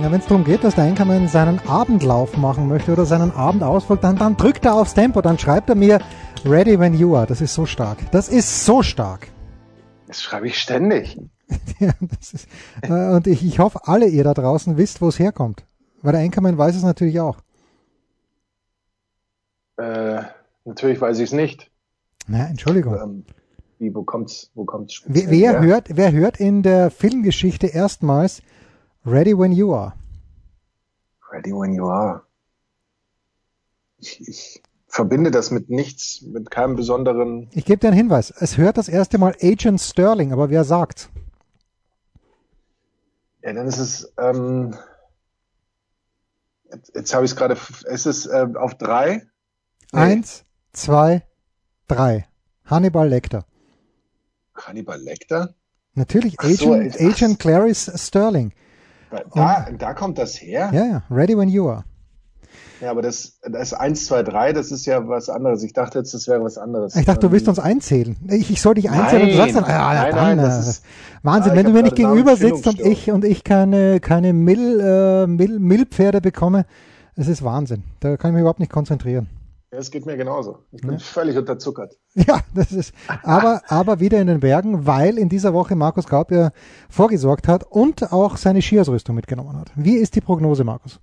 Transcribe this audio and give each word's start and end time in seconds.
Ja, 0.00 0.10
wenn 0.10 0.20
es 0.20 0.26
darum 0.26 0.44
geht, 0.44 0.64
dass 0.64 0.74
der 0.74 0.84
Einkommen 0.84 1.28
seinen 1.28 1.58
Abendlauf 1.68 2.36
machen 2.38 2.66
möchte 2.66 2.92
oder 2.92 3.04
seinen 3.04 3.30
Abendausflug, 3.30 4.00
dann, 4.00 4.16
dann 4.16 4.38
drückt 4.38 4.64
er 4.64 4.74
aufs 4.74 4.94
Tempo, 4.94 5.20
dann 5.20 5.38
schreibt 5.38 5.68
er 5.68 5.74
mir 5.74 6.00
Ready 6.46 6.78
when 6.78 6.94
you 6.94 7.14
are. 7.14 7.26
Das 7.26 7.42
ist 7.42 7.52
so 7.52 7.66
stark. 7.66 7.98
Das 8.10 8.28
ist 8.28 8.64
so 8.64 8.82
stark. 8.82 9.28
Das 10.06 10.22
schreibe 10.22 10.46
ich 10.46 10.58
ständig. 10.58 11.20
ja, 11.78 11.92
das 12.00 12.32
ist, 12.32 12.48
äh, 12.80 13.14
und 13.14 13.26
ich, 13.26 13.44
ich 13.44 13.58
hoffe, 13.58 13.80
alle 13.84 14.08
ihr 14.08 14.24
da 14.24 14.32
draußen 14.32 14.78
wisst, 14.78 15.02
wo 15.02 15.08
es 15.08 15.18
herkommt. 15.18 15.62
Weil 16.00 16.12
der 16.12 16.22
Einkommen 16.22 16.56
weiß 16.56 16.74
es 16.74 16.82
natürlich 16.82 17.20
auch. 17.20 17.36
Äh, 19.76 20.22
natürlich 20.64 21.00
weiß 21.00 21.18
ich 21.18 21.24
es 21.24 21.32
nicht. 21.32 21.70
Na, 22.26 22.46
Entschuldigung. 22.46 22.94
Ähm, 22.94 23.24
wie, 23.78 23.94
wo 23.94 24.04
kommt's, 24.04 24.50
wo 24.54 24.64
kommt's 24.64 25.02
wer, 25.06 25.30
wer 25.30 25.60
hört, 25.60 25.96
wer 25.96 26.12
hört 26.12 26.40
in 26.40 26.62
der 26.62 26.90
Filmgeschichte 26.90 27.66
erstmals 27.66 28.42
Ready 29.04 29.36
when 29.36 29.52
you 29.52 29.74
are? 29.74 29.94
Ready 31.32 31.52
when 31.52 31.72
you 31.74 31.88
are. 31.88 32.22
Ich, 33.98 34.20
ich 34.28 34.62
verbinde 34.86 35.30
das 35.30 35.50
mit 35.50 35.70
nichts, 35.70 36.22
mit 36.22 36.50
keinem 36.50 36.76
besonderen. 36.76 37.48
Ich 37.52 37.64
gebe 37.64 37.78
dir 37.78 37.88
einen 37.88 37.96
Hinweis. 37.96 38.30
Es 38.30 38.56
hört 38.58 38.76
das 38.76 38.88
erste 38.88 39.18
Mal 39.18 39.34
Agent 39.40 39.80
Sterling, 39.80 40.32
aber 40.32 40.50
wer 40.50 40.64
sagt's? 40.64 41.08
Ja, 43.42 43.52
dann 43.52 43.66
ist 43.66 43.78
es. 43.78 44.12
Ähm, 44.18 44.76
jetzt 46.70 46.94
jetzt 46.94 47.14
habe 47.14 47.24
ich 47.24 47.32
es 47.32 47.36
gerade. 47.36 47.56
Es 47.86 48.06
ist 48.06 48.26
äh, 48.26 48.46
auf 48.54 48.74
drei. 48.76 49.26
Nee. 49.92 49.98
Eins, 49.98 50.44
zwei, 50.72 51.26
drei. 51.88 52.28
Hannibal 52.66 53.08
Lecter. 53.08 53.46
Hannibal 54.54 55.00
Lecter? 55.00 55.54
Natürlich, 55.94 56.38
Agent, 56.38 56.58
so, 56.58 56.72
Agent 56.72 57.38
Clarice 57.40 57.92
Sterling. 57.96 58.52
Da, 59.34 59.66
da 59.78 59.94
kommt 59.94 60.18
das 60.18 60.40
her? 60.40 60.70
Ja, 60.72 60.84
ja, 60.84 61.02
Ready 61.10 61.36
When 61.36 61.48
You 61.48 61.68
Are. 61.68 61.84
Ja, 62.82 62.90
aber 62.90 63.00
das, 63.00 63.38
das 63.48 63.72
1, 63.72 64.06
2, 64.06 64.24
3, 64.24 64.52
das 64.52 64.72
ist 64.72 64.86
ja 64.86 65.06
was 65.06 65.28
anderes. 65.28 65.62
Ich 65.62 65.72
dachte 65.72 65.98
jetzt, 66.00 66.14
das 66.14 66.26
wäre 66.26 66.42
was 66.42 66.58
anderes. 66.58 66.96
Ich 66.96 67.06
dachte, 67.06 67.20
du 67.20 67.30
willst 67.30 67.46
uns 67.46 67.60
einzählen. 67.60 68.16
Ich, 68.28 68.50
ich 68.50 68.60
soll 68.60 68.74
dich 68.74 68.90
einzählen 68.90 69.22
nein, 69.22 69.22
und 69.22 69.30
du 69.30 69.36
sagst 69.36 69.56
dann, 69.56 69.64
ja, 69.64 69.94
ja, 69.94 70.10
dann, 70.10 70.36
nein, 70.36 70.38
äh, 70.40 70.58
ist, 70.58 70.84
Wahnsinn, 71.22 71.52
ah, 71.52 71.54
wenn 71.54 71.66
du 71.66 71.72
mir 71.72 71.84
nicht 71.84 71.94
gegenüber 71.94 72.36
sitzt 72.36 72.66
und 72.66 72.80
ich 72.80 73.12
und 73.12 73.24
ich 73.24 73.44
keine, 73.44 74.00
keine 74.00 74.32
Mill, 74.32 74.80
äh, 74.80 75.26
Mill, 75.28 75.60
Millpferde 75.60 76.20
bekomme, 76.20 76.66
es 77.14 77.28
ist 77.28 77.44
Wahnsinn. 77.44 77.84
Da 78.00 78.16
kann 78.16 78.30
ich 78.30 78.34
mich 78.34 78.40
überhaupt 78.40 78.58
nicht 78.58 78.72
konzentrieren. 78.72 79.28
Ja, 79.72 79.78
es 79.78 79.90
geht 79.90 80.04
mir 80.04 80.18
genauso. 80.18 80.58
Ich 80.70 80.82
bin 80.82 80.92
ja. 80.92 80.98
völlig 80.98 81.36
unterzuckert. 81.38 81.96
Ja, 82.14 82.40
das 82.54 82.72
ist, 82.72 82.94
aber, 83.22 83.62
aber 83.68 84.00
wieder 84.00 84.20
in 84.20 84.26
den 84.26 84.40
Bergen, 84.40 84.86
weil 84.86 85.16
in 85.16 85.30
dieser 85.30 85.54
Woche 85.54 85.74
Markus 85.76 86.06
Gaub 86.06 86.30
ja 86.30 86.50
vorgesorgt 86.90 87.48
hat 87.48 87.64
und 87.64 88.12
auch 88.12 88.36
seine 88.36 88.60
Skiausrüstung 88.60 89.16
mitgenommen 89.16 89.56
hat. 89.56 89.72
Wie 89.74 89.96
ist 89.96 90.14
die 90.14 90.20
Prognose, 90.20 90.62
Markus? 90.62 91.00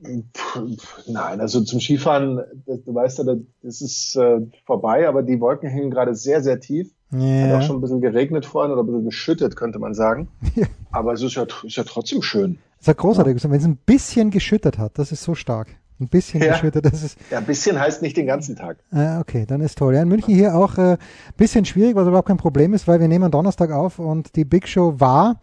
Nein, 0.00 1.40
also 1.40 1.60
zum 1.62 1.80
Skifahren, 1.80 2.40
du 2.66 2.94
weißt 2.94 3.18
ja, 3.18 3.34
das 3.62 3.80
ist 3.80 4.14
äh, 4.14 4.38
vorbei, 4.64 5.08
aber 5.08 5.24
die 5.24 5.40
Wolken 5.40 5.68
hängen 5.68 5.90
gerade 5.90 6.14
sehr, 6.14 6.40
sehr 6.40 6.60
tief. 6.60 6.92
Ja. 7.10 7.48
Hat 7.48 7.52
auch 7.54 7.66
schon 7.66 7.78
ein 7.78 7.80
bisschen 7.80 8.00
geregnet 8.00 8.46
vorhin 8.46 8.70
oder 8.70 8.82
ein 8.82 8.86
bisschen 8.86 9.04
geschüttet, 9.06 9.56
könnte 9.56 9.80
man 9.80 9.92
sagen. 9.92 10.28
Ja. 10.54 10.66
Aber 10.92 11.14
es 11.14 11.22
ist 11.22 11.34
ja, 11.34 11.46
ist 11.64 11.76
ja 11.76 11.82
trotzdem 11.82 12.22
schön. 12.22 12.60
Das 12.76 12.82
ist 12.82 12.86
ja 12.86 12.92
großartig. 12.92 13.42
Ja. 13.42 13.50
Wenn 13.50 13.58
es 13.58 13.64
ein 13.64 13.76
bisschen 13.76 14.30
geschüttet 14.30 14.78
hat, 14.78 14.98
das 15.00 15.10
ist 15.10 15.24
so 15.24 15.34
stark. 15.34 15.66
Ein 16.00 16.08
bisschen 16.08 16.40
ja. 16.42 16.52
geschüttet, 16.52 16.84
das 16.84 17.02
ist. 17.02 17.18
Ja, 17.30 17.38
ein 17.38 17.44
bisschen 17.44 17.78
heißt 17.78 18.02
nicht 18.02 18.16
den 18.16 18.26
ganzen 18.26 18.54
Tag. 18.54 18.78
Äh, 18.92 19.18
okay, 19.18 19.46
dann 19.46 19.60
ist 19.60 19.78
toll. 19.78 19.94
Ja, 19.94 20.02
in 20.02 20.08
München 20.08 20.32
hier 20.32 20.54
auch 20.54 20.78
ein 20.78 20.94
äh, 20.94 20.98
bisschen 21.36 21.64
schwierig, 21.64 21.96
was 21.96 22.06
überhaupt 22.06 22.28
kein 22.28 22.36
Problem 22.36 22.72
ist, 22.72 22.86
weil 22.86 23.00
wir 23.00 23.08
nehmen 23.08 23.30
Donnerstag 23.32 23.72
auf 23.72 23.98
und 23.98 24.36
die 24.36 24.44
Big 24.44 24.68
Show 24.68 24.94
war, 24.98 25.40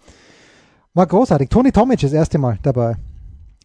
war 0.93 1.07
großartig. 1.07 1.49
Tony 1.49 1.73
Tomic 1.73 1.99
das 1.99 2.13
erste 2.13 2.37
Mal 2.37 2.57
dabei. 2.63 2.95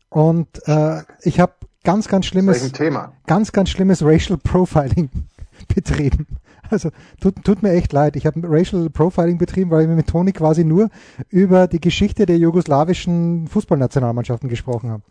Und 0.08 0.48
äh, 0.66 1.02
ich 1.22 1.38
habe 1.38 1.52
ganz, 1.84 2.08
ganz 2.08 2.26
schlimmes, 2.26 2.72
Thema? 2.72 3.12
ganz, 3.26 3.52
ganz 3.52 3.70
schlimmes 3.70 4.02
Racial 4.04 4.38
Profiling 4.38 5.08
betrieben. 5.74 6.26
Also 6.70 6.90
tut, 7.20 7.44
tut 7.44 7.62
mir 7.62 7.72
echt 7.72 7.92
leid. 7.92 8.16
Ich 8.16 8.26
habe 8.26 8.40
Racial 8.44 8.90
Profiling 8.90 9.38
betrieben, 9.38 9.70
weil 9.70 9.82
ich 9.82 9.88
mit 9.88 10.06
Toni 10.06 10.32
quasi 10.32 10.64
nur 10.64 10.88
über 11.28 11.66
die 11.66 11.80
Geschichte 11.80 12.26
der 12.26 12.38
jugoslawischen 12.38 13.48
Fußballnationalmannschaften 13.48 14.48
gesprochen 14.48 14.90
habe. 14.90 15.02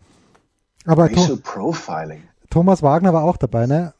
Aber 0.86 1.04
Racial 1.04 1.36
Profiling. 1.36 2.22
Thomas 2.48 2.82
Wagner 2.82 3.12
war 3.12 3.24
auch 3.24 3.36
dabei, 3.36 3.66
ne? 3.66 3.94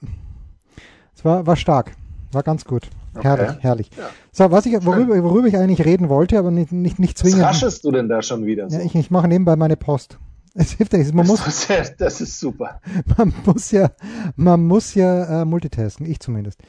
Es 1.14 1.24
war, 1.24 1.46
war 1.46 1.56
stark. 1.56 1.92
War 2.32 2.42
ganz 2.42 2.64
gut. 2.64 2.88
Okay. 3.14 3.26
Herrlich, 3.26 3.56
herrlich. 3.60 3.90
Ja. 3.96 4.08
So, 4.32 4.50
was 4.50 4.66
ich, 4.66 4.84
worüber, 4.84 5.22
worüber 5.22 5.48
ich 5.48 5.56
eigentlich 5.56 5.84
reden 5.84 6.08
wollte, 6.08 6.38
aber 6.38 6.50
nicht, 6.50 6.72
nicht, 6.72 6.98
nicht 6.98 7.18
zwingend. 7.18 7.42
Was 7.42 7.56
raschest 7.56 7.84
du 7.84 7.90
denn 7.90 8.08
da 8.08 8.22
schon 8.22 8.46
wieder? 8.46 8.70
So? 8.70 8.78
Ja, 8.78 8.84
ich, 8.84 8.94
ich 8.94 9.10
mache 9.10 9.28
nebenbei 9.28 9.56
meine 9.56 9.76
Post. 9.76 10.18
Es 10.52 10.72
hilft 10.72 10.92
ja 10.92 10.98
nichts. 10.98 11.14
Man 11.14 11.28
muss, 11.28 11.44
das, 11.44 11.70
ist, 11.70 12.00
das 12.00 12.20
ist 12.20 12.40
super. 12.40 12.80
Man 13.16 13.32
muss 13.46 13.70
ja, 13.70 13.92
man 14.34 14.66
muss 14.66 14.94
ja 14.94 15.42
äh, 15.42 15.44
multitasken, 15.44 16.06
ich 16.06 16.18
zumindest. 16.18 16.60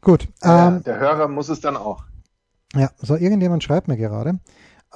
Gut. 0.00 0.26
Ähm, 0.42 0.82
der 0.84 0.98
Hörer 0.98 1.28
muss 1.28 1.50
es 1.50 1.60
dann 1.60 1.76
auch. 1.76 2.04
Ja, 2.74 2.90
so 2.96 3.14
irgendjemand 3.14 3.62
schreibt 3.62 3.88
mir 3.88 3.98
gerade, 3.98 4.40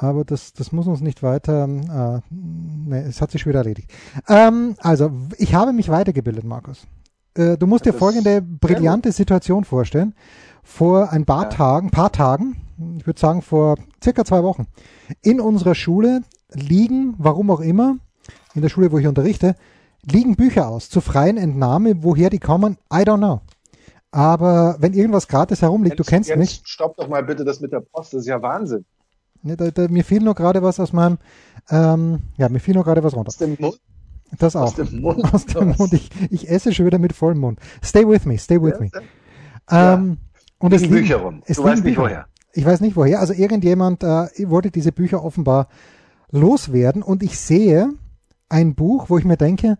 aber 0.01 0.25
das, 0.25 0.55
das 0.55 0.73
muss 0.73 0.87
uns 0.87 1.03
nicht 1.03 1.23
weiter. 1.23 1.65
Äh, 1.65 2.21
nee, 2.31 3.01
es 3.01 3.21
hat 3.21 3.31
sich 3.31 3.43
schon 3.43 3.51
wieder 3.51 3.61
erledigt. 3.61 3.91
Ähm, 4.29 4.75
also, 4.79 5.11
ich 5.37 5.55
habe 5.55 5.73
mich 5.73 5.91
weitergebildet, 5.91 6.45
Markus. 6.45 6.87
Äh, 7.35 7.59
du 7.59 7.67
musst 7.67 7.85
das 7.85 7.93
dir 7.93 7.99
folgende 7.99 8.41
brillante 8.41 9.13
Situation 9.13 9.65
vorstellen. 9.65 10.15
Vor 10.63 11.13
ein 11.13 11.27
paar 11.27 11.45
ja. 11.45 11.49
Tagen, 11.51 11.91
paar 11.91 12.13
Tagen, 12.13 12.57
ich 12.99 13.07
würde 13.07 13.21
sagen 13.21 13.43
vor 13.43 13.77
circa 14.03 14.25
zwei 14.25 14.43
Wochen, 14.43 14.67
in 15.21 15.41
unserer 15.41 15.75
Schule 15.75 16.23
liegen, 16.53 17.15
warum 17.19 17.51
auch 17.51 17.61
immer, 17.61 17.97
in 18.55 18.63
der 18.63 18.71
Schule, 18.71 18.91
wo 18.93 18.99
ich 18.99 19.07
unterrichte, 19.07 19.55
liegen 20.11 20.35
Bücher 20.35 20.69
aus 20.69 20.89
zur 20.89 21.03
freien 21.03 21.37
Entnahme. 21.37 22.03
Woher 22.03 22.31
die 22.31 22.39
kommen, 22.39 22.79
I 22.93 23.03
don't 23.03 23.19
know. 23.19 23.41
Aber 24.13 24.77
wenn 24.81 24.95
irgendwas 24.95 25.29
gratis 25.29 25.61
herumliegt, 25.61 25.99
jetzt, 25.99 26.09
du 26.09 26.11
kennst 26.11 26.31
jetzt 26.31 26.39
mich. 26.39 26.63
Stopp 26.65 26.97
doch 26.97 27.09
mal 27.09 27.23
bitte 27.23 27.45
das 27.45 27.61
mit 27.61 27.73
der 27.73 27.81
Post, 27.81 28.15
das 28.15 28.23
ist 28.23 28.27
ja 28.27 28.41
Wahnsinn. 28.41 28.87
Ne, 29.43 29.57
da, 29.57 29.71
da, 29.71 29.89
mir 29.89 30.05
fiel 30.05 30.21
nur 30.21 30.35
gerade 30.35 30.63
was 30.63 30.79
aus 30.81 30.93
meinem, 30.93 31.19
ähm, 31.71 32.21
ja, 32.37 32.49
mir 32.49 32.61
fiel 32.61 32.75
nur 32.75 32.85
gerade 32.85 33.03
was 33.03 33.15
runter. 33.15 33.29
Aus 33.29 33.39
dem 33.39 33.57
Mund? 33.59 33.81
Das 34.39 34.55
auch. 34.55 34.63
Aus 34.63 34.75
dem 34.75 35.01
Mund? 35.01 35.35
Aus 35.35 35.47
dem 35.47 35.75
Mund. 35.77 35.93
Ich, 35.93 36.11
ich 36.31 36.49
esse 36.49 36.73
schon 36.73 36.87
wieder 36.87 36.99
mit 36.99 37.13
vollem 37.13 37.39
Mund. 37.39 37.59
Stay 37.83 38.07
with 38.07 38.27
me, 38.27 38.39
stay 38.39 38.63
with 38.63 38.75
ja, 38.75 38.81
me. 38.81 38.91
Ja. 39.71 39.95
Ähm, 39.95 40.19
und 40.59 40.73
es 40.73 40.89
Bücher 40.89 41.17
rum. 41.17 41.43
Es 41.47 41.57
du 41.57 41.65
weißt 41.65 41.85
nicht 41.85 41.99
woher. 41.99 42.27
Ich 42.53 42.65
weiß 42.65 42.81
nicht 42.81 42.97
woher. 42.97 43.21
Also 43.21 43.33
irgendjemand 43.33 44.03
äh, 44.03 44.29
wollte 44.47 44.71
diese 44.71 44.93
Bücher 44.93 45.25
offenbar 45.25 45.69
loswerden 46.31 47.03
und 47.03 47.23
ich 47.23 47.39
sehe, 47.39 47.93
ein 48.49 48.75
Buch, 48.75 49.07
wo 49.09 49.19
ich 49.19 49.25
mir 49.25 49.37
denke, 49.37 49.79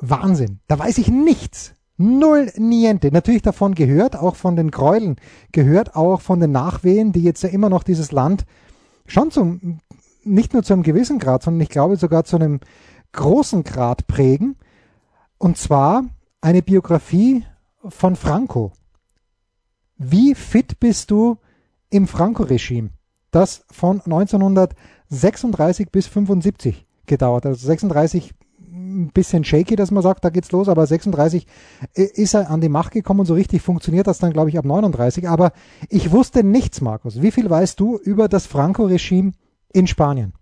Wahnsinn, 0.00 0.60
da 0.66 0.78
weiß 0.78 0.98
ich 0.98 1.08
nichts. 1.08 1.74
Null 1.98 2.50
niente. 2.56 3.12
Natürlich 3.12 3.42
davon 3.42 3.74
gehört, 3.74 4.16
auch 4.16 4.34
von 4.34 4.56
den 4.56 4.70
Gräueln 4.70 5.16
gehört, 5.52 5.94
auch 5.94 6.20
von 6.20 6.40
den 6.40 6.50
Nachwehen, 6.50 7.12
die 7.12 7.22
jetzt 7.22 7.42
ja 7.42 7.50
immer 7.50 7.68
noch 7.68 7.82
dieses 7.82 8.10
Land 8.12 8.44
schon 9.06 9.30
zum, 9.30 9.80
nicht 10.24 10.52
nur 10.52 10.62
zu 10.62 10.72
einem 10.72 10.82
gewissen 10.82 11.18
Grad, 11.18 11.42
sondern 11.42 11.60
ich 11.60 11.68
glaube 11.68 11.96
sogar 11.96 12.24
zu 12.24 12.36
einem 12.36 12.60
großen 13.12 13.64
Grad 13.64 14.06
prägen. 14.06 14.56
Und 15.38 15.56
zwar 15.58 16.04
eine 16.40 16.62
Biografie 16.62 17.44
von 17.88 18.16
Franco. 18.16 18.72
Wie 19.96 20.34
fit 20.34 20.80
bist 20.80 21.10
du 21.10 21.38
im 21.90 22.06
Franco-Regime, 22.08 22.90
das 23.30 23.64
von 23.70 24.00
1936 24.00 25.90
bis 25.90 26.06
75 26.06 26.86
gedauert. 27.06 27.46
Also 27.46 27.66
36 27.66 28.32
ein 28.72 29.10
bisschen 29.12 29.44
shaky, 29.44 29.76
dass 29.76 29.90
man 29.90 30.02
sagt, 30.02 30.24
da 30.24 30.30
geht's 30.30 30.50
los, 30.50 30.68
aber 30.68 30.86
36 30.86 31.46
ist 31.94 32.34
er 32.34 32.50
an 32.50 32.60
die 32.60 32.68
Macht 32.68 32.92
gekommen, 32.92 33.26
so 33.26 33.34
richtig 33.34 33.62
funktioniert 33.62 34.06
das 34.06 34.18
dann, 34.18 34.32
glaube 34.32 34.50
ich, 34.50 34.58
ab 34.58 34.64
39. 34.64 35.28
Aber 35.28 35.52
ich 35.88 36.10
wusste 36.10 36.42
nichts, 36.42 36.80
Markus. 36.80 37.20
Wie 37.20 37.30
viel 37.30 37.48
weißt 37.48 37.78
du 37.78 37.98
über 37.98 38.28
das 38.28 38.46
Franco-Regime 38.46 39.32
in 39.72 39.86
Spanien? 39.86 40.32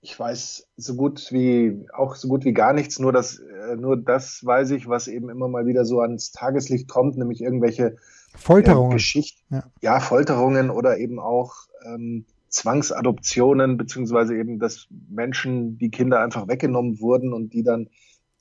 Ich 0.00 0.18
weiß 0.18 0.68
so 0.76 0.94
gut 0.94 1.32
wie, 1.32 1.84
auch 1.92 2.14
so 2.14 2.28
gut 2.28 2.44
wie 2.44 2.52
gar 2.52 2.72
nichts, 2.72 2.98
nur 2.98 3.12
das, 3.12 3.38
äh, 3.38 3.76
nur 3.76 3.96
das 3.96 4.44
weiß 4.44 4.70
ich, 4.70 4.88
was 4.88 5.08
eben 5.08 5.28
immer 5.30 5.48
mal 5.48 5.66
wieder 5.66 5.84
so 5.84 6.00
ans 6.00 6.30
Tageslicht 6.30 6.88
kommt, 6.88 7.16
nämlich 7.16 7.40
irgendwelche 7.40 7.96
Folterungen. 8.36 8.92
Äh, 8.92 8.94
Geschichten, 8.94 9.42
ja. 9.54 9.64
ja. 9.80 10.00
Folterungen 10.00 10.70
oder 10.70 10.98
eben 10.98 11.18
auch 11.18 11.66
ähm, 11.84 12.24
Zwangsadoptionen, 12.56 13.76
beziehungsweise 13.76 14.34
eben, 14.34 14.58
dass 14.58 14.88
Menschen, 15.10 15.76
die 15.76 15.90
Kinder 15.90 16.20
einfach 16.20 16.48
weggenommen 16.48 17.00
wurden 17.00 17.34
und 17.34 17.52
die 17.52 17.62
dann 17.62 17.90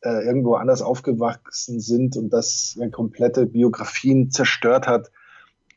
äh, 0.02 0.26
irgendwo 0.26 0.54
anders 0.54 0.82
aufgewachsen 0.82 1.82
sind 1.82 2.16
und 2.16 2.30
das 2.32 2.78
ja, 2.80 2.88
komplette 2.90 3.46
Biografien 3.46 4.32
zerstört 4.32 4.88
hat, 4.88 5.12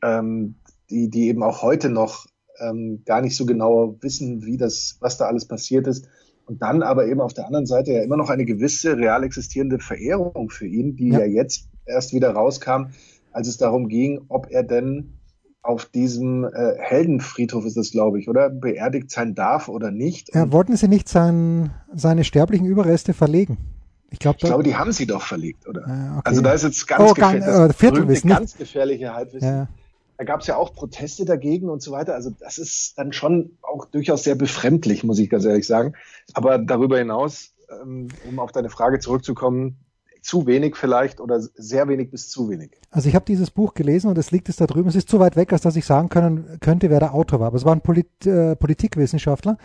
ähm, 0.01 0.55
die, 0.89 1.09
die 1.09 1.27
eben 1.27 1.43
auch 1.43 1.61
heute 1.61 1.89
noch 1.89 2.27
ähm, 2.59 3.03
gar 3.05 3.21
nicht 3.21 3.35
so 3.35 3.45
genau 3.45 3.97
wissen, 3.99 4.45
wie 4.45 4.55
das, 4.55 4.95
was 5.01 5.17
da 5.17 5.25
alles 5.25 5.45
passiert 5.45 5.85
ist. 5.87 6.07
Und 6.45 6.61
dann 6.61 6.81
aber 6.81 7.07
eben 7.07 7.19
auf 7.19 7.33
der 7.33 7.45
anderen 7.45 7.65
Seite 7.65 7.91
ja 7.91 8.03
immer 8.03 8.17
noch 8.17 8.29
eine 8.29 8.45
gewisse 8.45 8.97
real 8.97 9.23
existierende 9.23 9.79
Verehrung 9.79 10.49
für 10.49 10.65
ihn, 10.65 10.95
die 10.95 11.09
ja, 11.09 11.19
ja 11.19 11.25
jetzt 11.25 11.67
erst 11.85 12.13
wieder 12.13 12.31
rauskam, 12.31 12.91
als 13.33 13.49
es 13.49 13.57
darum 13.57 13.89
ging, 13.89 14.21
ob 14.29 14.49
er 14.49 14.63
denn 14.63 15.18
auf 15.69 15.85
diesem 15.85 16.45
äh, 16.45 16.73
Heldenfriedhof 16.79 17.63
ist 17.63 17.77
das, 17.77 17.91
glaube 17.91 18.19
ich, 18.19 18.27
oder 18.27 18.49
beerdigt 18.49 19.11
sein 19.11 19.35
darf 19.35 19.69
oder 19.69 19.91
nicht. 19.91 20.33
Ja, 20.33 20.51
wollten 20.51 20.75
Sie 20.75 20.87
nicht 20.87 21.07
sein, 21.07 21.69
seine 21.93 22.23
sterblichen 22.23 22.65
Überreste 22.65 23.13
verlegen? 23.13 23.59
Ich, 24.09 24.17
glaub, 24.17 24.37
ich 24.37 24.45
glaube, 24.45 24.63
die 24.63 24.75
haben 24.75 24.91
sie 24.91 25.05
doch 25.05 25.21
verlegt, 25.21 25.67
oder? 25.67 25.87
Ja, 25.87 26.17
okay. 26.17 26.21
Also 26.23 26.41
da 26.41 26.53
ist 26.53 26.63
jetzt 26.63 26.87
ganz, 26.87 27.03
oh, 27.03 27.13
gefährlich, 27.13 27.45
das 27.45 27.69
äh, 27.69 27.73
Viertelwissen, 27.73 28.29
ganz 28.31 28.57
gefährliche 28.57 29.13
Halbwissen. 29.13 29.47
Ja. 29.47 29.67
Da 30.17 30.23
gab 30.23 30.41
es 30.41 30.47
ja 30.47 30.55
auch 30.55 30.73
Proteste 30.73 31.23
dagegen 31.23 31.69
und 31.69 31.83
so 31.83 31.91
weiter. 31.91 32.15
Also 32.15 32.31
das 32.31 32.57
ist 32.57 32.97
dann 32.97 33.13
schon 33.13 33.51
auch 33.61 33.85
durchaus 33.85 34.23
sehr 34.23 34.33
befremdlich, 34.33 35.03
muss 35.03 35.19
ich 35.19 35.29
ganz 35.29 35.45
ehrlich 35.45 35.67
sagen. 35.67 35.93
Aber 36.33 36.57
darüber 36.57 36.97
hinaus, 36.97 37.53
ähm, 37.83 38.07
um 38.27 38.39
auf 38.39 38.51
deine 38.51 38.71
Frage 38.71 38.97
zurückzukommen, 38.97 39.77
zu 40.21 40.45
wenig 40.47 40.75
vielleicht 40.75 41.19
oder 41.19 41.39
sehr 41.39 41.87
wenig 41.87 42.11
bis 42.11 42.29
zu 42.29 42.49
wenig. 42.49 42.71
Also 42.91 43.09
ich 43.09 43.15
habe 43.15 43.25
dieses 43.25 43.51
Buch 43.51 43.73
gelesen 43.73 44.09
und 44.09 44.17
es 44.17 44.31
liegt 44.31 44.49
es 44.49 44.57
da 44.57 44.67
drüben. 44.67 44.89
Es 44.89 44.95
ist 44.95 45.09
zu 45.09 45.19
weit 45.19 45.35
weg, 45.35 45.53
als 45.53 45.61
dass 45.61 45.75
ich 45.75 45.85
sagen 45.85 46.09
können, 46.09 46.57
könnte, 46.59 46.89
wer 46.89 46.99
der 46.99 47.13
Autor 47.13 47.39
war. 47.39 47.47
Aber 47.47 47.57
es 47.57 47.65
war 47.65 47.73
ein 47.73 47.81
Polit, 47.81 48.25
äh, 48.25 48.55
Politikwissenschaftler, 48.55 49.57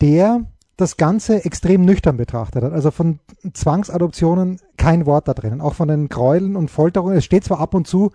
der 0.00 0.46
das 0.76 0.96
Ganze 0.96 1.44
extrem 1.44 1.84
nüchtern 1.84 2.16
betrachtet 2.16 2.64
hat. 2.64 2.72
Also 2.72 2.90
von 2.90 3.20
Zwangsadoptionen 3.52 4.58
kein 4.76 5.06
Wort 5.06 5.28
da 5.28 5.34
drinnen. 5.34 5.60
Auch 5.60 5.74
von 5.74 5.88
den 5.88 6.08
Gräueln 6.08 6.56
und 6.56 6.70
Folterungen. 6.70 7.16
Es 7.16 7.24
steht 7.24 7.44
zwar 7.44 7.60
ab 7.60 7.74
und 7.74 7.86
zu 7.86 8.10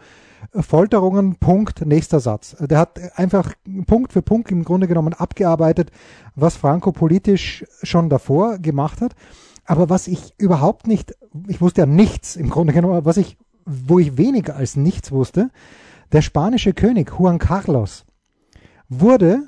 äh, 0.53 0.61
Folterungen, 0.61 1.35
Punkt, 1.35 1.85
nächster 1.85 2.19
Satz. 2.19 2.55
Der 2.59 2.77
hat 2.77 2.99
einfach 3.17 3.53
Punkt 3.87 4.13
für 4.13 4.21
Punkt 4.21 4.51
im 4.51 4.63
Grunde 4.65 4.87
genommen 4.87 5.13
abgearbeitet, 5.13 5.91
was 6.35 6.57
Franco 6.57 6.91
politisch 6.91 7.65
schon 7.83 8.09
davor 8.09 8.57
gemacht 8.57 9.01
hat. 9.01 9.15
Aber 9.69 9.88
was 9.88 10.07
ich 10.07 10.33
überhaupt 10.39 10.88
nicht, 10.88 11.13
ich 11.48 11.62
wusste 11.62 11.81
ja 11.81 11.86
nichts 11.86 12.36
im 12.36 12.50
Grunde 12.50 12.74
genommen, 12.74 13.06
was 13.06 13.18
ich, 13.18 13.38
wo 13.66 14.00
ich 14.00 14.18
weniger 14.18 14.56
als 14.56 14.75
nichts 14.75 15.12
wusste, 15.12 15.51
der 16.12 16.24
spanische 16.24 16.74
König 16.74 17.12
Juan 17.19 17.38
Carlos 17.38 18.04
wurde 18.89 19.48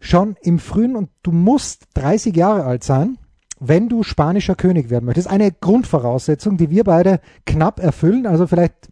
schon 0.00 0.34
im 0.42 0.58
frühen, 0.58 0.96
und 0.96 1.10
du 1.22 1.30
musst 1.30 1.84
30 1.94 2.34
Jahre 2.34 2.64
alt 2.64 2.82
sein, 2.82 3.18
wenn 3.60 3.88
du 3.88 4.02
spanischer 4.02 4.56
König 4.56 4.90
werden 4.90 5.04
möchtest. 5.04 5.28
Eine 5.28 5.52
Grundvoraussetzung, 5.52 6.56
die 6.56 6.70
wir 6.70 6.82
beide 6.82 7.20
knapp 7.46 7.78
erfüllen. 7.78 8.26
Also 8.26 8.48
vielleicht, 8.48 8.88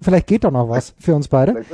vielleicht 0.00 0.28
geht 0.28 0.44
da 0.44 0.52
noch 0.52 0.68
was 0.68 0.94
für 1.00 1.16
uns 1.16 1.26
beide. 1.26 1.64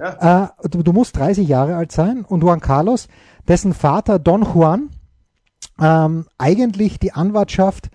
Ja. 0.00 0.44
Äh, 0.62 0.68
du, 0.70 0.82
du, 0.82 0.94
musst 0.94 1.18
30 1.18 1.46
Jahre 1.46 1.76
alt 1.76 1.92
sein 1.92 2.24
und 2.24 2.42
Juan 2.42 2.60
Carlos, 2.60 3.08
dessen 3.48 3.74
Vater 3.74 4.18
Don 4.18 4.44
Juan, 4.44 4.88
ähm, 5.80 6.26
eigentlich 6.38 6.98
die 6.98 7.12
Anwartschaft 7.12 7.90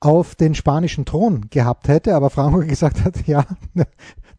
auf 0.00 0.34
den 0.34 0.54
spanischen 0.54 1.04
Thron 1.04 1.46
gehabt 1.50 1.88
hätte, 1.88 2.14
aber 2.14 2.30
Franco 2.30 2.60
gesagt 2.60 3.04
hat, 3.04 3.26
ja, 3.26 3.44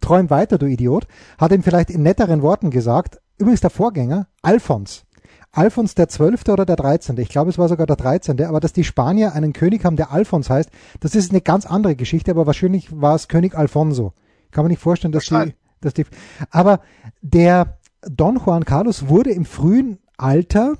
träum 0.01 0.29
weiter, 0.29 0.57
du 0.57 0.65
Idiot, 0.65 1.07
hat 1.37 1.51
ihm 1.51 1.63
vielleicht 1.63 1.89
in 1.89 2.03
netteren 2.03 2.41
Worten 2.41 2.71
gesagt, 2.71 3.19
übrigens 3.37 3.61
der 3.61 3.69
Vorgänger, 3.69 4.27
Alfons. 4.41 5.05
Alfons 5.51 5.95
der 5.95 6.07
Zwölfte 6.09 6.53
oder 6.53 6.65
der 6.65 6.75
Dreizehnte, 6.75 7.21
ich 7.21 7.29
glaube 7.29 7.49
es 7.49 7.57
war 7.57 7.67
sogar 7.67 7.87
der 7.87 7.95
Dreizehnte, 7.95 8.47
aber 8.47 8.59
dass 8.59 8.71
die 8.71 8.83
Spanier 8.83 9.33
einen 9.33 9.51
König 9.51 9.83
haben, 9.83 9.95
der 9.95 10.11
Alfons 10.11 10.49
heißt, 10.49 10.69
das 10.99 11.15
ist 11.15 11.31
eine 11.31 11.41
ganz 11.41 11.65
andere 11.65 11.95
Geschichte, 11.95 12.31
aber 12.31 12.45
wahrscheinlich 12.45 13.01
war 13.01 13.15
es 13.15 13.27
König 13.27 13.55
Alfonso. 13.55 14.13
Kann 14.51 14.63
man 14.63 14.69
nicht 14.69 14.81
vorstellen, 14.81 15.11
dass 15.11 15.25
die, 15.25 15.53
dass 15.81 15.93
die, 15.95 16.05
aber 16.51 16.81
der 17.21 17.79
Don 18.01 18.37
Juan 18.37 18.63
Carlos 18.63 19.07
wurde 19.07 19.31
im 19.31 19.45
frühen 19.45 19.97
Alter 20.17 20.77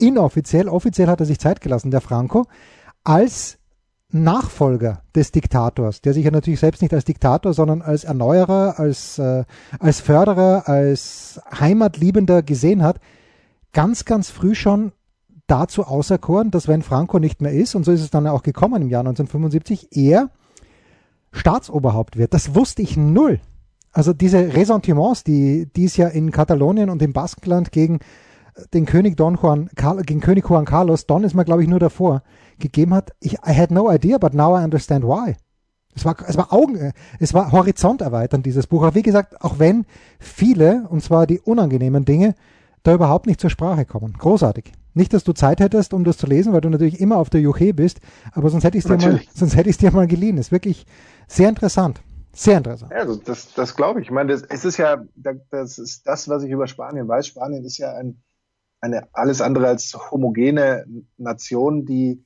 inoffiziell, 0.00 0.68
offiziell 0.68 1.08
hat 1.08 1.20
er 1.20 1.26
sich 1.26 1.38
Zeit 1.38 1.60
gelassen, 1.60 1.90
der 1.90 2.00
Franco, 2.00 2.46
als 3.04 3.58
Nachfolger 4.12 5.02
des 5.14 5.30
Diktators, 5.30 6.00
der 6.00 6.14
sich 6.14 6.24
ja 6.24 6.30
natürlich 6.30 6.60
selbst 6.60 6.82
nicht 6.82 6.92
als 6.92 7.04
Diktator, 7.04 7.54
sondern 7.54 7.80
als 7.80 8.04
Erneuerer, 8.04 8.78
als, 8.78 9.18
äh, 9.18 9.44
als 9.78 10.00
Förderer, 10.00 10.68
als 10.68 11.40
Heimatliebender 11.58 12.42
gesehen 12.42 12.82
hat, 12.82 13.00
ganz, 13.72 14.04
ganz 14.04 14.30
früh 14.30 14.54
schon 14.54 14.92
dazu 15.46 15.84
auserkoren, 15.84 16.50
dass 16.50 16.68
wenn 16.68 16.82
Franco 16.82 17.18
nicht 17.18 17.40
mehr 17.40 17.52
ist, 17.52 17.74
und 17.74 17.84
so 17.84 17.92
ist 17.92 18.02
es 18.02 18.10
dann 18.10 18.26
auch 18.26 18.42
gekommen 18.42 18.82
im 18.82 18.90
Jahr 18.90 19.00
1975, 19.00 19.88
er 19.92 20.30
Staatsoberhaupt 21.32 22.16
wird. 22.16 22.34
Das 22.34 22.54
wusste 22.54 22.82
ich 22.82 22.96
null. 22.96 23.40
Also 23.92 24.12
diese 24.12 24.54
Ressentiments, 24.54 25.24
die, 25.24 25.68
die 25.74 25.84
es 25.84 25.96
ja 25.96 26.08
in 26.08 26.30
Katalonien 26.30 26.90
und 26.90 27.02
im 27.02 27.12
Baskenland 27.12 27.72
gegen 27.72 28.00
den 28.72 28.86
König 28.86 29.16
Don 29.16 29.36
Juan, 29.36 29.70
gegen 30.04 30.20
König 30.20 30.48
Juan 30.48 30.64
Carlos, 30.64 31.06
Don 31.06 31.24
ist 31.24 31.34
mir 31.34 31.44
glaube 31.44 31.62
ich 31.62 31.68
nur 31.68 31.78
davor, 31.78 32.22
gegeben 32.58 32.94
hat. 32.94 33.12
Ich, 33.20 33.34
I 33.34 33.54
had 33.54 33.70
no 33.70 33.90
idea, 33.90 34.18
but 34.18 34.34
now 34.34 34.58
I 34.58 34.64
understand 34.64 35.04
why. 35.04 35.36
Es 35.94 36.04
war, 36.04 36.16
es 36.26 36.36
war 36.36 36.52
Augen, 36.52 36.92
es 37.18 37.34
war 37.34 37.50
horizonterweiternd, 37.50 38.46
dieses 38.46 38.66
Buch. 38.66 38.82
Aber 38.82 38.94
wie 38.94 39.02
gesagt, 39.02 39.40
auch 39.42 39.58
wenn 39.58 39.86
viele, 40.20 40.86
und 40.88 41.02
zwar 41.02 41.26
die 41.26 41.40
unangenehmen 41.40 42.04
Dinge, 42.04 42.34
da 42.82 42.94
überhaupt 42.94 43.26
nicht 43.26 43.40
zur 43.40 43.50
Sprache 43.50 43.84
kommen. 43.84 44.14
Großartig. 44.14 44.72
Nicht, 44.94 45.12
dass 45.12 45.24
du 45.24 45.32
Zeit 45.32 45.60
hättest, 45.60 45.92
um 45.92 46.04
das 46.04 46.16
zu 46.16 46.26
lesen, 46.26 46.52
weil 46.52 46.60
du 46.60 46.70
natürlich 46.70 47.00
immer 47.00 47.16
auf 47.16 47.30
der 47.30 47.40
Juche 47.40 47.74
bist, 47.74 48.00
aber 48.32 48.50
sonst 48.50 48.64
hätte 48.64 48.78
ich 48.78 48.84
es 48.84 48.88
dir 48.88 48.96
mal, 48.96 49.20
sonst 49.34 49.56
hätte 49.56 49.70
ich 49.70 49.78
dir 49.78 49.90
mal 49.92 50.06
geliehen. 50.06 50.38
Ist 50.38 50.52
wirklich 50.52 50.86
sehr 51.28 51.48
interessant. 51.48 52.00
Sehr 52.32 52.58
interessant. 52.58 52.92
Ja, 52.92 53.04
das, 53.04 53.52
das 53.54 53.76
glaube 53.76 54.00
ich. 54.00 54.06
Ich 54.06 54.12
meine, 54.12 54.32
das, 54.32 54.42
es 54.42 54.64
ist 54.64 54.76
ja, 54.76 55.02
das 55.50 55.78
ist 55.78 56.06
das, 56.06 56.28
was 56.28 56.44
ich 56.44 56.50
über 56.50 56.66
Spanien 56.66 57.08
weiß. 57.08 57.26
Spanien 57.26 57.64
ist 57.64 57.78
ja 57.78 57.94
ein, 57.94 58.22
eine 58.80 59.08
alles 59.12 59.40
andere 59.40 59.68
als 59.68 59.94
homogene 60.10 60.86
Nation, 61.18 61.84
die 61.84 62.24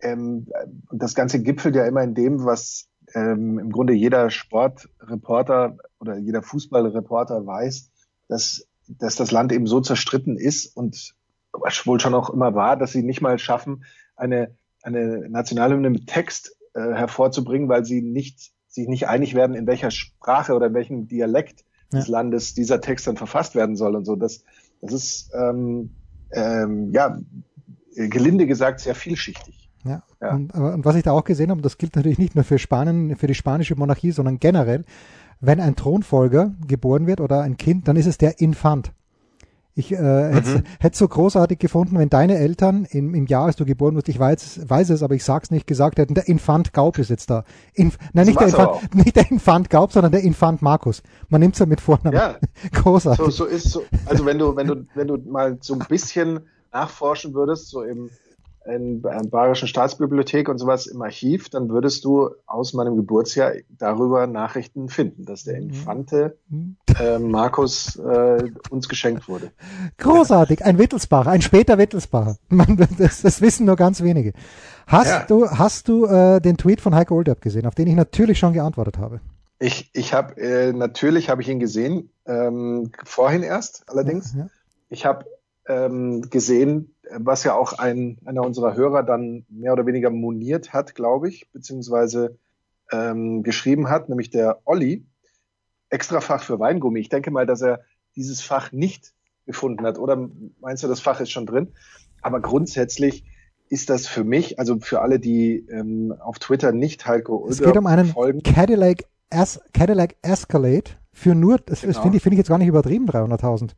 ähm, 0.00 0.46
das 0.92 1.14
Ganze 1.14 1.42
gipfelt 1.42 1.74
ja 1.74 1.86
immer 1.86 2.02
in 2.02 2.14
dem, 2.14 2.44
was 2.44 2.88
ähm, 3.14 3.58
im 3.58 3.72
Grunde 3.72 3.94
jeder 3.94 4.30
Sportreporter 4.30 5.78
oder 5.98 6.16
jeder 6.18 6.42
Fußballreporter 6.42 7.46
weiß, 7.46 7.90
dass, 8.28 8.66
dass 8.86 9.16
das 9.16 9.30
Land 9.30 9.52
eben 9.52 9.66
so 9.66 9.80
zerstritten 9.80 10.36
ist 10.36 10.76
und 10.76 11.14
wohl 11.84 12.00
schon 12.00 12.14
auch 12.14 12.30
immer 12.30 12.54
war, 12.54 12.76
dass 12.76 12.92
sie 12.92 13.02
nicht 13.02 13.20
mal 13.20 13.38
schaffen, 13.38 13.84
eine, 14.14 14.54
eine 14.82 15.28
Nationalhymne 15.28 15.90
mit 15.90 16.06
Text 16.06 16.56
äh, 16.74 16.80
hervorzubringen, 16.80 17.68
weil 17.68 17.84
sie 17.84 18.02
nicht, 18.02 18.52
sich 18.68 18.86
nicht 18.86 19.08
einig 19.08 19.34
werden, 19.34 19.56
in 19.56 19.66
welcher 19.66 19.90
Sprache 19.90 20.54
oder 20.54 20.66
in 20.66 20.74
welchem 20.74 21.08
Dialekt 21.08 21.64
ja. 21.92 21.98
des 21.98 22.08
Landes 22.08 22.54
dieser 22.54 22.80
Text 22.80 23.06
dann 23.06 23.16
verfasst 23.16 23.54
werden 23.54 23.76
soll 23.76 23.96
und 23.96 24.04
so. 24.04 24.14
Das, 24.14 24.44
das 24.80 24.92
ist 24.92 25.30
ähm, 25.34 25.90
ähm, 26.32 26.92
ja 26.92 27.18
gelinde 27.94 28.46
gesagt 28.46 28.80
sehr 28.80 28.94
vielschichtig. 28.94 29.70
Ja. 29.84 30.02
ja. 30.20 30.34
Und, 30.34 30.54
und, 30.54 30.84
was 30.84 30.96
ich 30.96 31.02
da 31.02 31.12
auch 31.12 31.24
gesehen 31.24 31.50
habe, 31.50 31.62
das 31.62 31.78
gilt 31.78 31.96
natürlich 31.96 32.18
nicht 32.18 32.34
nur 32.34 32.44
für 32.44 32.58
Spanien, 32.58 33.16
für 33.16 33.26
die 33.26 33.34
spanische 33.34 33.76
Monarchie, 33.76 34.10
sondern 34.10 34.38
generell, 34.38 34.84
wenn 35.40 35.60
ein 35.60 35.76
Thronfolger 35.76 36.54
geboren 36.66 37.06
wird 37.06 37.20
oder 37.20 37.42
ein 37.42 37.56
Kind, 37.56 37.88
dann 37.88 37.96
ist 37.96 38.06
es 38.06 38.18
der 38.18 38.40
Infant. 38.40 38.92
Ich 39.78 39.92
äh, 39.92 39.96
mhm. 39.96 40.64
hätte 40.80 40.92
es 40.94 40.98
so 40.98 41.06
großartig 41.06 41.60
gefunden, 41.60 41.96
wenn 42.00 42.08
deine 42.08 42.36
Eltern 42.36 42.84
im, 42.90 43.14
im 43.14 43.26
Jahr, 43.26 43.44
als 43.44 43.54
du 43.54 43.64
geboren 43.64 43.94
wurdest, 43.94 44.08
ich 44.08 44.18
weiß, 44.18 44.68
weiß 44.68 44.90
es, 44.90 45.04
aber 45.04 45.14
ich 45.14 45.22
sag's 45.22 45.52
nicht, 45.52 45.68
gesagt 45.68 45.98
hätten, 45.98 46.14
der 46.14 46.26
Infant 46.26 46.72
Gaub 46.72 46.98
ist 46.98 47.10
jetzt 47.10 47.30
da. 47.30 47.44
Inf 47.74 47.96
Nein, 48.12 48.26
nicht 48.26 48.40
der, 48.40 48.48
Infant, 48.48 48.94
nicht 48.96 49.14
der 49.14 49.30
Infant 49.30 49.70
Gaub, 49.70 49.92
sondern 49.92 50.10
der 50.10 50.22
Infant 50.22 50.62
Markus. 50.62 51.04
Man 51.28 51.40
nimmt's 51.40 51.60
ja 51.60 51.66
mit 51.66 51.80
Vornamen. 51.80 52.16
Ja, 52.16 52.38
großartig. 52.72 53.24
So, 53.24 53.30
so 53.30 53.44
ist 53.44 53.70
so. 53.70 53.84
Also 54.06 54.26
wenn 54.26 54.40
du, 54.40 54.56
wenn 54.56 54.66
du, 54.66 54.84
wenn 54.96 55.06
du 55.06 55.16
mal 55.16 55.58
so 55.60 55.74
ein 55.74 55.86
bisschen 55.88 56.40
nachforschen 56.72 57.32
würdest, 57.34 57.68
so 57.68 57.84
im 57.84 58.10
in 58.68 59.02
der 59.02 59.22
Bayerischen 59.30 59.68
Staatsbibliothek 59.68 60.48
und 60.48 60.58
sowas 60.58 60.86
im 60.86 61.00
Archiv, 61.02 61.48
dann 61.48 61.68
würdest 61.68 62.04
du 62.04 62.30
aus 62.46 62.72
meinem 62.74 62.96
Geburtsjahr 62.96 63.52
darüber 63.78 64.26
Nachrichten 64.26 64.88
finden, 64.88 65.24
dass 65.24 65.44
der 65.44 65.60
mhm. 65.60 65.68
Infante 65.68 66.38
äh, 67.00 67.18
Markus 67.18 67.96
äh, 67.96 68.50
uns 68.70 68.88
geschenkt 68.88 69.28
wurde. 69.28 69.50
Großartig, 69.98 70.64
ein 70.64 70.78
Wittelsbacher, 70.78 71.30
ein 71.30 71.42
später 71.42 71.78
Wittelsbacher. 71.78 72.36
Man, 72.48 72.76
das, 72.98 73.22
das 73.22 73.40
wissen 73.40 73.66
nur 73.66 73.76
ganz 73.76 74.02
wenige. 74.02 74.32
Hast 74.86 75.08
ja. 75.08 75.24
du, 75.24 75.48
hast 75.48 75.88
du 75.88 76.06
äh, 76.06 76.40
den 76.40 76.56
Tweet 76.56 76.80
von 76.80 76.94
Heiko 76.94 77.16
Olderb 77.16 77.40
gesehen, 77.40 77.66
auf 77.66 77.74
den 77.74 77.88
ich 77.88 77.94
natürlich 77.94 78.38
schon 78.38 78.52
geantwortet 78.52 78.98
habe? 78.98 79.20
Ich, 79.60 79.90
ich 79.92 80.14
habe 80.14 80.40
äh, 80.40 80.72
natürlich 80.72 81.30
habe 81.30 81.42
ich 81.42 81.48
ihn 81.48 81.58
gesehen, 81.58 82.10
ähm, 82.26 82.92
vorhin 83.04 83.42
erst 83.42 83.84
allerdings. 83.88 84.34
Ja, 84.34 84.40
ja. 84.40 84.46
Ich 84.88 85.04
habe 85.04 85.26
ähm, 85.68 86.22
gesehen, 86.30 86.94
was 87.16 87.44
ja 87.44 87.54
auch 87.54 87.74
ein, 87.74 88.18
einer 88.24 88.42
unserer 88.42 88.74
Hörer 88.74 89.02
dann 89.02 89.44
mehr 89.48 89.72
oder 89.72 89.86
weniger 89.86 90.10
moniert 90.10 90.72
hat, 90.72 90.94
glaube 90.94 91.28
ich, 91.28 91.50
beziehungsweise 91.52 92.38
ähm, 92.90 93.42
geschrieben 93.42 93.88
hat, 93.88 94.08
nämlich 94.08 94.30
der 94.30 94.60
Olli, 94.64 95.06
Extrafach 95.90 96.42
für 96.42 96.58
Weingummi. 96.58 97.00
Ich 97.00 97.08
denke 97.08 97.30
mal, 97.30 97.46
dass 97.46 97.62
er 97.62 97.80
dieses 98.16 98.40
Fach 98.40 98.72
nicht 98.72 99.12
gefunden 99.46 99.86
hat. 99.86 99.98
Oder 99.98 100.28
meinst 100.60 100.82
du, 100.82 100.88
das 100.88 101.00
Fach 101.00 101.20
ist 101.20 101.30
schon 101.30 101.46
drin? 101.46 101.68
Aber 102.20 102.40
grundsätzlich 102.40 103.24
ist 103.68 103.90
das 103.90 104.06
für 104.06 104.24
mich, 104.24 104.58
also 104.58 104.78
für 104.80 105.00
alle, 105.00 105.18
die 105.18 105.66
ähm, 105.70 106.14
auf 106.18 106.38
Twitter 106.38 106.72
nicht 106.72 107.06
Heiko 107.06 107.36
Ulder 107.36 107.52
Es 107.52 107.62
geht 107.62 107.76
um 107.76 107.86
einen 107.86 108.06
folgen. 108.06 108.42
Cadillac, 108.42 109.04
es 109.30 109.60
Cadillac 109.72 110.16
Escalade 110.22 110.90
für 111.12 111.34
nur, 111.34 111.58
das, 111.58 111.80
genau. 111.80 111.92
das 111.92 112.02
finde 112.02 112.16
ich, 112.16 112.22
find 112.22 112.34
ich 112.34 112.38
jetzt 112.38 112.48
gar 112.48 112.58
nicht 112.58 112.68
übertrieben, 112.68 113.08
300.000. 113.08 113.72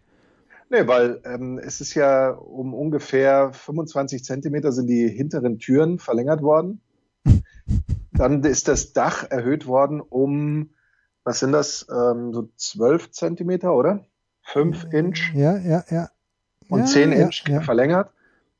Nee, 0.73 0.87
weil 0.87 1.21
ähm, 1.25 1.59
es 1.59 1.81
ist 1.81 1.95
ja 1.95 2.31
um 2.31 2.75
ungefähr 2.75 3.53
25 3.53 4.25
Zentimeter 4.25 4.71
sind 4.71 4.87
die 4.87 5.09
hinteren 5.09 5.59
Türen 5.59 5.99
verlängert 5.99 6.43
worden. 6.43 6.81
Dann 8.13 8.45
ist 8.45 8.69
das 8.69 8.93
Dach 8.93 9.29
erhöht 9.29 9.67
worden 9.67 10.01
um, 10.01 10.71
was 11.25 11.41
sind 11.41 11.51
das, 11.51 11.87
ähm, 11.91 12.33
so 12.33 12.49
12 12.57 13.11
Zentimeter, 13.11 13.75
oder? 13.75 14.07
5 14.45 14.93
Inch. 14.93 15.35
Ja, 15.35 15.59
ja, 15.59 15.85
ja. 15.91 16.09
Und 16.69 16.81
ja, 16.81 16.87
10 16.87 17.13
Inch 17.13 17.43
ja, 17.49 17.55
ja. 17.55 17.61
verlängert. 17.63 18.13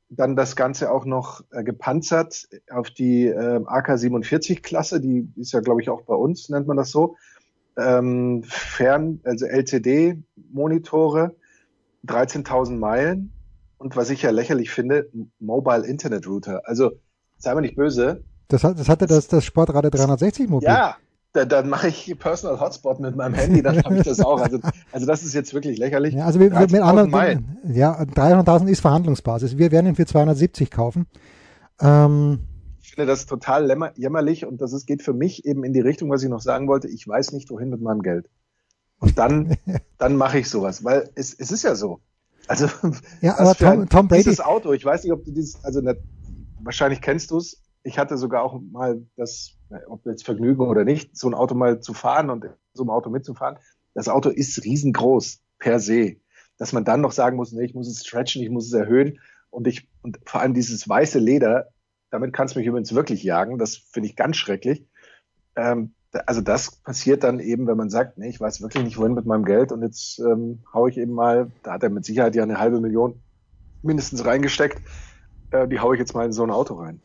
Dann 0.09 0.35
das 0.35 0.57
Ganze 0.57 0.91
auch 0.91 1.05
noch 1.05 1.45
äh, 1.51 1.63
gepanzert 1.63 2.49
auf 2.69 2.89
die 2.89 3.27
äh, 3.27 3.61
AK-47-Klasse, 3.65 4.99
die 4.99 5.31
ist 5.37 5.53
ja, 5.53 5.61
glaube 5.61 5.81
ich, 5.81 5.89
auch 5.89 6.01
bei 6.01 6.15
uns, 6.15 6.49
nennt 6.49 6.67
man 6.67 6.75
das 6.75 6.91
so. 6.91 7.15
Ähm, 7.77 8.43
Fern, 8.45 9.21
also 9.23 9.45
LCD-Monitore, 9.45 11.35
13.000 12.07 12.77
Meilen 12.77 13.31
und 13.77 13.95
was 13.95 14.09
ich 14.09 14.21
ja 14.21 14.31
lächerlich 14.31 14.69
finde, 14.69 15.09
Mobile 15.39 15.85
Internet 15.85 16.27
Router. 16.27 16.61
Also, 16.65 16.91
sei 17.37 17.53
mal 17.53 17.61
nicht 17.61 17.75
böse. 17.75 18.23
Das, 18.47 18.63
hat, 18.63 18.79
das 18.79 18.89
hatte 18.89 19.07
das, 19.07 19.27
das 19.27 19.43
Sportradio 19.45 19.89
360 19.89 20.49
Mobil. 20.49 20.67
Ja, 20.67 20.97
da, 21.33 21.45
dann 21.45 21.69
mache 21.69 21.87
ich 21.87 22.13
Personal 22.19 22.59
Hotspot 22.59 22.99
mit 22.99 23.15
meinem 23.15 23.33
Handy, 23.33 23.61
dann 23.61 23.81
habe 23.83 23.97
ich 23.97 24.03
das 24.03 24.19
auch. 24.19 24.41
Also, 24.41 24.59
also 24.91 25.05
das 25.05 25.23
ist 25.23 25.33
jetzt 25.33 25.53
wirklich 25.53 25.77
lächerlich. 25.77 26.13
Ja, 26.13 26.25
also 26.25 26.39
wir, 26.39 26.49
mit 26.49 26.75
anderen, 26.75 27.09
Meilen. 27.09 27.57
ja, 27.63 28.01
300.000 28.01 28.67
ist 28.67 28.81
Verhandlungsbasis. 28.81 29.57
Wir 29.57 29.71
werden 29.71 29.87
ihn 29.87 29.95
für 29.95 30.05
270 30.05 30.69
kaufen. 30.69 31.07
Ähm, 31.79 32.39
ich 32.81 32.91
finde 32.95 33.07
das 33.07 33.25
total 33.25 33.67
jämmerlich 33.95 34.45
und 34.45 34.61
das 34.61 34.73
ist, 34.73 34.85
geht 34.85 35.01
für 35.01 35.13
mich 35.13 35.45
eben 35.45 35.63
in 35.63 35.71
die 35.73 35.79
Richtung, 35.79 36.09
was 36.09 36.21
ich 36.23 36.29
noch 36.29 36.41
sagen 36.41 36.67
wollte. 36.67 36.89
Ich 36.89 37.07
weiß 37.07 37.31
nicht, 37.31 37.49
wohin 37.49 37.69
mit 37.69 37.81
meinem 37.81 38.01
Geld. 38.01 38.29
Und 39.01 39.17
dann, 39.17 39.57
dann 39.97 40.15
mache 40.15 40.39
ich 40.39 40.49
sowas, 40.49 40.83
weil 40.83 41.09
es, 41.15 41.33
es 41.33 41.51
ist 41.51 41.63
ja 41.63 41.75
so. 41.75 41.99
Also 42.47 42.67
ja, 43.21 43.37
aber 43.37 43.55
Tom, 43.55 43.89
Tom 43.89 44.07
Brady 44.07 44.23
dieses 44.23 44.39
Auto, 44.39 44.73
ich 44.73 44.85
weiß 44.85 45.03
nicht, 45.03 45.11
ob 45.11 45.25
du 45.25 45.31
dieses, 45.31 45.63
also 45.63 45.81
nicht, 45.81 45.97
wahrscheinlich 46.61 47.01
kennst 47.01 47.31
du 47.31 47.37
es. 47.37 47.61
Ich 47.83 47.97
hatte 47.97 48.17
sogar 48.17 48.43
auch 48.43 48.61
mal 48.71 49.01
das, 49.17 49.57
ob 49.87 50.05
jetzt 50.05 50.23
Vergnügen 50.23 50.61
oder 50.61 50.85
nicht, 50.85 51.17
so 51.17 51.27
ein 51.27 51.33
Auto 51.33 51.55
mal 51.55 51.79
zu 51.79 51.93
fahren 51.93 52.29
und 52.29 52.45
so 52.73 52.83
ein 52.83 52.89
Auto 52.89 53.09
mitzufahren. 53.09 53.57
Das 53.95 54.07
Auto 54.07 54.29
ist 54.29 54.63
riesengroß 54.63 55.41
per 55.57 55.79
se, 55.79 56.17
dass 56.57 56.71
man 56.71 56.85
dann 56.85 57.01
noch 57.01 57.11
sagen 57.11 57.37
muss, 57.37 57.51
nee, 57.51 57.65
ich 57.65 57.73
muss 57.73 57.87
es 57.87 58.05
stretchen, 58.05 58.43
ich 58.43 58.51
muss 58.51 58.67
es 58.67 58.73
erhöhen 58.73 59.19
und 59.49 59.67
ich 59.67 59.89
und 60.03 60.19
vor 60.25 60.41
allem 60.41 60.53
dieses 60.53 60.87
weiße 60.87 61.17
Leder, 61.17 61.69
damit 62.11 62.33
kannst 62.33 62.53
du 62.53 62.59
mich 62.59 62.67
übrigens 62.67 62.93
wirklich 62.93 63.23
jagen. 63.23 63.57
Das 63.57 63.77
finde 63.77 64.09
ich 64.09 64.15
ganz 64.15 64.37
schrecklich. 64.37 64.85
Ähm, 65.55 65.93
also 66.25 66.41
das 66.41 66.71
passiert 66.71 67.23
dann 67.23 67.39
eben, 67.39 67.67
wenn 67.67 67.77
man 67.77 67.89
sagt, 67.89 68.17
nee, 68.17 68.29
ich 68.29 68.39
weiß 68.39 68.61
wirklich 68.61 68.83
nicht, 68.83 68.97
wohin 68.97 69.13
mit 69.13 69.25
meinem 69.25 69.45
Geld 69.45 69.71
und 69.71 69.81
jetzt 69.81 70.19
ähm, 70.19 70.59
haue 70.73 70.89
ich 70.89 70.97
eben 70.97 71.13
mal, 71.13 71.51
da 71.63 71.73
hat 71.73 71.83
er 71.83 71.89
mit 71.89 72.05
Sicherheit 72.05 72.35
ja 72.35 72.43
eine 72.43 72.59
halbe 72.59 72.81
Million 72.81 73.21
mindestens 73.81 74.25
reingesteckt, 74.25 74.81
äh, 75.51 75.67
die 75.67 75.79
haue 75.79 75.95
ich 75.95 75.99
jetzt 75.99 76.13
mal 76.13 76.25
in 76.25 76.33
so 76.33 76.43
ein 76.43 76.51
Auto 76.51 76.75
rein. 76.75 77.01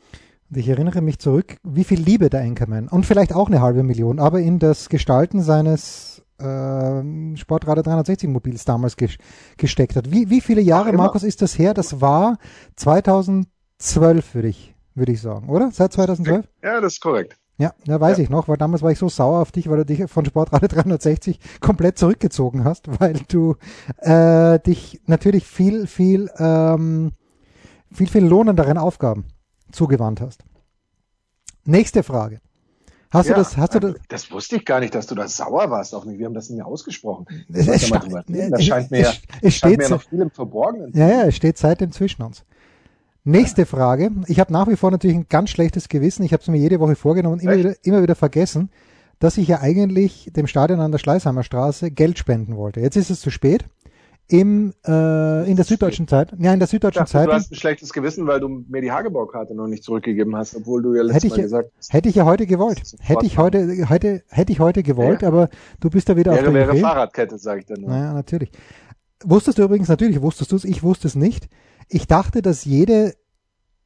Und 0.50 0.56
ich 0.58 0.68
erinnere 0.68 1.00
mich 1.00 1.18
zurück, 1.18 1.56
wie 1.64 1.84
viel 1.84 2.00
Liebe 2.00 2.30
der 2.30 2.40
Anchorman 2.42 2.88
und 2.88 3.06
vielleicht 3.06 3.34
auch 3.34 3.48
eine 3.48 3.60
halbe 3.60 3.82
Million, 3.82 4.18
aber 4.18 4.40
in 4.40 4.58
das 4.58 4.88
Gestalten 4.88 5.42
seines 5.42 6.22
äh, 6.38 7.36
Sportradio 7.36 7.82
360 7.82 8.28
Mobils 8.28 8.64
damals 8.64 8.96
ges 8.96 9.16
gesteckt 9.56 9.96
hat. 9.96 10.10
Wie, 10.10 10.30
wie 10.30 10.40
viele 10.40 10.60
Jahre, 10.60 10.92
Markus, 10.92 11.22
ist 11.22 11.42
das 11.42 11.58
her? 11.58 11.74
Das 11.74 12.00
war 12.00 12.38
2012, 12.76 14.34
würde 14.34 14.48
ich, 14.48 14.74
würde 14.94 15.12
ich 15.12 15.20
sagen, 15.20 15.48
oder? 15.48 15.70
Seit 15.72 15.92
2012? 15.92 16.46
Ja, 16.62 16.80
das 16.80 16.94
ist 16.94 17.00
korrekt. 17.00 17.36
Ja, 17.58 17.74
ja 17.86 18.00
weiß 18.00 18.18
ja. 18.18 18.24
ich 18.24 18.30
noch, 18.30 18.48
weil 18.48 18.56
damals 18.56 18.82
war 18.82 18.90
ich 18.90 18.98
so 18.98 19.08
sauer 19.08 19.40
auf 19.40 19.52
dich, 19.52 19.68
weil 19.68 19.78
du 19.78 19.86
dich 19.86 20.10
von 20.10 20.24
Sportradio 20.24 20.68
360 20.68 21.40
komplett 21.60 21.98
zurückgezogen 21.98 22.64
hast, 22.64 23.00
weil 23.00 23.14
du 23.28 23.56
äh, 23.98 24.58
dich 24.60 25.00
natürlich 25.06 25.46
viel, 25.46 25.86
viel, 25.86 26.30
ähm, 26.38 27.12
viel, 27.92 28.08
viel 28.08 28.24
lohnenderen 28.24 28.78
Aufgaben 28.78 29.24
zugewandt 29.72 30.20
hast. 30.20 30.44
Nächste 31.64 32.02
Frage. 32.02 32.40
Hast 33.10 33.28
ja, 33.28 33.34
du 33.34 33.40
das, 33.40 33.56
hast 33.56 33.74
du 33.74 33.80
das? 33.80 33.94
Das 34.08 34.30
wusste 34.30 34.56
ich 34.56 34.64
gar 34.64 34.80
nicht, 34.80 34.94
dass 34.94 35.06
du 35.06 35.14
da 35.14 35.26
sauer 35.28 35.70
warst 35.70 35.94
auf 35.94 36.04
mich. 36.04 36.18
Wir 36.18 36.26
haben 36.26 36.34
das 36.34 36.50
nie 36.50 36.60
ausgesprochen. 36.60 37.26
Es, 37.52 37.66
es, 37.68 37.88
ja 37.88 38.00
das 38.50 38.64
scheint 38.64 38.90
mir, 38.90 39.08
es, 39.08 39.22
es 39.40 39.54
steht 39.54 39.78
mir 39.78 39.88
noch 39.88 40.02
viel 40.02 40.20
im 40.20 40.30
Verborgenen. 40.30 40.92
Ja, 40.94 41.08
ja, 41.08 41.22
es 41.22 41.36
steht 41.36 41.56
seitdem 41.56 41.92
zwischen 41.92 42.22
uns. 42.22 42.44
Nächste 43.28 43.66
Frage. 43.66 44.12
Ich 44.28 44.38
habe 44.38 44.52
nach 44.52 44.68
wie 44.68 44.76
vor 44.76 44.92
natürlich 44.92 45.16
ein 45.16 45.26
ganz 45.28 45.50
schlechtes 45.50 45.88
Gewissen. 45.88 46.22
Ich 46.22 46.32
habe 46.32 46.42
es 46.42 46.48
mir 46.48 46.58
jede 46.58 46.78
Woche 46.78 46.94
vorgenommen, 46.94 47.40
immer 47.40 47.56
wieder, 47.56 47.74
immer 47.82 48.00
wieder 48.00 48.14
vergessen, 48.14 48.70
dass 49.18 49.36
ich 49.36 49.48
ja 49.48 49.60
eigentlich 49.60 50.30
dem 50.36 50.46
Stadion 50.46 50.78
an 50.78 50.92
der 50.92 50.98
Schleißheimer 50.98 51.42
Straße 51.42 51.90
Geld 51.90 52.20
spenden 52.20 52.56
wollte. 52.56 52.78
Jetzt 52.78 52.94
ist 52.94 53.10
es 53.10 53.20
zu 53.20 53.30
spät. 53.30 53.64
Im, 54.28 54.74
äh, 54.86 55.50
in 55.50 55.56
der 55.56 55.64
Süddeutschen 55.64 56.06
Zeit, 56.06 56.34
ja, 56.38 56.52
in 56.52 56.60
der 56.60 56.68
Süddeutschen 56.68 57.00
dachte, 57.00 57.12
Zeitung. 57.12 57.30
Du 57.30 57.34
hast 57.34 57.50
ein 57.50 57.56
schlechtes 57.56 57.92
Gewissen, 57.92 58.28
weil 58.28 58.38
du 58.38 58.64
mir 58.68 58.80
die 58.80 58.92
Hagebaukarte 58.92 59.56
noch 59.56 59.66
nicht 59.66 59.82
zurückgegeben 59.82 60.36
hast, 60.36 60.54
obwohl 60.54 60.82
du 60.82 60.94
ja 60.94 61.02
letztes 61.02 61.24
hätte 61.24 61.36
Mal 61.36 61.42
gesagt 61.42 61.70
hast. 61.76 61.92
Hätte 61.92 62.08
ich 62.08 62.14
ja 62.14 62.24
heute 62.26 62.46
gewollt. 62.46 62.80
Hätte 63.00 63.26
ich 63.26 63.38
heute, 63.38 63.88
heute, 63.88 64.22
hätte 64.28 64.52
ich 64.52 64.60
heute 64.60 64.84
gewollt, 64.84 65.22
ja. 65.22 65.28
aber 65.28 65.48
du 65.80 65.90
bist 65.90 66.08
da 66.08 66.16
wieder 66.16 66.30
wäre, 66.30 66.46
auf 66.46 66.52
der 66.52 66.68
wäre 66.68 66.76
Fahrradkette, 66.76 67.38
sage 67.38 67.60
ich 67.60 67.66
dann 67.66 67.80
nur. 67.80 67.90
Naja, 67.90 68.12
natürlich. 68.12 68.50
Wusstest 69.24 69.58
du 69.58 69.64
übrigens, 69.64 69.88
natürlich 69.88 70.22
wusstest 70.22 70.52
du 70.52 70.56
es, 70.56 70.64
ich 70.64 70.84
wusste 70.84 71.08
es 71.08 71.16
nicht. 71.16 71.48
Ich 71.88 72.06
dachte, 72.06 72.42
dass 72.42 72.64
jede 72.64 73.14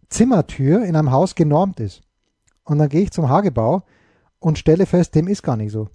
Zimmertür 0.09 0.85
in 0.85 0.97
einem 0.97 1.11
Haus 1.11 1.35
genormt 1.35 1.81
ist. 1.81 2.03
Und 2.65 2.79
dann 2.79 2.89
gehe 2.89 3.03
ich 3.03 3.11
zum 3.11 3.29
Hagebau 3.29 3.83
und 4.39 4.59
stelle 4.59 4.87
fest, 4.87 5.15
dem 5.15 5.29
ist 5.29 5.43
gar 5.43 5.57
nicht 5.57 5.73
so. 5.73 5.89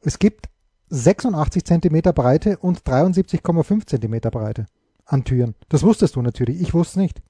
Es 0.00 0.18
gibt 0.18 0.46
86 0.88 1.64
Zentimeter 1.64 2.12
Breite 2.12 2.58
und 2.58 2.80
73,5 2.80 3.86
Zentimeter 3.86 4.30
Breite 4.30 4.66
an 5.04 5.24
Türen. 5.24 5.54
Das 5.68 5.82
wusstest 5.82 6.16
du 6.16 6.22
natürlich, 6.22 6.60
ich 6.60 6.74
wusste 6.74 6.92
es 7.00 7.02
nicht. 7.02 7.22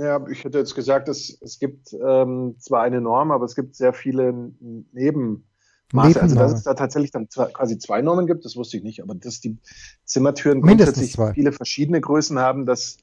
Ja, 0.00 0.24
ich 0.28 0.44
hätte 0.44 0.58
jetzt 0.58 0.74
gesagt, 0.74 1.08
es, 1.08 1.36
es 1.40 1.58
gibt 1.58 1.92
ähm, 1.92 2.54
zwar 2.58 2.82
eine 2.82 3.00
Norm, 3.00 3.32
aber 3.32 3.44
es 3.44 3.56
gibt 3.56 3.74
sehr 3.74 3.92
viele 3.92 4.52
Nebenmaße. 4.92 6.22
Also 6.22 6.36
dass 6.36 6.52
es 6.52 6.62
da 6.62 6.74
tatsächlich 6.74 7.10
dann 7.10 7.28
quasi 7.28 7.78
zwei 7.78 8.00
Normen 8.00 8.26
gibt, 8.26 8.44
das 8.44 8.56
wusste 8.56 8.76
ich 8.76 8.84
nicht, 8.84 9.02
aber 9.02 9.14
dass 9.14 9.40
die 9.40 9.58
Zimmertüren 10.04 10.60
grundsätzlich 10.62 11.16
viele 11.34 11.50
verschiedene 11.50 12.00
Größen 12.00 12.38
haben, 12.38 12.64
das 12.64 12.98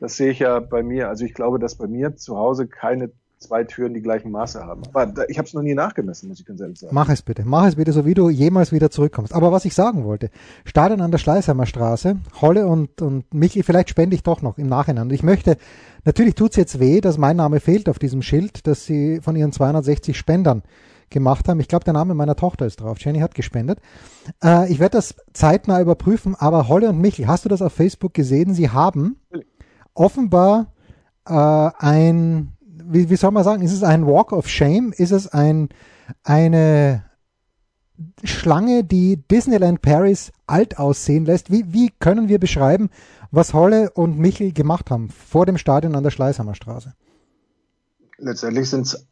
das 0.00 0.16
sehe 0.16 0.30
ich 0.30 0.40
ja 0.40 0.58
bei 0.60 0.82
mir. 0.82 1.08
Also 1.08 1.24
ich 1.24 1.34
glaube, 1.34 1.58
dass 1.58 1.76
bei 1.76 1.86
mir 1.86 2.16
zu 2.16 2.36
Hause 2.36 2.66
keine 2.66 3.10
zwei 3.40 3.64
Türen 3.64 3.94
die 3.94 4.02
gleichen 4.02 4.30
Maße 4.30 4.60
haben. 4.60 4.82
Aber 4.92 5.28
ich 5.30 5.38
habe 5.38 5.48
es 5.48 5.54
noch 5.54 5.62
nie 5.62 5.74
nachgemessen, 5.74 6.28
muss 6.28 6.40
ich 6.40 6.46
ganz 6.46 6.60
ehrlich 6.60 6.78
sagen. 6.78 6.94
Mach 6.94 7.08
es 7.08 7.22
bitte. 7.22 7.42
Mach 7.44 7.66
es 7.66 7.76
bitte, 7.76 7.92
so 7.92 8.04
wie 8.04 8.12
du 8.12 8.28
jemals 8.28 8.70
wieder 8.70 8.90
zurückkommst. 8.90 9.34
Aber 9.34 9.50
was 9.50 9.64
ich 9.64 9.74
sagen 9.74 10.04
wollte, 10.04 10.30
Stadion 10.64 11.00
an 11.00 11.10
der 11.10 11.18
Schleißheimer 11.18 11.64
Straße, 11.64 12.16
Holle 12.40 12.66
und, 12.66 13.00
und 13.00 13.32
Michi, 13.32 13.62
vielleicht 13.62 13.88
spende 13.88 14.14
ich 14.14 14.22
doch 14.22 14.42
noch 14.42 14.58
im 14.58 14.68
Nachhinein. 14.68 15.08
Ich 15.10 15.22
möchte, 15.22 15.56
natürlich 16.04 16.34
tut's 16.34 16.56
jetzt 16.56 16.80
weh, 16.80 17.00
dass 17.00 17.16
mein 17.16 17.36
Name 17.36 17.60
fehlt 17.60 17.88
auf 17.88 17.98
diesem 17.98 18.20
Schild, 18.20 18.66
dass 18.66 18.84
sie 18.84 19.20
von 19.22 19.36
ihren 19.36 19.52
260 19.52 20.18
Spendern 20.18 20.62
gemacht 21.08 21.48
haben. 21.48 21.60
Ich 21.60 21.68
glaube, 21.68 21.84
der 21.84 21.94
Name 21.94 22.14
meiner 22.14 22.36
Tochter 22.36 22.66
ist 22.66 22.80
drauf. 22.80 22.98
Jenny 23.00 23.20
hat 23.20 23.34
gespendet. 23.34 23.80
Äh, 24.44 24.70
ich 24.70 24.80
werde 24.80 24.98
das 24.98 25.14
zeitnah 25.32 25.80
überprüfen, 25.80 26.34
aber 26.34 26.68
Holle 26.68 26.90
und 26.90 27.00
Michi, 27.00 27.24
hast 27.24 27.46
du 27.46 27.48
das 27.48 27.62
auf 27.62 27.72
Facebook 27.72 28.12
gesehen? 28.12 28.52
Sie 28.52 28.68
haben 28.68 29.16
offenbar 29.94 30.72
äh, 31.26 31.32
ein, 31.32 32.52
wie, 32.60 33.10
wie 33.10 33.16
soll 33.16 33.30
man 33.30 33.44
sagen, 33.44 33.62
ist 33.62 33.72
es 33.72 33.82
ein 33.82 34.06
Walk 34.06 34.32
of 34.32 34.48
Shame? 34.48 34.92
Ist 34.96 35.12
es 35.12 35.28
ein, 35.28 35.68
eine 36.24 37.04
Schlange, 38.24 38.84
die 38.84 39.16
Disneyland 39.16 39.82
Paris 39.82 40.32
alt 40.46 40.78
aussehen 40.78 41.24
lässt? 41.24 41.50
Wie, 41.50 41.72
wie 41.72 41.90
können 41.98 42.28
wir 42.28 42.38
beschreiben, 42.38 42.90
was 43.30 43.54
Holle 43.54 43.90
und 43.90 44.18
Michel 44.18 44.52
gemacht 44.52 44.90
haben 44.90 45.08
vor 45.10 45.46
dem 45.46 45.58
Stadion 45.58 45.94
an 45.94 46.02
der 46.02 46.10
Schleißhammer 46.10 46.54
Straße? 46.54 46.94
Letztendlich 48.18 48.68
sind 48.68 48.86
es, 48.86 49.06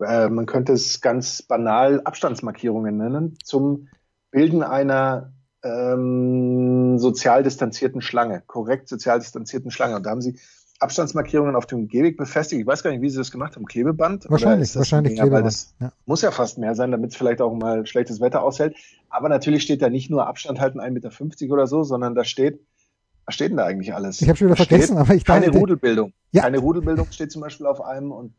äh, 0.00 0.28
man 0.28 0.46
könnte 0.46 0.72
es 0.72 1.00
ganz 1.00 1.42
banal 1.42 2.00
Abstandsmarkierungen 2.04 2.96
nennen 2.96 3.36
zum 3.42 3.88
Bilden 4.30 4.62
einer 4.62 5.32
ähm, 5.66 6.98
sozial 6.98 7.42
distanzierten 7.42 8.00
Schlange, 8.00 8.42
korrekt 8.46 8.88
sozial 8.88 9.18
distanzierten 9.18 9.70
Schlange. 9.70 9.96
Und 9.96 10.06
da 10.06 10.10
haben 10.10 10.22
sie 10.22 10.38
Abstandsmarkierungen 10.78 11.56
auf 11.56 11.66
dem 11.66 11.88
Gehweg 11.88 12.16
befestigt. 12.16 12.60
Ich 12.60 12.66
weiß 12.66 12.82
gar 12.82 12.90
nicht, 12.90 13.00
wie 13.00 13.08
sie 13.08 13.16
das 13.16 13.30
gemacht 13.30 13.56
haben. 13.56 13.64
Klebeband? 13.64 14.26
Wahrscheinlich, 14.28 14.76
wahrscheinlich 14.76 15.14
Klebeband. 15.14 15.44
Weil 15.44 15.50
das 15.50 15.74
ja. 15.80 15.92
muss 16.04 16.22
ja 16.22 16.30
fast 16.30 16.58
mehr 16.58 16.74
sein, 16.74 16.90
damit 16.90 17.10
es 17.10 17.16
vielleicht 17.16 17.40
auch 17.40 17.54
mal 17.54 17.86
schlechtes 17.86 18.20
Wetter 18.20 18.42
aushält. 18.42 18.76
Aber 19.08 19.28
natürlich 19.28 19.62
steht 19.62 19.82
da 19.82 19.88
nicht 19.88 20.10
nur 20.10 20.26
Abstand 20.26 20.60
halten 20.60 20.80
1,50 20.80 20.90
Meter 20.90 21.52
oder 21.52 21.66
so, 21.66 21.82
sondern 21.82 22.14
da 22.14 22.24
steht, 22.24 22.60
was 23.24 23.34
steht 23.34 23.50
denn 23.50 23.56
da 23.56 23.64
eigentlich 23.64 23.94
alles? 23.94 24.20
Ich 24.20 24.28
habe 24.28 24.36
schon 24.36 24.48
wieder 24.48 24.56
da 24.56 24.64
vergessen, 24.64 24.98
aber 24.98 25.14
ich 25.14 25.24
Keine 25.24 25.48
Rudelbildung. 25.48 26.12
Ja. 26.30 26.42
Keine 26.42 26.58
Rudelbildung 26.58 27.06
steht 27.10 27.32
zum 27.32 27.42
Beispiel 27.42 27.66
auf 27.66 27.80
einem 27.80 28.12
und 28.12 28.34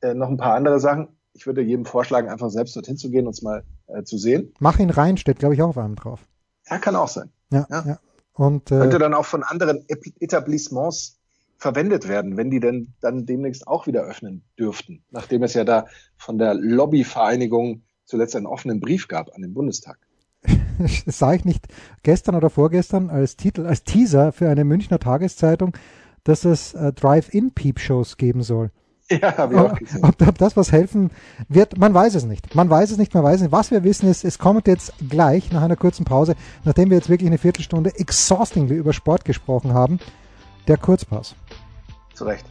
äh, 0.00 0.14
noch 0.14 0.28
ein 0.28 0.36
paar 0.36 0.54
andere 0.54 0.80
Sachen. 0.80 1.08
Ich 1.32 1.46
würde 1.46 1.62
jedem 1.62 1.84
vorschlagen, 1.84 2.28
einfach 2.28 2.50
selbst 2.50 2.74
dorthin 2.74 2.96
zu 2.96 3.10
gehen 3.10 3.26
und 3.26 3.34
es 3.34 3.42
mal 3.42 3.62
äh, 3.86 4.02
zu 4.02 4.18
sehen. 4.18 4.52
Mach 4.58 4.78
ihn 4.78 4.90
rein, 4.90 5.16
steht, 5.16 5.38
glaube 5.38 5.54
ich, 5.54 5.62
auch 5.62 5.68
auf 5.68 5.78
einem 5.78 5.94
drauf. 5.94 6.26
Ja, 6.68 6.78
kann 6.78 6.96
auch 6.96 7.08
sein. 7.08 7.30
Ja, 7.50 7.66
ja. 7.70 7.84
ja. 7.86 7.98
Und, 8.32 8.70
äh, 8.70 8.78
Könnte 8.78 8.98
dann 8.98 9.14
auch 9.14 9.24
von 9.24 9.42
anderen 9.42 9.84
Etablissements 9.88 11.18
verwendet 11.58 12.06
werden, 12.06 12.36
wenn 12.36 12.50
die 12.50 12.60
denn 12.60 12.92
dann 13.00 13.24
demnächst 13.24 13.66
auch 13.66 13.86
wieder 13.86 14.02
öffnen 14.02 14.44
dürften, 14.58 15.02
nachdem 15.10 15.42
es 15.42 15.54
ja 15.54 15.64
da 15.64 15.86
von 16.16 16.38
der 16.38 16.54
Lobbyvereinigung 16.54 17.82
zuletzt 18.04 18.36
einen 18.36 18.46
offenen 18.46 18.80
Brief 18.80 19.08
gab 19.08 19.34
an 19.34 19.42
den 19.42 19.54
Bundestag. 19.54 19.98
Das 21.06 21.18
sah 21.18 21.32
ich 21.32 21.46
nicht 21.46 21.68
gestern 22.02 22.34
oder 22.34 22.50
vorgestern 22.50 23.08
als 23.08 23.36
Titel, 23.36 23.64
als 23.64 23.84
Teaser 23.84 24.32
für 24.32 24.50
eine 24.50 24.62
Münchner 24.62 24.98
Tageszeitung, 24.98 25.74
dass 26.22 26.44
es 26.44 26.74
äh, 26.74 26.92
Drive-In-Peep-Shows 26.92 28.18
geben 28.18 28.42
soll. 28.42 28.70
Ja, 29.10 29.36
habe 29.36 29.54
ich 29.54 29.60
auch 29.60 29.78
gesehen. 29.78 30.04
Ob, 30.04 30.20
ob, 30.26 30.38
das 30.38 30.56
was 30.56 30.72
helfen 30.72 31.10
wird, 31.48 31.78
man 31.78 31.94
weiß 31.94 32.14
es 32.16 32.24
nicht. 32.24 32.54
Man 32.54 32.68
weiß 32.68 32.90
es 32.90 32.98
nicht, 32.98 33.14
man 33.14 33.22
weiß 33.22 33.36
es 33.36 33.42
nicht. 33.42 33.52
Was 33.52 33.70
wir 33.70 33.84
wissen 33.84 34.10
ist, 34.10 34.24
es 34.24 34.38
kommt 34.38 34.66
jetzt 34.66 34.92
gleich 35.08 35.52
nach 35.52 35.62
einer 35.62 35.76
kurzen 35.76 36.04
Pause, 36.04 36.34
nachdem 36.64 36.90
wir 36.90 36.96
jetzt 36.96 37.08
wirklich 37.08 37.28
eine 37.28 37.38
Viertelstunde 37.38 37.94
exhaustingly 37.98 38.74
über 38.74 38.92
Sport 38.92 39.24
gesprochen 39.24 39.74
haben, 39.74 40.00
der 40.66 40.76
Kurzpass. 40.76 41.36
Zu 42.14 42.24
Recht. 42.24 42.46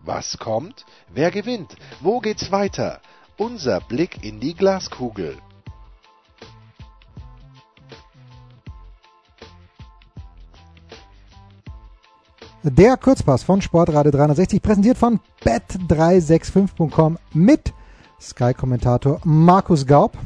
Was 0.00 0.36
kommt? 0.38 0.84
Wer 1.14 1.30
gewinnt? 1.30 1.76
Wo 2.00 2.18
geht's 2.18 2.50
weiter? 2.50 3.00
Unser 3.36 3.80
Blick 3.80 4.24
in 4.24 4.40
die 4.40 4.54
Glaskugel. 4.54 5.36
Der 12.64 12.96
Kurzpass 12.96 13.42
von 13.42 13.60
Sportradio 13.60 14.12
360, 14.12 14.62
präsentiert 14.62 14.96
von 14.96 15.18
bet365.com 15.44 17.18
mit 17.34 17.72
Sky-Kommentator 18.20 19.20
Markus 19.24 19.84
Gaub. 19.84 20.16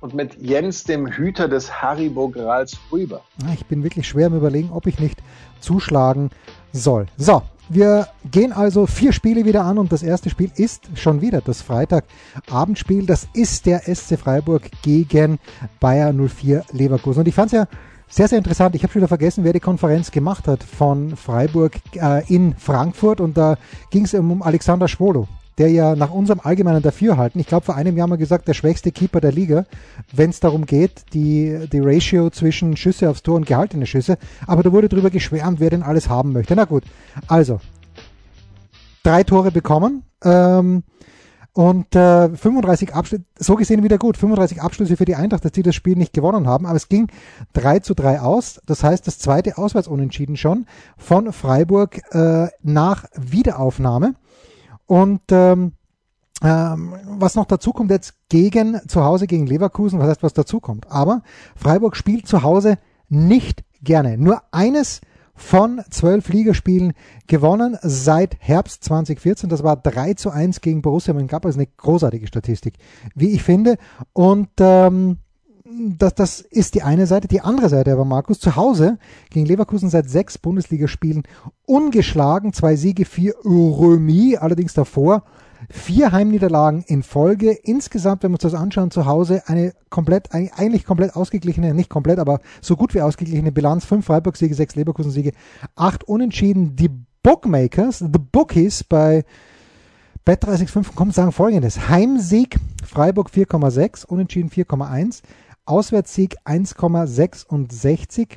Und 0.00 0.14
mit 0.14 0.40
Jens, 0.40 0.84
dem 0.84 1.06
Hüter 1.06 1.46
des 1.46 1.82
Haribo 1.82 2.30
Grals 2.30 2.78
rüber. 2.90 3.20
Ah, 3.44 3.52
ich 3.52 3.66
bin 3.66 3.82
wirklich 3.82 4.08
schwer 4.08 4.28
im 4.28 4.36
Überlegen, 4.36 4.70
ob 4.72 4.86
ich 4.86 4.98
nicht 4.98 5.22
zuschlagen 5.60 6.30
soll. 6.72 7.04
So, 7.18 7.42
wir 7.68 8.08
gehen 8.30 8.54
also 8.54 8.86
vier 8.86 9.12
Spiele 9.12 9.44
wieder 9.44 9.64
an 9.64 9.76
und 9.76 9.92
das 9.92 10.02
erste 10.02 10.30
Spiel 10.30 10.50
ist 10.56 10.88
schon 10.94 11.20
wieder 11.20 11.42
das 11.42 11.60
Freitagabendspiel. 11.60 13.04
Das 13.04 13.28
ist 13.34 13.66
der 13.66 13.80
SC 13.94 14.18
Freiburg 14.18 14.70
gegen 14.80 15.38
Bayer 15.80 16.14
04 16.14 16.64
Leverkusen. 16.72 17.20
Und 17.20 17.28
ich 17.28 17.34
fand 17.34 17.52
es 17.52 17.58
ja 17.58 17.68
sehr, 18.08 18.28
sehr 18.28 18.38
interessant. 18.38 18.74
Ich 18.74 18.82
habe 18.82 18.92
schon 18.92 19.00
wieder 19.00 19.08
vergessen, 19.08 19.44
wer 19.44 19.52
die 19.52 19.60
Konferenz 19.60 20.10
gemacht 20.10 20.48
hat 20.48 20.62
von 20.62 21.16
Freiburg 21.16 21.72
äh, 21.94 22.26
in 22.32 22.54
Frankfurt. 22.56 23.20
Und 23.20 23.36
da 23.36 23.56
ging 23.90 24.04
es 24.04 24.14
um 24.14 24.42
Alexander 24.42 24.88
Schwolo, 24.88 25.28
der 25.58 25.70
ja 25.70 25.94
nach 25.94 26.10
unserem 26.10 26.40
allgemeinen 26.42 26.82
Dafürhalten, 26.82 27.40
ich 27.40 27.46
glaube 27.46 27.66
vor 27.66 27.76
einem 27.76 27.96
Jahr 27.96 28.08
mal 28.08 28.16
gesagt, 28.16 28.48
der 28.48 28.54
schwächste 28.54 28.92
Keeper 28.92 29.20
der 29.20 29.32
Liga, 29.32 29.66
wenn 30.12 30.30
es 30.30 30.40
darum 30.40 30.64
geht, 30.64 31.04
die, 31.12 31.66
die 31.70 31.80
Ratio 31.80 32.30
zwischen 32.30 32.76
Schüsse 32.76 33.10
aufs 33.10 33.22
Tor 33.22 33.36
und 33.36 33.46
gehaltene 33.46 33.86
Schüsse. 33.86 34.16
Aber 34.46 34.62
da 34.62 34.72
wurde 34.72 34.88
darüber 34.88 35.10
geschwärmt, 35.10 35.60
wer 35.60 35.70
denn 35.70 35.82
alles 35.82 36.08
haben 36.08 36.32
möchte. 36.32 36.56
Na 36.56 36.64
gut, 36.64 36.84
also 37.26 37.60
drei 39.02 39.22
Tore 39.22 39.50
bekommen. 39.50 40.04
Ähm, 40.24 40.82
und 41.58 41.96
äh, 41.96 42.28
35 42.28 42.94
Abschlüsse, 42.94 43.24
so 43.36 43.56
gesehen 43.56 43.82
wieder 43.82 43.98
gut, 43.98 44.16
35 44.16 44.62
Abschlüsse 44.62 44.96
für 44.96 45.04
die 45.04 45.16
Eintracht, 45.16 45.44
dass 45.44 45.50
die 45.50 45.64
das 45.64 45.74
Spiel 45.74 45.96
nicht 45.96 46.12
gewonnen 46.12 46.46
haben, 46.46 46.66
aber 46.66 46.76
es 46.76 46.88
ging 46.88 47.08
3 47.54 47.80
zu 47.80 47.94
3 47.94 48.20
aus. 48.20 48.60
Das 48.66 48.84
heißt, 48.84 49.04
das 49.08 49.18
zweite 49.18 49.58
Auswärtsunentschieden 49.58 50.36
schon 50.36 50.66
von 50.96 51.32
Freiburg 51.32 51.98
äh, 52.14 52.46
nach 52.62 53.06
Wiederaufnahme. 53.16 54.14
Und 54.86 55.20
ähm, 55.32 55.72
ähm, 56.44 56.94
was 57.08 57.34
noch 57.34 57.46
dazu 57.46 57.72
kommt 57.72 57.90
jetzt 57.90 58.14
gegen 58.28 58.80
zu 58.86 59.02
Hause 59.02 59.26
gegen 59.26 59.48
Leverkusen, 59.48 59.98
was 59.98 60.10
heißt, 60.10 60.22
was 60.22 60.34
dazu 60.34 60.60
kommt. 60.60 60.88
Aber 60.92 61.22
Freiburg 61.56 61.96
spielt 61.96 62.28
zu 62.28 62.44
Hause 62.44 62.78
nicht 63.08 63.64
gerne. 63.82 64.16
Nur 64.16 64.42
eines 64.52 65.00
von 65.38 65.80
zwölf 65.90 66.28
Ligaspielen 66.28 66.92
gewonnen 67.26 67.78
seit 67.82 68.36
Herbst 68.40 68.84
2014. 68.84 69.48
Das 69.48 69.62
war 69.62 69.76
3 69.76 70.14
zu 70.14 70.30
1 70.30 70.60
gegen 70.60 70.82
Borussia 70.82 71.14
Mönchengladbach. 71.14 71.48
Das 71.48 71.56
ist 71.56 71.60
eine 71.60 71.70
großartige 71.76 72.26
Statistik, 72.26 72.74
wie 73.14 73.30
ich 73.30 73.42
finde. 73.42 73.78
Und 74.12 74.48
ähm, 74.58 75.18
das, 75.64 76.14
das 76.14 76.40
ist 76.40 76.74
die 76.74 76.82
eine 76.82 77.06
Seite. 77.06 77.28
Die 77.28 77.40
andere 77.40 77.68
Seite 77.68 77.92
aber, 77.92 78.04
Markus, 78.04 78.40
zu 78.40 78.56
Hause 78.56 78.98
gegen 79.30 79.46
Leverkusen 79.46 79.90
seit 79.90 80.10
sechs 80.10 80.38
Bundesligaspielen 80.38 81.22
ungeschlagen. 81.66 82.52
Zwei 82.52 82.76
Siege, 82.76 83.04
vier 83.04 83.34
Remis, 83.44 84.36
allerdings 84.36 84.74
davor 84.74 85.22
Vier 85.70 86.12
Heimniederlagen 86.12 86.84
in 86.86 87.02
Folge. 87.02 87.50
Insgesamt, 87.50 88.22
wenn 88.22 88.30
wir 88.30 88.36
uns 88.36 88.42
das 88.42 88.54
anschauen, 88.54 88.90
zu 88.90 89.06
Hause 89.06 89.42
eine 89.46 89.72
komplett, 89.90 90.32
eigentlich 90.32 90.84
komplett 90.84 91.16
ausgeglichene, 91.16 91.74
nicht 91.74 91.90
komplett, 91.90 92.18
aber 92.18 92.40
so 92.60 92.76
gut 92.76 92.94
wie 92.94 93.02
ausgeglichene 93.02 93.50
Bilanz. 93.50 93.84
Fünf 93.84 94.06
Freiburg-Siege, 94.06 94.54
sechs 94.54 94.76
Leverkusen-Siege, 94.76 95.32
acht 95.74 96.04
Unentschieden. 96.04 96.76
Die 96.76 96.90
Bookmakers, 97.22 97.98
the 97.98 98.06
Bookies 98.06 98.84
bei 98.84 99.24
Bet365 100.26 101.12
sagen 101.12 101.32
folgendes. 101.32 101.88
Heimsieg 101.88 102.58
Freiburg 102.84 103.30
4,6, 103.30 104.06
Unentschieden 104.06 104.50
4,1, 104.50 105.22
Auswärtssieg 105.64 106.36
1,66. 106.44 108.36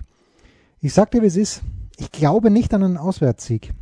Ich 0.79 0.93
sag 0.93 1.11
dir, 1.11 1.21
wie 1.21 1.27
es 1.27 1.37
ist. 1.37 1.61
Ich 1.97 2.11
glaube 2.11 2.49
nicht 2.49 2.73
an 2.73 2.83
einen 2.83 2.97
Auswärtssieg 2.97 3.73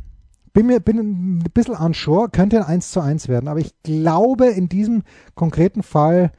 bin 0.52 0.66
mir 0.66 0.80
bin 0.80 0.98
ein 0.98 1.44
bisschen 1.54 1.74
unsure, 1.74 2.28
könnte 2.30 2.58
ein 2.58 2.64
1 2.64 2.90
zu 2.90 3.00
1 3.00 3.28
werden, 3.28 3.48
aber 3.48 3.60
ich 3.60 3.72
glaube 3.82 4.46
in 4.46 4.68
diesem 4.68 5.02
konkreten 5.34 5.82
Fall, 5.82 6.32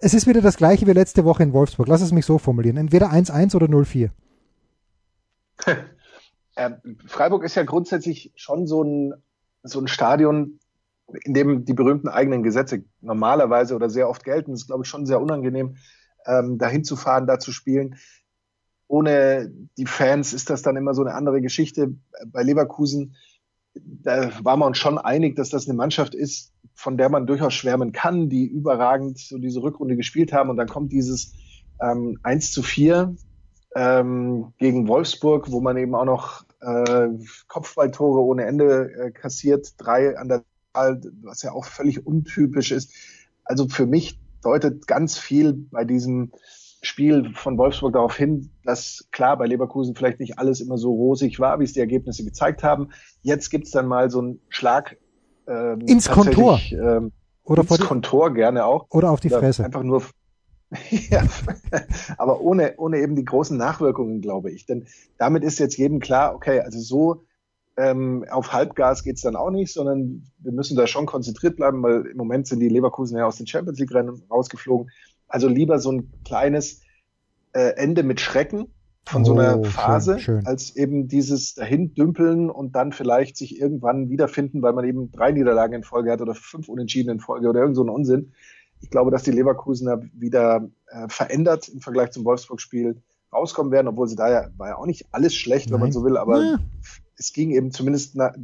es 0.00 0.14
ist 0.14 0.26
wieder 0.26 0.40
das 0.40 0.56
gleiche 0.56 0.86
wie 0.86 0.92
letzte 0.92 1.24
Woche 1.24 1.42
in 1.42 1.52
Wolfsburg. 1.52 1.88
Lass 1.88 2.02
es 2.02 2.12
mich 2.12 2.26
so 2.26 2.38
formulieren. 2.38 2.76
Entweder 2.76 3.12
1-1 3.12 3.54
oder 3.56 3.66
0-4. 3.66 4.10
Ähm, 6.58 6.96
Freiburg 7.06 7.44
ist 7.44 7.54
ja 7.54 7.64
grundsätzlich 7.64 8.32
schon 8.34 8.66
so 8.66 8.82
ein, 8.82 9.12
so 9.62 9.78
ein 9.78 9.88
Stadion, 9.88 10.58
in 11.24 11.34
dem 11.34 11.64
die 11.66 11.74
berühmten 11.74 12.08
eigenen 12.08 12.42
Gesetze 12.42 12.84
normalerweise 13.02 13.76
oder 13.76 13.90
sehr 13.90 14.08
oft 14.08 14.24
gelten. 14.24 14.52
Das 14.52 14.62
ist, 14.62 14.66
glaube 14.66 14.84
ich, 14.84 14.88
schon 14.88 15.04
sehr 15.04 15.20
unangenehm, 15.20 15.76
ähm, 16.24 16.56
dahin 16.56 16.82
zu 16.82 16.96
fahren, 16.96 17.26
da 17.26 17.38
zu 17.38 17.52
spielen. 17.52 17.96
Ohne 18.88 19.52
die 19.76 19.84
Fans 19.84 20.32
ist 20.32 20.48
das 20.48 20.62
dann 20.62 20.76
immer 20.76 20.94
so 20.94 21.02
eine 21.02 21.14
andere 21.14 21.42
Geschichte. 21.42 21.94
Bei 22.28 22.42
Leverkusen 22.42 23.16
da 23.84 24.30
wir 24.44 24.66
uns 24.66 24.78
schon 24.78 24.98
einig, 24.98 25.36
dass 25.36 25.50
das 25.50 25.66
eine 25.66 25.76
Mannschaft 25.76 26.14
ist, 26.14 26.52
von 26.74 26.96
der 26.96 27.08
man 27.08 27.26
durchaus 27.26 27.54
schwärmen 27.54 27.92
kann, 27.92 28.28
die 28.28 28.46
überragend 28.46 29.18
so 29.18 29.38
diese 29.38 29.62
Rückrunde 29.62 29.96
gespielt 29.96 30.32
haben. 30.32 30.50
Und 30.50 30.56
dann 30.56 30.68
kommt 30.68 30.92
dieses 30.92 31.32
ähm, 31.80 32.18
1 32.22 32.52
zu 32.52 32.62
4 32.62 33.16
ähm, 33.74 34.52
gegen 34.58 34.88
Wolfsburg, 34.88 35.50
wo 35.50 35.60
man 35.60 35.76
eben 35.76 35.94
auch 35.94 36.04
noch 36.04 36.44
äh, 36.60 37.08
Kopfballtore 37.48 38.20
ohne 38.20 38.44
Ende 38.44 38.90
äh, 38.92 39.10
kassiert, 39.10 39.74
drei 39.78 40.16
an 40.16 40.28
der 40.28 40.44
Zahl, 40.72 41.00
was 41.22 41.42
ja 41.42 41.52
auch 41.52 41.64
völlig 41.64 42.06
untypisch 42.06 42.72
ist. 42.72 42.92
Also 43.44 43.68
für 43.68 43.86
mich 43.86 44.18
deutet 44.42 44.86
ganz 44.86 45.18
viel 45.18 45.52
bei 45.52 45.84
diesem 45.84 46.32
Spiel 46.86 47.32
von 47.34 47.58
Wolfsburg 47.58 47.92
darauf 47.92 48.16
hin, 48.16 48.50
dass 48.64 49.08
klar 49.10 49.36
bei 49.36 49.46
Leverkusen 49.46 49.94
vielleicht 49.94 50.20
nicht 50.20 50.38
alles 50.38 50.60
immer 50.60 50.78
so 50.78 50.92
rosig 50.92 51.38
war, 51.40 51.58
wie 51.60 51.64
es 51.64 51.72
die 51.72 51.80
Ergebnisse 51.80 52.24
gezeigt 52.24 52.62
haben. 52.62 52.90
Jetzt 53.22 53.50
gibt's 53.50 53.70
dann 53.70 53.86
mal 53.86 54.10
so 54.10 54.20
einen 54.20 54.40
Schlag 54.48 54.96
ähm, 55.46 55.80
ins 55.80 56.08
Kontor. 56.08 56.60
Ähm, 56.70 57.12
oder 57.44 57.62
ins 57.62 57.80
Kontor 57.80 58.34
gerne 58.34 58.64
auch. 58.64 58.86
Oder 58.90 59.10
auf 59.10 59.20
die 59.20 59.30
Fresse. 59.30 59.64
Einfach 59.64 59.82
nur 59.82 60.02
ja, 61.10 61.22
aber 62.18 62.40
ohne, 62.40 62.74
ohne 62.78 62.98
eben 62.98 63.16
die 63.16 63.24
großen 63.24 63.56
Nachwirkungen, 63.56 64.20
glaube 64.20 64.50
ich. 64.50 64.66
Denn 64.66 64.86
damit 65.18 65.44
ist 65.44 65.58
jetzt 65.58 65.76
jedem 65.76 66.00
klar, 66.00 66.34
okay, 66.34 66.60
also 66.60 66.80
so 66.80 67.24
ähm, 67.76 68.24
auf 68.30 68.52
Halbgas 68.52 69.02
geht's 69.02 69.20
dann 69.20 69.36
auch 69.36 69.50
nicht, 69.50 69.72
sondern 69.72 70.24
wir 70.38 70.52
müssen 70.52 70.76
da 70.76 70.86
schon 70.86 71.06
konzentriert 71.06 71.56
bleiben, 71.56 71.82
weil 71.82 72.06
im 72.06 72.16
Moment 72.16 72.46
sind 72.46 72.60
die 72.60 72.68
Leverkusen 72.68 73.18
ja 73.18 73.26
aus 73.26 73.36
den 73.36 73.46
Champions 73.46 73.78
League-Rennen 73.78 74.22
rausgeflogen. 74.30 74.90
Also 75.28 75.48
lieber 75.48 75.78
so 75.78 75.92
ein 75.92 76.12
kleines 76.24 76.82
äh, 77.52 77.74
Ende 77.76 78.02
mit 78.02 78.20
Schrecken 78.20 78.68
von 79.08 79.24
so 79.24 79.34
einer 79.34 79.60
oh, 79.60 79.64
Phase, 79.64 80.18
schön, 80.18 80.40
schön. 80.40 80.46
als 80.46 80.74
eben 80.74 81.06
dieses 81.06 81.54
dahin 81.54 81.94
dümpeln 81.94 82.50
und 82.50 82.74
dann 82.74 82.92
vielleicht 82.92 83.36
sich 83.36 83.60
irgendwann 83.60 84.10
wiederfinden, 84.10 84.62
weil 84.62 84.72
man 84.72 84.84
eben 84.84 85.12
drei 85.12 85.30
Niederlagen 85.30 85.74
in 85.74 85.84
Folge 85.84 86.10
hat 86.10 86.20
oder 86.20 86.34
fünf 86.34 86.68
Unentschieden 86.68 87.10
in 87.10 87.20
Folge 87.20 87.48
oder 87.48 87.60
irgend 87.60 87.76
so 87.76 87.84
ein 87.84 87.88
Unsinn. 87.88 88.32
Ich 88.80 88.90
glaube, 88.90 89.10
dass 89.10 89.22
die 89.22 89.30
Leverkusener 89.30 90.02
wieder 90.12 90.68
äh, 90.88 91.08
verändert 91.08 91.68
im 91.68 91.80
Vergleich 91.80 92.10
zum 92.10 92.24
Wolfsburg-Spiel 92.24 93.00
rauskommen 93.32 93.72
werden, 93.72 93.86
obwohl 93.88 94.08
sie 94.08 94.16
da 94.16 94.28
ja, 94.28 94.48
war 94.56 94.68
ja 94.68 94.76
auch 94.76 94.86
nicht 94.86 95.06
alles 95.12 95.34
schlecht, 95.34 95.66
Nein. 95.66 95.74
wenn 95.74 95.80
man 95.80 95.92
so 95.92 96.04
will, 96.04 96.16
aber 96.16 96.42
ja. 96.42 96.58
es 97.16 97.32
ging 97.32 97.52
eben 97.52 97.70
zumindest, 97.70 98.16
na, 98.16 98.34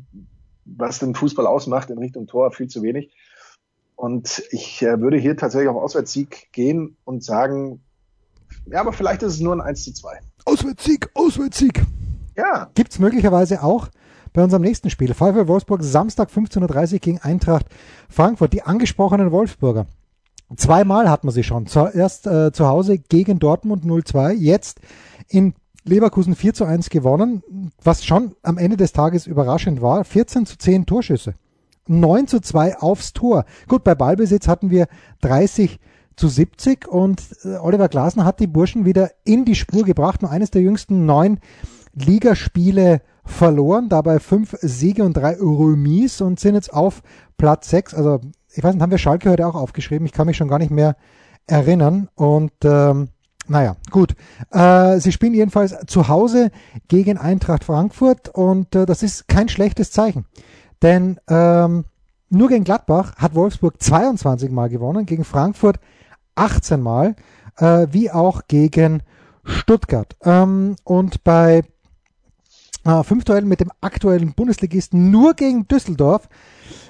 was 0.65 1.01
den 1.01 1.15
Fußball 1.15 1.47
ausmacht, 1.47 1.91
in 1.91 1.99
Richtung 1.99 2.27
Tor 2.29 2.53
viel 2.53 2.69
zu 2.69 2.83
wenig. 2.83 3.13
Und 4.03 4.43
ich 4.51 4.83
äh, 4.83 5.01
würde 5.01 5.17
hier 5.17 5.37
tatsächlich 5.37 5.69
auf 5.69 5.81
Auswärtssieg 5.81 6.49
gehen 6.51 6.97
und 7.05 7.23
sagen, 7.23 7.85
ja, 8.67 8.81
aber 8.81 8.93
vielleicht 8.93 9.23
ist 9.23 9.35
es 9.35 9.41
nur 9.41 9.55
ein 9.55 9.61
1 9.61 9.85
zu 9.85 9.95
2. 9.95 10.19
Auswärtssieg, 10.45 11.09
Auswärtssieg. 11.15 11.85
Ja. 12.37 12.69
Gibt 12.75 12.91
es 12.91 12.99
möglicherweise 12.99 13.63
auch 13.63 13.91
bei 14.33 14.43
unserem 14.43 14.63
nächsten 14.63 14.91
Spiel. 14.91 15.15
VfL 15.15 15.47
Wolfsburg, 15.47 15.85
Samstag 15.85 16.31
15.30 16.31 16.95
Uhr 16.95 16.99
gegen 16.99 17.19
Eintracht 17.21 17.67
Frankfurt. 18.09 18.53
Die 18.53 18.65
angesprochenen 18.65 19.31
Wolfsburger 19.31 19.87
Zweimal 20.57 21.09
hat 21.09 21.23
man 21.23 21.33
sie 21.33 21.45
schon. 21.45 21.69
Zuerst 21.69 22.27
äh, 22.27 22.51
zu 22.51 22.67
Hause 22.67 22.99
gegen 22.99 23.39
Dortmund 23.39 23.85
0-2, 23.85 24.33
jetzt 24.33 24.81
in 25.29 25.55
Leverkusen 25.85 26.35
4 26.35 26.55
zu 26.55 26.65
1 26.65 26.91
gewonnen, 26.91 27.45
was 27.81 28.05
schon 28.05 28.35
am 28.43 28.59
Ende 28.59 28.77
des 28.77 28.93
Tages 28.93 29.29
überraschend 29.29 29.81
war. 29.81 30.05
14 30.05 30.45
zu 30.45 30.59
10 30.59 30.87
Torschüsse. 30.87 31.35
9 31.87 32.27
zu 32.27 32.41
2 32.41 32.79
aufs 32.79 33.13
Tor. 33.13 33.45
Gut, 33.69 33.85
bei 33.85 33.95
Ballbesitz 33.95 34.49
hatten 34.49 34.71
wir 34.71 34.87
30 35.21 35.79
zu 36.17 36.29
70 36.29 36.89
und 36.89 37.23
äh, 37.45 37.57
Oliver 37.57 37.89
Glasner 37.89 38.25
hat 38.25 38.41
die 38.41 38.47
Burschen 38.47 38.85
wieder 38.85 39.11
in 39.25 39.45
die 39.45 39.55
Spur 39.55 39.85
gebracht. 39.85 40.23
Nur 40.23 40.31
eines 40.31 40.51
der 40.51 40.63
jüngsten 40.63 41.07
neun 41.07 41.39
Ligaspiele 41.95 43.03
verloren, 43.25 43.89
dabei 43.89 44.19
fünf 44.19 44.57
Siege 44.61 45.05
und 45.05 45.15
drei 45.15 45.37
Remis 45.39 46.21
und 46.21 46.41
sind 46.41 46.55
jetzt 46.55 46.73
auf 46.73 47.03
Platz 47.37 47.71
sechs. 47.71 47.95
Also 47.95 48.21
ich 48.55 48.63
weiß 48.63 48.75
nicht, 48.75 48.83
haben 48.83 48.91
wir 48.91 48.99
Schalke 48.99 49.31
heute 49.31 49.47
auch 49.47 49.55
aufgeschrieben? 49.55 50.07
Ich 50.07 50.13
kann 50.13 50.27
mich 50.27 50.37
schon 50.37 50.49
gar 50.49 50.59
nicht 50.59 50.71
mehr 50.71 50.97
erinnern. 51.47 52.09
Und 52.15 52.53
ähm, 52.65 53.09
naja, 53.49 53.77
gut. 53.91 54.15
Äh, 54.51 54.99
sie 54.99 55.13
spielen 55.13 55.35
jedenfalls 55.35 55.75
zu 55.87 56.09
Hause 56.09 56.51
gegen 56.89 57.19
Eintracht 57.19 57.65
Frankfurt 57.65 58.29
und 58.29 58.75
äh, 58.75 58.87
das 58.87 59.03
ist 59.03 59.29
kein 59.29 59.49
schlechtes 59.49 59.91
Zeichen. 59.91 60.27
Denn 60.83 61.21
ähm, 61.29 61.85
nur 62.29 62.49
gegen 62.49 62.65
Gladbach 62.65 63.17
hat 63.17 63.35
Wolfsburg 63.35 63.81
22 63.81 64.51
Mal 64.51 64.69
gewonnen, 64.69 65.07
gegen 65.07 65.25
Frankfurt 65.25 65.79
18 66.35 66.81
Mal, 66.81 67.15
äh, 67.57 67.87
wie 67.91 68.11
auch 68.11 68.43
gegen 68.49 69.03
Stuttgart. 69.45 70.17
Ähm, 70.23 70.77
und 70.85 71.25
bei 71.25 71.63
äh, 72.85 73.03
fünf 73.05 73.25
Duellen 73.25 73.49
mit 73.49 73.61
dem 73.61 73.71
aktuellen 73.81 74.33
Bundesligisten 74.33 75.11
nur 75.11 75.35
gegen 75.35 75.69
Düsseldorf 75.69 76.29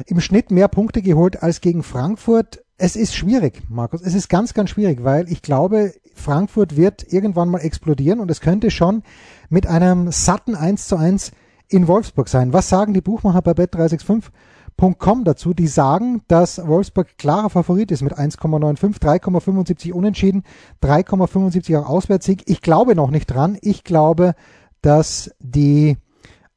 im 0.07 0.21
Schnitt 0.21 0.51
mehr 0.51 0.69
Punkte 0.69 1.03
geholt 1.03 1.43
als 1.43 1.61
gegen 1.61 1.83
Frankfurt. 1.83 2.65
Es 2.79 2.97
ist 2.97 3.15
schwierig, 3.15 3.63
Markus. 3.69 4.01
Es 4.01 4.15
ist 4.15 4.29
ganz, 4.29 4.55
ganz 4.55 4.71
schwierig, 4.71 5.05
weil 5.05 5.31
ich 5.31 5.43
glaube, 5.43 5.93
Frankfurt 6.15 6.77
wird 6.77 7.13
irgendwann 7.13 7.49
mal 7.49 7.59
explodieren 7.59 8.21
und 8.21 8.31
es 8.31 8.41
könnte 8.41 8.71
schon 8.71 9.03
mit 9.51 9.67
einem 9.67 10.11
satten 10.11 10.55
1 10.55 10.89
zu 10.89 10.97
1 10.97 11.33
in 11.69 11.89
Wolfsburg 11.89 12.29
sein. 12.29 12.53
Was 12.53 12.69
sagen 12.69 12.95
die 12.95 13.01
Buchmacher 13.01 13.43
bei 13.43 13.53
bet365.com 13.53 15.25
dazu? 15.25 15.55
Die 15.55 15.67
sagen, 15.67 16.23
dass 16.29 16.67
Wolfsburg 16.67 17.17
klarer 17.19 17.51
Favorit 17.51 17.91
ist 17.91 18.03
mit 18.03 18.19
1,95, 18.19 19.01
3,75 19.01 19.93
unentschieden, 19.93 20.43
3,75 20.83 21.79
auch 21.79 21.89
Auswärtssieg. 21.89 22.43
Ich 22.47 22.61
glaube 22.61 22.95
noch 22.95 23.11
nicht 23.11 23.27
dran. 23.27 23.59
Ich 23.61 23.85
glaube, 23.85 24.35
dass 24.83 25.31
die, 25.39 25.97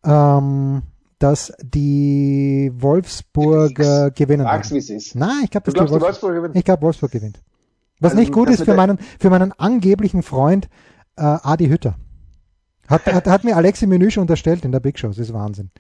ähm, 0.04 0.82
dass 1.20 1.54
die 1.62 2.72
Wolfsburger 2.76 4.12
gewinnen. 4.12 4.44
Sag's, 4.44 4.72
wie 4.72 4.78
es 4.78 4.90
ist. 4.90 5.16
Nein, 5.16 5.42
ich 5.44 5.52
glaube, 5.52 5.72
dass 5.72 5.74
die, 5.74 5.92
Wolfs 5.92 6.04
Wolfsburg 6.04 6.36
gewinnt. 6.36 6.56
Ich 6.56 6.66
glaube, 6.66 6.82
Wolfsburg 6.82 7.12
gewinnt. 7.12 7.42
Was 8.00 8.12
also, 8.12 8.20
nicht 8.20 8.34
gut 8.34 8.50
ist 8.50 8.64
für 8.64 8.74
meinen, 8.74 8.98
für 9.20 9.30
meinen 9.30 9.54
angeblichen 9.54 10.22
Freund 10.22 10.68
äh, 11.16 11.22
Adi 11.22 11.68
Hütter. 11.68 11.96
Hat, 12.88 13.06
hat, 13.06 13.28
hat 13.28 13.44
mir 13.44 13.56
Alexi 13.56 13.88
Menü 13.88 14.12
schon 14.12 14.22
unterstellt 14.22 14.64
in 14.66 14.72
der 14.72 14.80
Big 14.80 15.00
Show. 15.00 15.08
Das 15.08 15.18
ist 15.18 15.34
Wahnsinn. 15.34 15.72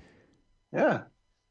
Ja, 0.71 1.07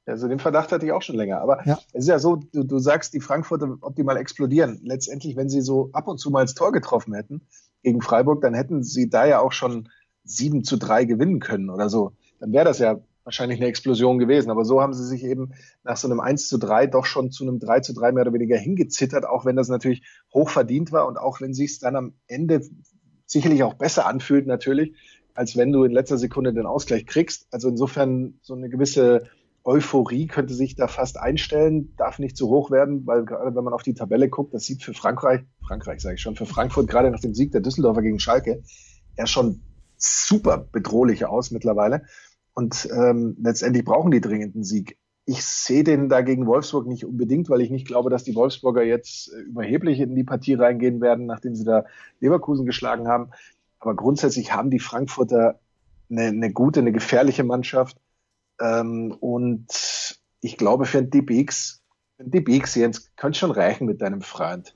also 0.07 0.29
den 0.29 0.39
Verdacht 0.39 0.73
hatte 0.73 0.85
ich 0.85 0.93
auch 0.93 1.03
schon 1.03 1.17
länger. 1.17 1.41
Aber 1.41 1.67
ja. 1.67 1.79
es 1.93 2.05
ist 2.05 2.09
ja 2.09 2.19
so, 2.19 2.37
du, 2.37 2.65
du 2.65 2.79
sagst, 2.79 3.15
die 3.15 3.21
Frankfurter 3.21 3.77
optimal 3.81 4.17
explodieren. 4.17 4.81
Letztendlich, 4.83 5.37
wenn 5.37 5.49
sie 5.49 5.61
so 5.61 5.91
ab 5.93 6.09
und 6.09 6.19
zu 6.19 6.31
mal 6.31 6.43
ins 6.43 6.55
Tor 6.55 6.73
getroffen 6.73 7.15
hätten 7.15 7.43
gegen 7.83 8.03
Freiburg, 8.03 8.43
dann 8.43 8.55
hätten 8.55 8.83
sie 8.83 9.09
da 9.09 9.27
ja 9.27 9.41
auch 9.41 9.53
schon 9.53 9.89
7 10.25 10.65
zu 10.65 10.77
3 10.77 11.05
gewinnen 11.05 11.41
können 11.41 11.71
oder 11.71 11.89
so. 11.89 12.13
Dann 12.41 12.53
wäre 12.53 12.65
das 12.65 12.79
ja 12.79 13.01
wahrscheinlich 13.25 13.59
eine 13.59 13.69
Explosion 13.69 14.19
gewesen. 14.19 14.51
Aber 14.51 14.65
so 14.65 14.83
haben 14.83 14.93
sie 14.93 15.07
sich 15.07 15.25
eben 15.25 15.53
nach 15.83 15.97
so 15.97 16.09
einem 16.09 16.21
1 16.21 16.49
zu 16.49 16.59
3 16.59 16.87
doch 16.87 17.07
schon 17.07 17.31
zu 17.31 17.45
einem 17.45 17.59
3 17.59 17.81
zu 17.81 17.95
3 17.95 18.13
mehr 18.13 18.23
oder 18.23 18.35
weniger 18.35 18.57
hingezittert, 18.57 19.25
auch 19.25 19.45
wenn 19.45 19.57
das 19.57 19.69
natürlich 19.69 20.03
hoch 20.33 20.51
verdient 20.51 20.93
war 20.93 21.07
und 21.07 21.17
auch 21.17 21.41
wenn 21.41 21.55
sich 21.55 21.73
es 21.73 21.79
dann 21.79 21.97
am 21.97 22.15
Ende 22.27 22.63
sicherlich 23.27 23.63
auch 23.63 23.75
besser 23.75 24.07
anfühlt 24.07 24.47
natürlich, 24.47 24.95
als 25.35 25.57
wenn 25.57 25.73
du 25.73 25.85
in 25.85 25.93
letzter 25.93 26.19
Sekunde 26.19 26.53
den 26.53 26.67
Ausgleich 26.67 27.07
kriegst. 27.07 27.47
Also 27.51 27.69
insofern 27.69 28.39
so 28.43 28.55
eine 28.55 28.69
gewisse 28.69 29.25
Euphorie 29.65 30.27
könnte 30.27 30.55
sich 30.55 30.77
da 30.77 30.89
fast 30.89 31.19
einstellen, 31.19 31.95
darf 31.97 32.19
nicht 32.19 32.37
zu 32.37 32.49
hoch 32.49 32.71
werden, 32.71 33.07
weil 33.07 33.25
gerade 33.25 33.55
wenn 33.57 33.65
man 33.65 33.73
auf 33.73 33.83
die 33.83 33.95
Tabelle 33.95 34.29
guckt, 34.29 34.53
das 34.53 34.65
sieht 34.65 34.83
für 34.83 34.93
Frankreich, 34.93 35.41
Frankreich 35.67 36.01
sage 36.01 36.17
ich 36.17 36.21
schon, 36.21 36.37
für 36.37 36.47
Frankfurt 36.47 36.89
gerade 36.89 37.11
nach 37.11 37.21
dem 37.21 37.35
Sieg 37.35 37.53
der 37.53 37.63
Düsseldorfer 37.63 38.03
gegen 38.03 38.21
Schalke 38.21 38.63
ja 39.17 39.27
schon 39.27 39.63
super 39.97 40.59
bedrohlich 40.71 41.25
aus 41.25 41.51
mittlerweile. 41.51 42.03
Und 42.55 42.89
ähm, 42.95 43.37
letztendlich 43.41 43.85
brauchen 43.85 44.11
die 44.11 44.21
dringend 44.21 44.55
einen 44.55 44.65
Sieg. 44.65 44.99
Ich 45.27 45.43
sehe 45.43 45.83
den 45.83 46.11
da 46.11 46.21
gegen 46.21 46.47
Wolfsburg 46.47 46.87
nicht 46.87 47.07
unbedingt, 47.07 47.49
weil 47.49 47.63
ich 47.63 47.71
nicht 47.71 47.87
glaube, 47.87 48.11
dass 48.11 48.25
die 48.25 48.35
Wolfsburger 48.35 48.83
jetzt 48.83 49.33
äh, 49.33 49.41
überheblich 49.41 49.99
in 49.99 50.15
die 50.15 50.25
Partie 50.25 50.55
reingehen 50.55 51.01
werden, 51.01 51.25
nachdem 51.27 51.55
sie 51.55 51.65
da 51.65 51.87
Leverkusen 52.21 52.67
geschlagen 52.67 53.09
haben. 53.09 53.31
Aber 53.85 53.97
grundsätzlich 53.97 54.55
haben 54.55 54.71
die 54.71 54.79
Frankfurter 54.79 55.61
eine, 56.11 56.23
eine 56.23 56.53
gute, 56.53 56.81
eine 56.81 56.91
gefährliche 56.91 57.45
Mannschaft. 57.45 57.99
Ähm, 58.59 59.15
und 59.21 59.67
ich 60.41 60.57
glaube, 60.57 60.87
für 60.87 60.99
ein 60.99 61.11
DBX, 61.11 61.83
für 62.17 62.25
ein 62.25 62.31
DBX, 62.31 62.77
Jens, 62.77 63.15
könnte 63.17 63.39
schon 63.39 63.51
reichen 63.51 63.87
mit 63.87 64.01
deinem 64.01 64.23
Freund. 64.23 64.75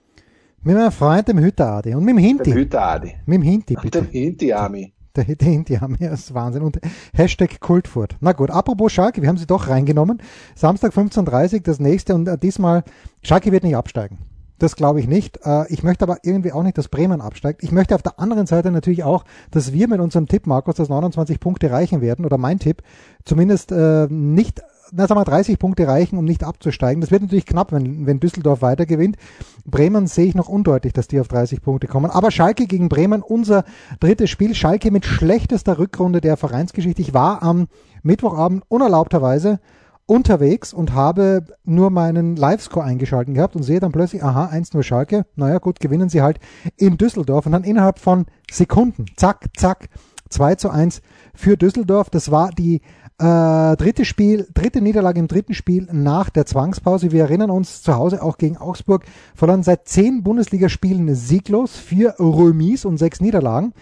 Mit 0.61 0.77
meinem 0.77 0.93
Freund, 0.93 1.27
dem 1.27 1.39
Hütteradi. 1.39 1.95
Und 1.95 2.05
mit 2.05 2.17
dem 2.17 2.19
Hinti. 2.19 2.51
Dem. 2.51 3.13
Mit 3.25 3.35
dem 3.37 3.43
Hinti, 3.43 3.77
bitte. 3.81 4.03
Mit 4.03 4.13
dem 4.13 4.21
Hinti-Ami. 4.21 4.93
Der, 5.17 5.25
der 5.25 5.49
Hinti-Ami, 5.49 5.97
das 6.01 6.21
ist 6.21 6.35
Wahnsinn. 6.35 6.63
Und 6.63 6.79
Hashtag 7.15 7.61
Kultfurt. 7.61 8.15
Na 8.21 8.33
gut, 8.33 8.51
apropos 8.51 8.93
Schalke, 8.93 9.23
wir 9.23 9.31
haben 9.31 9.39
sie 9.39 9.47
doch 9.47 9.69
reingenommen. 9.69 10.21
Samstag 10.55 10.93
15.30 10.93 11.63
das 11.63 11.81
nächste 11.81 12.15
und 12.15 12.29
äh, 12.29 12.37
diesmal, 12.37 12.85
Schalke 13.23 13.53
wird 13.53 13.65
nicht 13.65 13.77
absteigen. 13.77 14.19
Das 14.59 14.77
glaube 14.77 15.01
ich 15.01 15.07
nicht. 15.07 15.39
Äh, 15.45 15.73
ich 15.73 15.83
möchte 15.83 16.05
aber 16.05 16.19
irgendwie 16.23 16.53
auch 16.53 16.63
nicht, 16.63 16.79
dass 16.79 16.89
Bremen 16.89 17.21
absteigt. 17.21 17.63
Ich 17.63 17.73
möchte 17.73 17.95
auf 17.95 18.03
der 18.03 18.19
anderen 18.19 18.47
Seite 18.47 18.71
natürlich 18.71 19.05
auch, 19.05 19.25
dass 19.51 19.73
wir 19.73 19.89
mit 19.89 20.01
unserem 20.01 20.27
Tipp, 20.27 20.47
Markus, 20.47 20.77
das 20.77 20.89
29 20.89 21.41
Punkte 21.41 21.71
reichen 21.71 22.01
werden, 22.01 22.25
oder 22.25 22.39
mein 22.39 22.59
Tipp, 22.59 22.83
zumindest 23.25 23.73
äh, 23.73 24.07
nicht 24.09 24.63
na 24.93 25.07
sagen 25.07 25.21
wir 25.21 25.25
30 25.25 25.59
Punkte 25.59 25.87
reichen, 25.87 26.19
um 26.19 26.25
nicht 26.25 26.45
abzusteigen. 26.45 27.01
Das 27.01 27.11
wird 27.11 27.23
natürlich 27.23 27.47
knapp, 27.47 27.73
wenn, 27.73 28.07
wenn 28.07 28.21
Düsseldorf 28.21 28.63
weiter 28.63 28.87
gewinnt. 28.87 29.17
Bremen 29.65 30.07
sehe 30.07 30.27
ich 30.27 30.35
noch 30.35 30.49
undeutlich, 30.49 30.93
dass 30.93 31.09
die 31.09 31.21
auf 31.21 31.29
30 31.29 31.63
Punkte 31.63 31.87
kommen. 31.87 32.11
Aber 32.11 32.31
Schalke 32.31 32.67
gegen 32.67 32.89
Bremen, 32.89 33.23
unser 33.23 33.65
drittes 34.01 34.31
Spiel. 34.31 34.55
Schalke 34.55 34.91
mit 34.91 35.05
schlechtester 35.05 35.79
Rückrunde 35.79 36.21
der 36.21 36.37
Vereinsgeschichte. 36.37 37.03
Ich 37.03 37.15
war 37.15 37.43
am 37.43 37.69
Mittwochabend 38.03 38.65
unerlaubterweise 38.69 39.61
unterwegs 40.09 40.73
und 40.73 40.95
habe 40.95 41.45
nur 41.65 41.91
meinen 41.91 42.35
Livescore 42.35 42.85
eingeschalten 42.85 43.35
gehabt 43.35 43.55
und 43.55 43.63
sehe 43.63 43.79
dann 43.79 43.93
plötzlich, 43.93 44.25
aha, 44.25 44.47
1-0 44.47 44.83
Schalke, 44.83 45.27
naja 45.37 45.59
gut, 45.59 45.81
gewinnen 45.81 46.09
sie 46.09 46.23
halt 46.23 46.41
in 46.77 46.97
Düsseldorf 46.97 47.45
und 47.45 47.53
dann 47.53 47.63
innerhalb 47.63 47.99
von 47.99 48.25
Sekunden, 48.51 49.05
zack, 49.17 49.45
zack, 49.57 49.91
2 50.31 50.55
zu 50.55 50.71
1 50.71 51.03
für 51.35 51.57
Düsseldorf. 51.59 52.09
Das 52.09 52.31
war 52.31 52.51
die 52.51 52.81
äh, 53.19 53.77
dritte 53.77 54.07
Spiel, 54.07 54.49
dritte 54.55 54.81
Niederlage 54.81 55.21
im 55.21 55.29
dritten 55.29 55.53
Spiel 55.53 55.87
nach 55.93 56.31
der 56.31 56.47
Zwangspause. 56.47 57.13
Wir 57.13 57.25
erinnern 57.25 57.51
uns 57.51 57.83
zu 57.83 57.95
Hause 57.95 58.23
auch 58.23 58.39
gegen 58.39 58.57
Augsburg, 58.57 59.05
verloren 59.35 59.63
seit 59.63 59.89
zehn 59.89 60.23
Bundesligaspielen 60.23 61.15
sieglos, 61.15 61.77
vier 61.77 62.15
Remis 62.19 62.87
und 62.87 62.97
sechs 62.97 63.21
Niederlagen. 63.21 63.75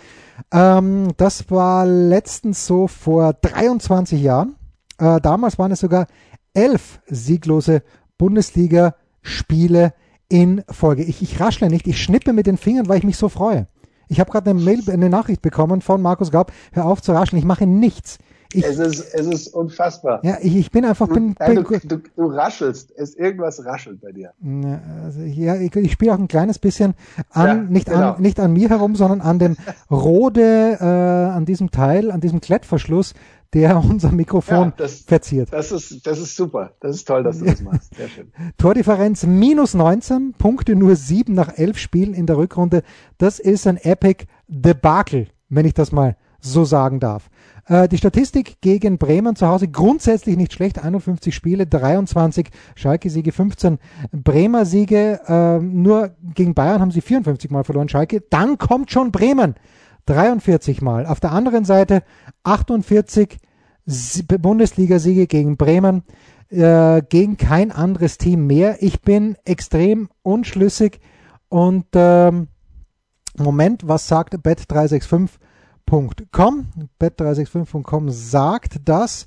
Ähm, 0.52 1.08
das 1.18 1.50
war 1.52 1.86
letztens 1.86 2.66
so 2.66 2.88
vor 2.88 3.32
23 3.32 4.20
Jahren. 4.20 4.56
Äh, 4.98 5.20
damals 5.20 5.58
waren 5.58 5.72
es 5.72 5.80
sogar 5.80 6.06
elf 6.54 7.00
sieglose 7.06 7.82
Bundesliga-Spiele 8.18 9.92
in 10.28 10.62
Folge. 10.70 11.04
Ich, 11.04 11.22
ich 11.22 11.40
raschle 11.40 11.68
nicht, 11.68 11.86
ich 11.86 12.02
schnippe 12.02 12.32
mit 12.32 12.46
den 12.46 12.56
Fingern, 12.56 12.88
weil 12.88 12.98
ich 12.98 13.04
mich 13.04 13.16
so 13.16 13.28
freue. 13.28 13.68
Ich 14.08 14.20
habe 14.20 14.30
gerade 14.30 14.50
eine 14.50 14.82
eine 14.88 15.10
Nachricht 15.10 15.42
bekommen 15.42 15.80
von 15.80 16.00
Markus 16.00 16.30
Gaub, 16.30 16.52
hör 16.72 16.86
auf 16.86 17.02
zu 17.02 17.12
rascheln, 17.12 17.38
ich 17.38 17.44
mache 17.44 17.66
nichts. 17.66 18.18
Ich, 18.52 18.64
es, 18.64 18.78
ist, 18.78 19.14
es 19.14 19.26
ist 19.26 19.48
unfassbar. 19.48 20.20
Ja, 20.22 20.38
ich, 20.40 20.56
ich 20.56 20.70
bin 20.70 20.84
einfach. 20.84 21.08
Bin, 21.08 21.34
Nein, 21.38 21.64
bin, 21.64 21.64
du, 21.64 21.96
du, 21.96 22.02
du, 22.16 22.26
raschelst. 22.26 22.92
Es 22.96 23.14
irgendwas 23.14 23.64
raschelt 23.64 24.00
bei 24.00 24.12
dir. 24.12 24.32
Also, 25.04 25.20
ja, 25.20 25.56
ich, 25.56 25.74
ich 25.74 25.92
spiele 25.92 26.14
auch 26.14 26.18
ein 26.18 26.28
kleines 26.28 26.58
bisschen 26.58 26.94
an, 27.30 27.46
ja, 27.46 27.54
nicht, 27.54 27.86
genau. 27.86 28.12
an, 28.12 28.22
nicht 28.22 28.40
an 28.40 28.52
mir 28.52 28.68
herum, 28.68 28.96
sondern 28.96 29.20
an 29.20 29.38
dem 29.38 29.56
Rode, 29.90 30.78
äh, 30.80 30.84
an 30.84 31.44
diesem 31.44 31.70
Teil, 31.70 32.10
an 32.10 32.20
diesem 32.20 32.40
Klettverschluss, 32.40 33.14
der 33.52 33.76
unser 33.90 34.12
Mikrofon 34.12 34.68
ja, 34.68 34.74
das, 34.76 35.00
verziert. 35.00 35.52
Das 35.52 35.72
ist, 35.72 36.06
das 36.06 36.18
ist 36.18 36.36
super. 36.36 36.72
Das 36.80 36.96
ist 36.96 37.06
toll, 37.06 37.22
dass 37.22 37.38
du 37.38 37.46
das 37.46 37.62
machst. 37.62 37.94
Sehr 37.94 38.08
schön. 38.08 38.32
Tordifferenz 38.58 39.24
minus 39.26 39.74
19, 39.74 40.34
Punkte 40.38 40.76
nur 40.76 40.96
7 40.96 41.34
nach 41.34 41.56
11 41.56 41.78
Spielen 41.78 42.14
in 42.14 42.26
der 42.26 42.36
Rückrunde. 42.36 42.82
Das 43.18 43.38
ist 43.38 43.66
ein 43.66 43.76
Epic 43.76 44.26
Debakel, 44.48 45.28
wenn 45.48 45.66
ich 45.66 45.74
das 45.74 45.92
mal 45.92 46.16
so 46.40 46.64
sagen 46.64 47.00
darf. 47.00 47.28
Äh, 47.66 47.88
die 47.88 47.98
Statistik 47.98 48.60
gegen 48.60 48.98
Bremen 48.98 49.36
zu 49.36 49.46
Hause 49.46 49.68
grundsätzlich 49.68 50.36
nicht 50.36 50.52
schlecht. 50.52 50.82
51 50.82 51.34
Spiele, 51.34 51.66
23 51.66 52.50
Schalke-Siege, 52.74 53.32
15 53.32 53.78
Bremer-Siege. 54.12 55.20
Äh, 55.26 55.58
nur 55.60 56.10
gegen 56.34 56.54
Bayern 56.54 56.80
haben 56.80 56.90
sie 56.90 57.00
54 57.00 57.50
Mal 57.50 57.64
verloren, 57.64 57.88
Schalke. 57.88 58.22
Dann 58.30 58.58
kommt 58.58 58.90
schon 58.90 59.10
Bremen. 59.12 59.54
43 60.06 60.82
Mal. 60.82 61.06
Auf 61.06 61.20
der 61.20 61.32
anderen 61.32 61.64
Seite 61.64 62.02
48 62.44 63.38
Bundesligasiege 64.40 65.26
gegen 65.26 65.56
Bremen. 65.56 66.02
äh, 66.48 67.02
gegen 67.08 67.36
kein 67.36 67.72
anderes 67.72 68.18
Team 68.18 68.46
mehr. 68.46 68.76
Ich 68.80 69.02
bin 69.02 69.36
extrem 69.44 70.08
unschlüssig 70.22 71.00
und 71.48 71.86
ähm, 71.94 72.48
Moment, 73.36 73.86
was 73.86 74.08
sagt 74.08 74.42
bet365.com? 75.86 76.66
Bet365.com 77.00 78.10
sagt, 78.10 78.88
dass, 78.88 79.24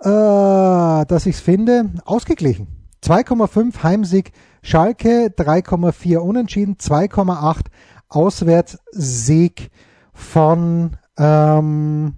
äh, 0.00 0.04
dass 0.04 1.26
ich 1.26 1.36
es 1.36 1.40
finde, 1.40 1.90
ausgeglichen. 2.04 2.68
2,5 3.02 3.82
Heimsieg 3.82 4.32
Schalke, 4.62 5.26
3,4 5.36 6.18
Unentschieden, 6.18 6.76
2,8 6.76 7.66
Auswärtssieg 8.08 9.70
von 10.14 10.96
ähm, 11.18 12.14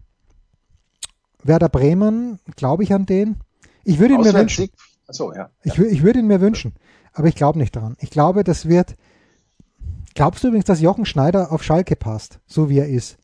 Werder 1.43 1.69
Bremen, 1.69 2.39
glaube 2.55 2.85
ich 2.85 2.93
an 2.93 3.07
den. 3.07 3.41
Ich 3.85 3.99
würde 3.99 4.15
ihn 4.15 4.21
mir 4.21 4.35
wünschen. 4.35 4.69
Achso, 5.09 5.33
ja. 5.33 5.51
Ich, 5.63 5.79
ich 5.79 6.03
würde 6.03 6.21
ihn 6.21 6.27
mir 6.27 6.41
wünschen, 6.41 6.75
aber 7.13 7.29
ich 7.29 7.35
glaube 7.35 7.59
nicht 7.59 7.75
daran. 7.75 7.97
Ich 8.01 8.11
glaube, 8.11 8.45
das 8.45 8.69
wird. 8.69 8.97
Glaubst 10.15 10.43
du 10.43 10.49
übrigens, 10.49 10.65
dass 10.65 10.81
Jochen 10.81 11.05
Schneider 11.05 11.53
auf 11.53 11.63
Schalke 11.63 11.95
passt, 11.95 12.41
so 12.47 12.69
wie 12.71 12.79
er 12.79 12.89
ist? 12.89 13.19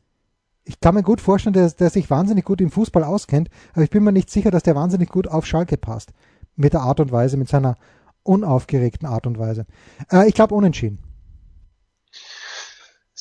Ich 0.65 0.79
kann 0.79 0.95
mir 0.95 1.03
gut 1.03 1.19
vorstellen, 1.19 1.53
dass 1.53 1.75
der 1.75 1.89
sich 1.89 2.09
wahnsinnig 2.09 2.45
gut 2.45 2.61
im 2.61 2.71
Fußball 2.71 3.03
auskennt, 3.03 3.49
aber 3.73 3.83
ich 3.83 3.89
bin 3.89 4.03
mir 4.03 4.13
nicht 4.13 4.29
sicher, 4.29 4.51
dass 4.51 4.63
der 4.63 4.75
wahnsinnig 4.75 5.09
gut 5.09 5.27
auf 5.27 5.45
Schalke 5.45 5.77
passt. 5.77 6.11
Mit 6.55 6.73
der 6.73 6.81
Art 6.81 6.99
und 6.99 7.11
Weise, 7.11 7.37
mit 7.37 7.49
seiner 7.49 7.75
unaufgeregten 8.23 9.07
Art 9.07 9.27
und 9.27 9.37
Weise. 9.37 9.65
Äh, 10.11 10.27
ich 10.27 10.35
glaube 10.35 10.55
unentschieden 10.55 10.99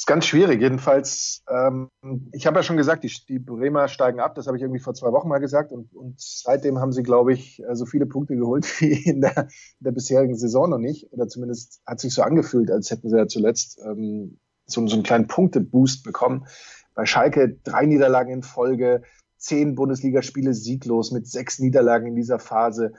ist 0.03 0.07
ganz 0.07 0.27
schwierig. 0.27 0.61
Jedenfalls, 0.61 1.45
ähm, 1.49 1.89
ich 2.33 2.47
habe 2.47 2.59
ja 2.59 2.63
schon 2.65 2.77
gesagt, 2.77 3.05
die, 3.05 3.13
die 3.29 3.39
Bremer 3.39 3.87
steigen 3.87 4.19
ab. 4.19 4.35
Das 4.35 4.49
habe 4.49 4.57
ich 4.57 4.63
irgendwie 4.63 4.81
vor 4.81 4.95
zwei 4.95 5.13
Wochen 5.13 5.29
mal 5.29 5.39
gesagt. 5.39 5.71
Und, 5.71 5.95
und 5.95 6.21
seitdem 6.21 6.81
haben 6.81 6.93
sie, 6.93 7.05
glaube 7.05 7.33
ich, 7.33 7.63
äh, 7.63 7.77
so 7.77 7.87
viele 7.87 8.07
Punkte 8.07 8.35
geholt 8.35 8.65
wie 8.81 8.95
in 9.09 9.21
der, 9.21 9.37
in 9.39 9.85
der 9.85 9.93
bisherigen 9.93 10.37
Saison 10.37 10.71
noch 10.71 10.79
nicht. 10.79 11.13
Oder 11.13 11.29
zumindest 11.29 11.83
hat 11.87 12.01
sich 12.01 12.13
so 12.15 12.23
angefühlt, 12.23 12.71
als 12.71 12.91
hätten 12.91 13.09
sie 13.11 13.17
ja 13.17 13.29
zuletzt 13.29 13.81
ähm, 13.85 14.41
so, 14.67 14.85
so 14.89 14.95
einen 14.95 15.05
kleinen 15.05 15.29
Punkteboost 15.29 16.03
bekommen. 16.03 16.47
Bei 16.95 17.07
Schalke 17.07 17.57
drei 17.65 17.87
Niederlagen 17.87 18.33
in 18.33 18.43
Folge, 18.43 19.03
zehn 19.37 19.75
Bundesligaspiele 19.75 20.55
sieglos 20.55 21.11
mit 21.11 21.27
sechs 21.27 21.59
Niederlagen 21.59 22.07
in 22.07 22.17
dieser 22.17 22.39
Phase. 22.39 22.93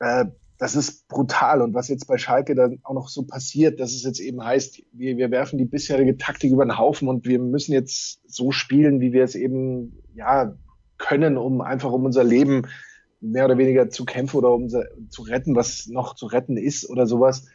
Äh, 0.00 0.26
das 0.58 0.74
ist 0.74 1.06
brutal. 1.08 1.62
Und 1.62 1.74
was 1.74 1.88
jetzt 1.88 2.06
bei 2.06 2.18
Schalke 2.18 2.54
dann 2.54 2.80
auch 2.82 2.94
noch 2.94 3.08
so 3.08 3.22
passiert, 3.22 3.78
dass 3.78 3.92
es 3.92 4.02
jetzt 4.02 4.20
eben 4.20 4.44
heißt, 4.44 4.82
wir, 4.92 5.16
wir 5.16 5.30
werfen 5.30 5.56
die 5.56 5.64
bisherige 5.64 6.18
Taktik 6.18 6.52
über 6.52 6.64
den 6.64 6.76
Haufen 6.76 7.08
und 7.08 7.26
wir 7.26 7.38
müssen 7.38 7.72
jetzt 7.72 8.20
so 8.26 8.50
spielen, 8.50 9.00
wie 9.00 9.12
wir 9.12 9.22
es 9.22 9.36
eben 9.36 10.02
ja 10.14 10.56
können, 10.98 11.36
um 11.36 11.60
einfach 11.60 11.92
um 11.92 12.04
unser 12.04 12.24
Leben 12.24 12.66
mehr 13.20 13.44
oder 13.44 13.56
weniger 13.58 13.88
zu 13.88 14.04
kämpfen 14.04 14.38
oder 14.38 14.52
um 14.52 14.68
zu 14.68 15.22
retten, 15.22 15.54
was 15.54 15.86
noch 15.86 16.14
zu 16.14 16.26
retten 16.26 16.56
ist 16.56 16.88
oder 16.90 17.06
sowas. 17.06 17.46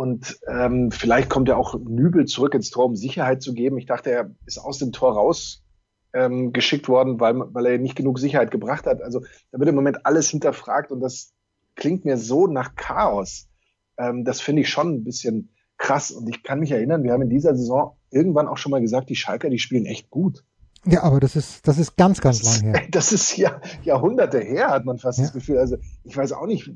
Und 0.00 0.40
ähm, 0.48 0.90
vielleicht 0.90 1.28
kommt 1.28 1.50
ja 1.50 1.56
auch 1.58 1.78
Nübel 1.78 2.24
zurück 2.24 2.54
ins 2.54 2.70
Tor, 2.70 2.86
um 2.86 2.96
Sicherheit 2.96 3.42
zu 3.42 3.52
geben. 3.52 3.76
Ich 3.76 3.84
dachte, 3.84 4.10
er 4.10 4.30
ist 4.46 4.56
aus 4.56 4.78
dem 4.78 4.92
Tor 4.92 5.12
raus 5.12 5.62
ähm, 6.14 6.54
geschickt 6.54 6.88
worden, 6.88 7.20
weil, 7.20 7.34
weil 7.52 7.66
er 7.66 7.76
nicht 7.76 7.96
genug 7.96 8.18
Sicherheit 8.18 8.50
gebracht 8.50 8.86
hat. 8.86 9.02
Also 9.02 9.20
da 9.52 9.58
wird 9.58 9.68
im 9.68 9.74
Moment 9.74 10.06
alles 10.06 10.30
hinterfragt 10.30 10.90
und 10.90 11.00
das 11.00 11.34
klingt 11.74 12.06
mir 12.06 12.16
so 12.16 12.46
nach 12.46 12.76
Chaos. 12.76 13.50
Ähm, 13.98 14.24
das 14.24 14.40
finde 14.40 14.62
ich 14.62 14.70
schon 14.70 14.94
ein 14.94 15.04
bisschen 15.04 15.54
krass. 15.76 16.10
Und 16.10 16.30
ich 16.30 16.42
kann 16.42 16.60
mich 16.60 16.70
erinnern, 16.70 17.02
wir 17.02 17.12
haben 17.12 17.20
in 17.20 17.28
dieser 17.28 17.54
Saison 17.54 17.98
irgendwann 18.10 18.48
auch 18.48 18.56
schon 18.56 18.70
mal 18.70 18.80
gesagt, 18.80 19.10
die 19.10 19.16
Schalker, 19.16 19.50
die 19.50 19.58
spielen 19.58 19.84
echt 19.84 20.08
gut. 20.08 20.46
Ja, 20.86 21.02
aber 21.02 21.20
das 21.20 21.36
ist, 21.36 21.68
das 21.68 21.76
ist 21.76 21.98
ganz, 21.98 22.22
ganz 22.22 22.62
lang 22.62 22.72
her. 22.72 22.86
Das 22.90 23.12
ist 23.12 23.36
ja 23.36 23.60
Jahrhunderte 23.82 24.40
her, 24.40 24.68
hat 24.70 24.86
man 24.86 24.96
fast 24.96 25.18
ja. 25.18 25.24
das 25.24 25.34
Gefühl. 25.34 25.58
Also 25.58 25.76
ich 26.04 26.16
weiß 26.16 26.32
auch 26.32 26.46
nicht, 26.46 26.70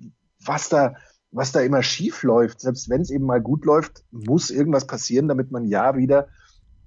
was 0.45 0.69
da, 0.69 0.95
was 1.35 1.53
da 1.53 1.61
immer 1.61 1.83
schief 1.83 2.23
läuft. 2.23 2.61
Selbst 2.61 2.89
wenn 2.89 3.01
es 3.01 3.11
eben 3.11 3.27
mal 3.27 3.43
gut 3.43 3.65
läuft, 3.65 4.05
muss 4.13 4.51
irgendwas 4.51 4.87
passieren, 4.87 5.29
damit 5.29 5.51
man 5.51 5.67
ja 5.67 5.97
wieder 5.97 6.29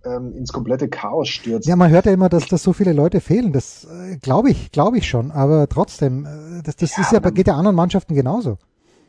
ähm, 0.06 0.34
ins 0.34 0.54
komplette 0.54 0.88
Chaos 0.88 1.28
stürzt. 1.28 1.68
Ja, 1.68 1.76
man 1.76 1.92
hört 1.92 2.06
ja 2.06 2.14
immer, 2.14 2.30
dass, 2.30 2.48
dass 2.48 2.64
so 2.64 2.72
viele 2.72 2.94
Leute 2.94 3.20
fehlen. 3.20 3.52
Das 3.52 3.86
äh, 3.86 4.18
glaube 4.18 4.50
ich, 4.50 4.72
glaube 4.72 4.98
ich 4.98 5.08
schon. 5.08 5.32
Aber 5.32 5.68
trotzdem, 5.68 6.26
äh, 6.26 6.64
das, 6.64 6.78
das 6.78 6.96
ja, 6.96 7.04
ist 7.04 7.12
ja, 7.12 7.20
geht 7.20 7.48
ja 7.48 7.56
anderen 7.56 7.76
Mannschaften 7.76 8.16
genauso. 8.16 8.58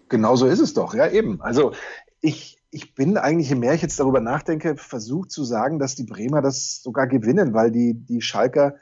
Genauso 0.09 0.46
ist 0.46 0.61
es 0.61 0.74
doch, 0.74 0.94
ja 0.94 1.09
eben. 1.09 1.40
Also 1.40 1.72
ich, 2.20 2.59
ich 2.70 2.94
bin 2.94 3.16
eigentlich, 3.16 3.48
je 3.48 3.55
mehr 3.55 3.74
ich 3.74 3.83
jetzt 3.83 4.01
darüber 4.01 4.20
nachdenke, 4.20 4.77
versucht 4.77 5.31
zu 5.31 5.44
sagen, 5.44 5.79
dass 5.79 5.94
die 5.94 6.05
Bremer 6.05 6.42
das 6.42 6.83
sogar 6.83 7.07
gewinnen, 7.07 7.55
weil 7.55 7.70
die, 7.70 7.94
die 7.94 8.22
Schalker 8.22 8.74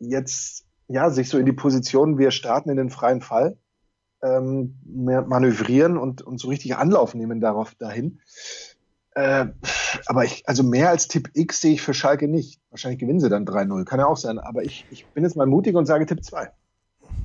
jetzt 0.00 0.64
ja 0.88 1.08
sich 1.10 1.28
so 1.28 1.38
in 1.38 1.46
die 1.46 1.52
Position, 1.52 2.18
wir 2.18 2.32
starten 2.32 2.70
in 2.70 2.76
den 2.76 2.90
freien 2.90 3.20
Fall, 3.20 3.56
ähm, 4.24 4.74
manövrieren 4.84 5.96
und, 5.96 6.22
und 6.22 6.38
so 6.38 6.48
richtig 6.48 6.76
Anlauf 6.76 7.14
nehmen 7.14 7.40
darauf 7.40 7.74
dahin. 7.74 8.20
Äh, 9.14 9.46
aber 10.06 10.24
ich, 10.24 10.42
also 10.46 10.62
mehr 10.62 10.90
als 10.90 11.06
Tipp 11.08 11.30
X 11.34 11.60
sehe 11.60 11.74
ich 11.74 11.82
für 11.82 11.94
Schalke 11.94 12.26
nicht. 12.26 12.60
Wahrscheinlich 12.70 12.98
gewinnen 12.98 13.20
sie 13.20 13.28
dann 13.28 13.44
3-0. 13.44 13.84
Kann 13.84 14.00
ja 14.00 14.06
auch 14.06 14.16
sein. 14.16 14.38
Aber 14.38 14.64
ich, 14.64 14.86
ich 14.90 15.06
bin 15.06 15.24
jetzt 15.24 15.36
mal 15.36 15.46
mutig 15.46 15.76
und 15.76 15.86
sage 15.86 16.06
Tipp 16.06 16.24
2. 16.24 16.50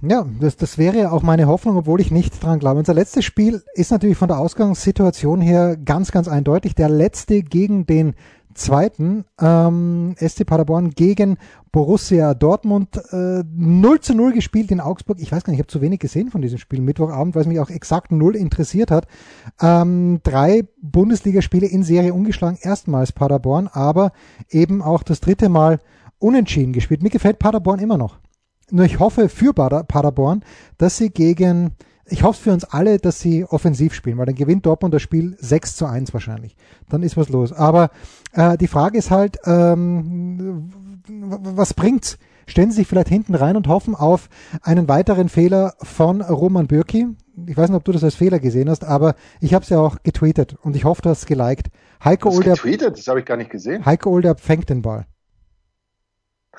Ja, 0.01 0.25
das, 0.39 0.55
das 0.55 0.77
wäre 0.77 1.11
auch 1.11 1.23
meine 1.23 1.47
Hoffnung, 1.47 1.75
obwohl 1.75 1.99
ich 1.99 2.11
nicht 2.11 2.41
dran 2.41 2.59
glaube. 2.59 2.79
Unser 2.79 2.93
letztes 2.93 3.25
Spiel 3.25 3.63
ist 3.73 3.91
natürlich 3.91 4.17
von 4.17 4.29
der 4.29 4.39
Ausgangssituation 4.39 5.41
her 5.41 5.77
ganz, 5.77 6.11
ganz 6.11 6.27
eindeutig. 6.27 6.75
Der 6.75 6.89
letzte 6.89 7.41
gegen 7.41 7.85
den 7.85 8.13
zweiten 8.53 9.25
ähm, 9.39 10.15
SC 10.17 10.45
Paderborn 10.45 10.91
gegen 10.91 11.37
Borussia 11.71 12.33
Dortmund 12.33 12.99
äh, 13.11 13.43
0 13.43 13.99
zu 13.99 14.15
0 14.15 14.33
gespielt 14.33 14.71
in 14.71 14.79
Augsburg. 14.79 15.19
Ich 15.19 15.31
weiß 15.31 15.43
gar 15.43 15.51
nicht, 15.51 15.59
ich 15.59 15.63
habe 15.63 15.71
zu 15.71 15.81
wenig 15.81 15.99
gesehen 15.99 16.31
von 16.31 16.41
diesem 16.41 16.57
Spiel 16.57 16.81
Mittwochabend, 16.81 17.35
weil 17.35 17.43
es 17.43 17.47
mich 17.47 17.59
auch 17.59 17.69
exakt 17.69 18.11
null 18.11 18.35
interessiert 18.35 18.91
hat. 18.91 19.07
Ähm, 19.61 20.19
drei 20.23 20.63
Bundesligaspiele 20.81 21.67
in 21.67 21.83
Serie 21.83 22.13
ungeschlagen, 22.13 22.57
erstmals 22.61 23.11
Paderborn, 23.11 23.67
aber 23.71 24.11
eben 24.49 24.81
auch 24.81 25.03
das 25.03 25.19
dritte 25.19 25.49
Mal 25.49 25.79
unentschieden 26.17 26.73
gespielt. 26.73 27.03
Mir 27.03 27.09
gefällt 27.09 27.39
Paderborn 27.39 27.79
immer 27.79 27.97
noch. 27.97 28.17
Nur 28.71 28.85
ich 28.85 28.99
hoffe 28.99 29.29
für 29.29 29.53
Paderborn, 29.53 30.43
dass 30.77 30.97
sie 30.97 31.09
gegen 31.09 31.71
ich 32.09 32.23
hoffe 32.23 32.43
für 32.43 32.53
uns 32.53 32.63
alle, 32.63 32.99
dass 32.99 33.19
sie 33.19 33.45
offensiv 33.45 33.93
spielen, 33.93 34.17
weil 34.17 34.25
dann 34.25 34.35
gewinnt 34.35 34.65
Dortmund 34.65 34.93
das 34.93 35.01
Spiel 35.01 35.35
6 35.39 35.75
zu 35.75 35.85
1 35.85 36.13
wahrscheinlich. 36.13 36.55
Dann 36.89 37.03
ist 37.03 37.17
was 37.17 37.29
los. 37.29 37.53
Aber 37.53 37.91
äh, 38.33 38.57
die 38.57 38.67
Frage 38.67 38.97
ist 38.97 39.11
halt, 39.11 39.39
ähm, 39.45 40.71
was 41.07 41.73
bringt's? 41.73 42.17
Stellen 42.47 42.71
Sie 42.71 42.77
sich 42.77 42.87
vielleicht 42.87 43.09
hinten 43.09 43.35
rein 43.35 43.55
und 43.55 43.67
hoffen 43.67 43.93
auf 43.93 44.27
einen 44.63 44.87
weiteren 44.87 45.29
Fehler 45.29 45.75
von 45.83 46.21
Roman 46.21 46.65
Bürki. 46.65 47.07
Ich 47.45 47.55
weiß 47.55 47.69
nicht, 47.69 47.77
ob 47.77 47.83
du 47.83 47.91
das 47.91 48.03
als 48.03 48.15
Fehler 48.15 48.39
gesehen 48.39 48.69
hast, 48.69 48.83
aber 48.83 49.13
ich 49.39 49.53
habe 49.53 49.63
es 49.63 49.69
ja 49.69 49.79
auch 49.79 49.97
getweetet 50.01 50.57
und 50.63 50.75
ich 50.75 50.83
hoffe, 50.83 51.03
du 51.03 51.09
hast 51.09 51.19
es 51.19 51.25
geliked. 51.27 51.67
Heiko 52.03 52.29
Olderb, 52.29 52.55
getweetet? 52.55 52.97
Das 52.97 53.07
habe 53.07 53.19
ich 53.19 53.25
gar 53.25 53.37
nicht 53.37 53.51
gesehen. 53.51 53.85
Heiko 53.85 54.09
Olderb 54.09 54.39
fängt 54.39 54.69
den 54.69 54.81
Ball. 54.81 55.05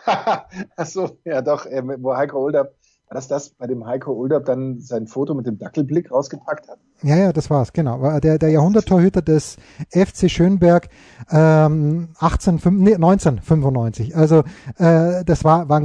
Achso, 0.76 1.18
ja 1.24 1.42
doch, 1.42 1.66
äh, 1.66 1.82
wo 1.98 2.16
Heiko 2.16 2.38
Olderb 2.38 2.74
war 3.11 3.16
das 3.16 3.27
das, 3.27 3.49
bei 3.51 3.66
dem 3.66 3.85
Heiko 3.87 4.12
Ulderb 4.12 4.44
dann 4.44 4.79
sein 4.79 5.09
Foto 5.09 5.35
mit 5.35 5.44
dem 5.44 5.59
Dackelblick 5.59 6.12
rausgepackt 6.12 6.68
hat? 6.68 6.79
Ja, 7.03 7.16
ja, 7.16 7.33
das 7.33 7.51
war's, 7.51 7.73
genau. 7.73 8.20
Der, 8.20 8.38
der 8.38 8.51
Jahrhunderttorhüter 8.51 9.20
des 9.20 9.57
FC 9.90 10.31
Schönberg 10.31 10.88
ähm, 11.29 12.11
18, 12.20 12.61
nee, 12.70 12.94
1995. 12.94 14.16
Also 14.16 14.44
äh, 14.79 15.25
das 15.25 15.42
war, 15.42 15.68
war 15.68 15.83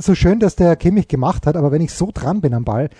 so 0.00 0.16
schön, 0.16 0.40
dass 0.40 0.56
der 0.56 0.74
Kimmich 0.74 1.06
gemacht 1.06 1.46
hat, 1.46 1.56
aber 1.56 1.70
wenn 1.70 1.80
ich 1.80 1.92
so 1.92 2.10
dran 2.12 2.40
bin 2.40 2.54
am 2.54 2.64
Ball, 2.64 2.90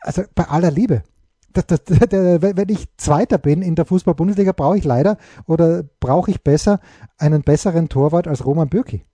also 0.00 0.22
bei 0.34 0.48
aller 0.48 0.72
Liebe, 0.72 1.04
das, 1.52 1.66
das, 1.66 1.84
der, 2.10 2.42
wenn 2.42 2.68
ich 2.68 2.96
Zweiter 2.96 3.38
bin 3.38 3.62
in 3.62 3.76
der 3.76 3.84
Fußball-Bundesliga, 3.84 4.50
brauche 4.50 4.76
ich 4.76 4.84
leider 4.84 5.18
oder 5.46 5.84
brauche 6.00 6.32
ich 6.32 6.42
besser 6.42 6.80
einen 7.16 7.42
besseren 7.42 7.88
Torwart 7.88 8.26
als 8.26 8.44
Roman 8.44 8.68
Bürki 8.68 9.04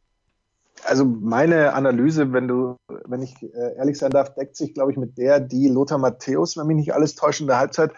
also 0.84 1.04
meine 1.04 1.74
Analyse, 1.74 2.32
wenn 2.32 2.48
du, 2.48 2.76
wenn 3.06 3.22
ich 3.22 3.42
äh, 3.42 3.76
ehrlich 3.76 3.98
sein 3.98 4.10
darf, 4.10 4.34
deckt 4.34 4.56
sich, 4.56 4.74
glaube 4.74 4.92
ich, 4.92 4.98
mit 4.98 5.18
der, 5.18 5.40
die 5.40 5.68
Lothar 5.68 5.98
Matthäus, 5.98 6.56
wenn 6.56 6.66
mich 6.66 6.76
nicht 6.76 6.94
alles 6.94 7.14
täuscht, 7.14 7.40
in 7.40 7.46
der 7.46 7.58
Halbzeit 7.58 7.92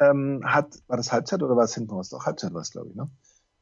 ähm, 0.00 0.42
hat, 0.44 0.78
war 0.86 0.96
das 0.96 1.12
Halbzeit 1.12 1.42
oder 1.42 1.56
war 1.56 1.64
es 1.64 1.74
hinten 1.74 1.90
raus? 1.90 2.08
Doch, 2.10 2.26
Halbzeit 2.26 2.54
war 2.54 2.60
es, 2.60 2.70
glaube 2.70 2.88
ich, 2.90 2.94
ne? 2.94 3.10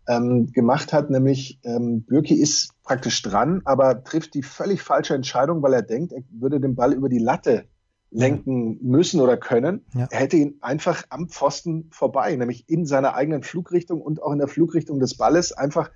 Ähm, 0.09 0.53
gemacht 0.53 0.93
hat, 0.93 1.11
nämlich 1.11 1.59
ähm, 1.65 2.05
Bürki 2.05 2.35
ist 2.35 2.71
praktisch 2.85 3.23
dran, 3.23 3.63
aber 3.65 4.05
trifft 4.05 4.35
die 4.35 4.45
völlig 4.45 4.81
falsche 4.81 5.15
Entscheidung, 5.15 5.63
weil 5.63 5.73
er 5.73 5.83
denkt, 5.83 6.13
er 6.13 6.23
würde 6.31 6.61
den 6.61 6.77
Ball 6.77 6.93
über 6.93 7.09
die 7.09 7.19
Latte 7.19 7.65
lenken 8.11 8.79
müssen 8.83 9.21
oder 9.21 9.37
können. 9.37 9.85
Ja. 9.95 10.07
Er 10.11 10.21
hätte 10.21 10.37
ihn 10.37 10.59
einfach 10.61 11.03
am 11.11 11.29
Pfosten 11.29 11.91
vorbei, 11.91 12.37
nämlich 12.37 12.69
in 12.69 12.87
seiner 12.87 13.15
eigenen 13.15 13.43
Flugrichtung 13.43 14.01
und 14.01 14.23
auch 14.23 14.31
in 14.31 14.39
der 14.39 14.47
Flugrichtung 14.47 15.01
des 15.01 15.17
Balles 15.17 15.53
einfach 15.53 15.91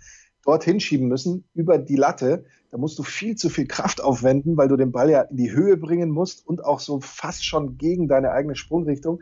dorthin 0.44 0.80
schieben 0.80 1.08
müssen, 1.08 1.48
über 1.54 1.78
die 1.78 1.96
Latte. 1.96 2.44
Da 2.70 2.78
musst 2.78 2.98
du 2.98 3.02
viel 3.02 3.36
zu 3.36 3.48
viel 3.48 3.66
Kraft 3.66 4.00
aufwenden, 4.02 4.56
weil 4.56 4.68
du 4.68 4.76
den 4.76 4.92
Ball 4.92 5.10
ja 5.10 5.22
in 5.22 5.36
die 5.36 5.50
Höhe 5.50 5.76
bringen 5.76 6.10
musst 6.10 6.46
und 6.46 6.64
auch 6.64 6.80
so 6.80 7.00
fast 7.00 7.44
schon 7.44 7.78
gegen 7.78 8.06
deine 8.06 8.30
eigene 8.30 8.54
Sprungrichtung. 8.54 9.20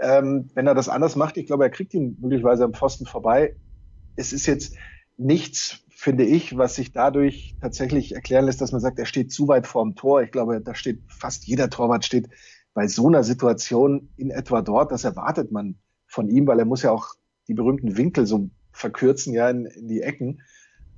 Ähm, 0.00 0.50
wenn 0.54 0.66
er 0.66 0.74
das 0.74 0.88
anders 0.88 1.16
macht, 1.16 1.36
ich 1.36 1.46
glaube, 1.46 1.64
er 1.64 1.70
kriegt 1.70 1.92
ihn 1.94 2.16
möglicherweise 2.20 2.64
am 2.64 2.72
Pfosten 2.72 3.06
vorbei. 3.06 3.54
Es 4.16 4.32
ist 4.32 4.46
jetzt 4.46 4.76
nichts, 5.18 5.80
finde 5.90 6.24
ich, 6.24 6.56
was 6.56 6.76
sich 6.76 6.92
dadurch 6.92 7.56
tatsächlich 7.60 8.14
erklären 8.14 8.46
lässt, 8.46 8.62
dass 8.62 8.72
man 8.72 8.80
sagt, 8.80 8.98
er 8.98 9.06
steht 9.06 9.30
zu 9.30 9.48
weit 9.48 9.66
vorm 9.66 9.94
Tor. 9.94 10.22
Ich 10.22 10.30
glaube, 10.30 10.60
da 10.60 10.74
steht 10.74 11.00
fast 11.08 11.46
jeder 11.46 11.68
Torwart 11.68 12.04
steht 12.04 12.30
bei 12.72 12.86
so 12.86 13.08
einer 13.08 13.24
Situation 13.24 14.08
in 14.16 14.30
etwa 14.30 14.62
dort, 14.62 14.92
das 14.92 15.04
erwartet 15.04 15.50
man 15.52 15.76
von 16.06 16.28
ihm, 16.28 16.46
weil 16.46 16.58
er 16.58 16.64
muss 16.64 16.82
ja 16.82 16.92
auch 16.92 17.08
die 17.48 17.54
berühmten 17.54 17.96
Winkel 17.96 18.26
so 18.26 18.48
verkürzen, 18.72 19.34
ja, 19.34 19.50
in, 19.50 19.66
in 19.66 19.88
die 19.88 20.02
Ecken. 20.02 20.42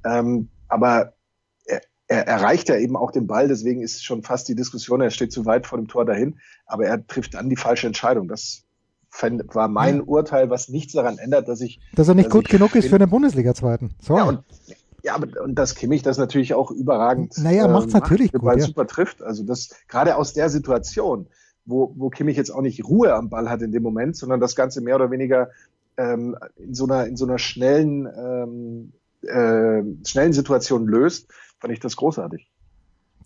Ähm, 0.05 0.49
aber 0.69 1.15
er, 2.13 2.27
er 2.27 2.39
erreicht 2.39 2.69
ja 2.69 2.77
eben 2.77 2.97
auch 2.97 3.11
den 3.11 3.27
Ball, 3.27 3.49
deswegen 3.49 3.81
ist 3.81 4.05
schon 4.05 4.23
fast 4.23 4.49
die 4.49 4.55
Diskussion, 4.55 5.01
er 5.01 5.11
steht 5.11 5.33
zu 5.33 5.47
weit 5.47 5.67
vor 5.67 5.79
dem 5.79 5.89
Tor 5.89 6.05
dahin, 6.05 6.39
aber 6.67 6.87
er 6.87 7.07
trifft 7.07 7.35
dann 7.35 7.49
die 7.49 7.57
falsche 7.57 7.87
Entscheidung. 7.87 8.29
Das 8.29 8.65
war 9.21 9.69
mein 9.69 9.97
ja. 9.99 10.03
Urteil, 10.03 10.51
was 10.51 10.69
nichts 10.69 10.93
daran 10.93 11.19
ändert, 11.19 11.49
dass 11.49 11.61
ich. 11.61 11.81
Dass 11.95 12.09
er 12.09 12.15
nicht 12.15 12.27
dass 12.27 12.33
gut 12.33 12.49
genug 12.49 12.75
ist 12.75 12.89
für 12.89 12.99
den 12.99 13.11
Bundesliga-Zweiten. 13.11 13.95
So. 14.01 14.17
Ja, 14.17 14.25
und, 14.25 14.41
ja, 15.03 15.15
aber, 15.15 15.43
und 15.43 15.55
das 15.55 15.75
Kimmich 15.75 16.03
das 16.03 16.19
natürlich 16.19 16.55
auch 16.55 16.71
überragend. 16.71 17.37
Naja, 17.39 17.69
macht 17.69 17.91
äh, 17.91 17.93
natürlich 17.93 18.33
macht, 18.33 18.41
gut. 18.41 18.51
Ball 18.51 18.59
ja. 18.59 18.67
super 18.67 18.87
trifft. 18.87 19.23
Also 19.23 19.43
das, 19.43 19.71
gerade 19.89 20.17
aus 20.17 20.33
der 20.33 20.49
Situation, 20.49 21.27
wo, 21.65 21.93
wo 21.97 22.09
Kimmich 22.09 22.37
jetzt 22.37 22.51
auch 22.51 22.63
nicht 22.63 22.85
Ruhe 22.85 23.15
am 23.15 23.29
Ball 23.29 23.51
hat 23.51 23.63
in 23.63 23.73
dem 23.73 23.83
Moment, 23.83 24.17
sondern 24.17 24.41
das 24.41 24.57
Ganze 24.57 24.81
mehr 24.81 24.97
oder 24.97 25.11
weniger 25.11 25.51
ähm, 25.97 26.37
in 26.57 26.75
so 26.75 26.85
einer, 26.85 27.07
in 27.07 27.17
so 27.17 27.27
einer 27.27 27.39
schnellen, 27.39 28.07
ähm, 28.07 28.93
äh, 29.29 29.83
schnellen 30.07 30.33
Situation 30.33 30.87
löst, 30.87 31.29
fand 31.63 31.73
ich 31.73 31.81
das 31.81 31.97
großartig. 31.97 32.47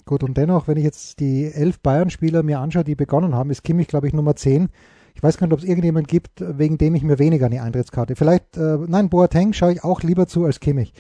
Gut, 0.05 0.23
und 0.23 0.37
dennoch, 0.37 0.69
wenn 0.69 0.77
ich 0.77 0.85
jetzt 0.85 1.19
die 1.19 1.51
elf 1.53 1.81
Bayern-Spieler 1.81 2.45
mir 2.45 2.61
anschaue, 2.61 2.85
die 2.85 2.95
begonnen 2.95 3.35
haben, 3.35 3.51
ist 3.51 3.65
Kimmich, 3.65 3.89
glaube 3.89 4.07
ich, 4.07 4.13
Nummer 4.13 4.37
10 4.37 4.69
ich 5.17 5.23
weiß 5.23 5.39
gar 5.39 5.47
nicht, 5.47 5.55
ob 5.55 5.61
es 5.61 5.65
irgendjemand 5.65 6.09
gibt, 6.09 6.45
wegen 6.47 6.77
dem 6.77 6.95
ich 6.95 7.03
mir 7.03 7.19
weniger 7.19 7.47
eine 7.47 7.63
Eintrittskarte. 7.63 8.17
Vielleicht, 8.17 8.59
äh, 8.59 8.77
nein, 8.87 9.09
Boateng 9.09 9.55
schaue 9.55 9.73
ich 9.73 9.83
auch 9.83 10.03
lieber 10.03 10.27
zu 10.27 10.45
als 10.45 10.61
Kimmich. 10.61 10.93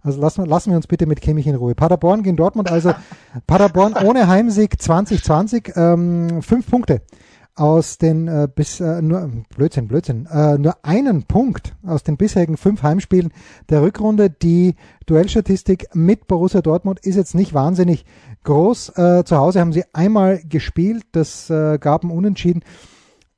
Also 0.00 0.20
lassen, 0.20 0.44
lassen 0.46 0.70
wir 0.70 0.76
uns 0.76 0.86
bitte 0.86 1.06
mit 1.06 1.20
Kimmich 1.20 1.48
in 1.48 1.56
Ruhe. 1.56 1.74
Paderborn 1.74 2.22
gegen 2.22 2.36
Dortmund, 2.36 2.70
also 2.70 2.94
Paderborn 3.48 3.94
ohne 4.04 4.28
Heimsieg 4.28 4.80
2020, 4.80 5.72
ähm, 5.74 6.40
fünf 6.40 6.70
Punkte 6.70 7.00
aus 7.56 7.98
den 7.98 8.26
äh, 8.26 8.48
bis 8.52 8.80
äh, 8.80 9.00
nur 9.00 9.30
Blödsinn, 9.54 9.86
Blödsinn, 9.86 10.26
äh, 10.26 10.58
nur 10.58 10.76
einen 10.82 11.22
Punkt 11.24 11.76
aus 11.86 12.02
den 12.02 12.16
bisherigen 12.16 12.56
fünf 12.56 12.82
Heimspielen 12.82 13.32
der 13.68 13.82
Rückrunde. 13.82 14.30
Die 14.30 14.74
Duellstatistik 15.06 15.86
mit 15.94 16.26
Borussia 16.26 16.62
Dortmund 16.62 17.00
ist 17.00 17.16
jetzt 17.16 17.34
nicht 17.34 17.54
wahnsinnig 17.54 18.04
groß. 18.42 18.90
Äh, 18.96 19.24
zu 19.24 19.36
Hause 19.36 19.60
haben 19.60 19.72
sie 19.72 19.84
einmal 19.92 20.42
gespielt, 20.42 21.04
das 21.12 21.48
äh, 21.50 21.78
gab 21.78 22.02
ein 22.02 22.10
Unentschieden 22.10 22.62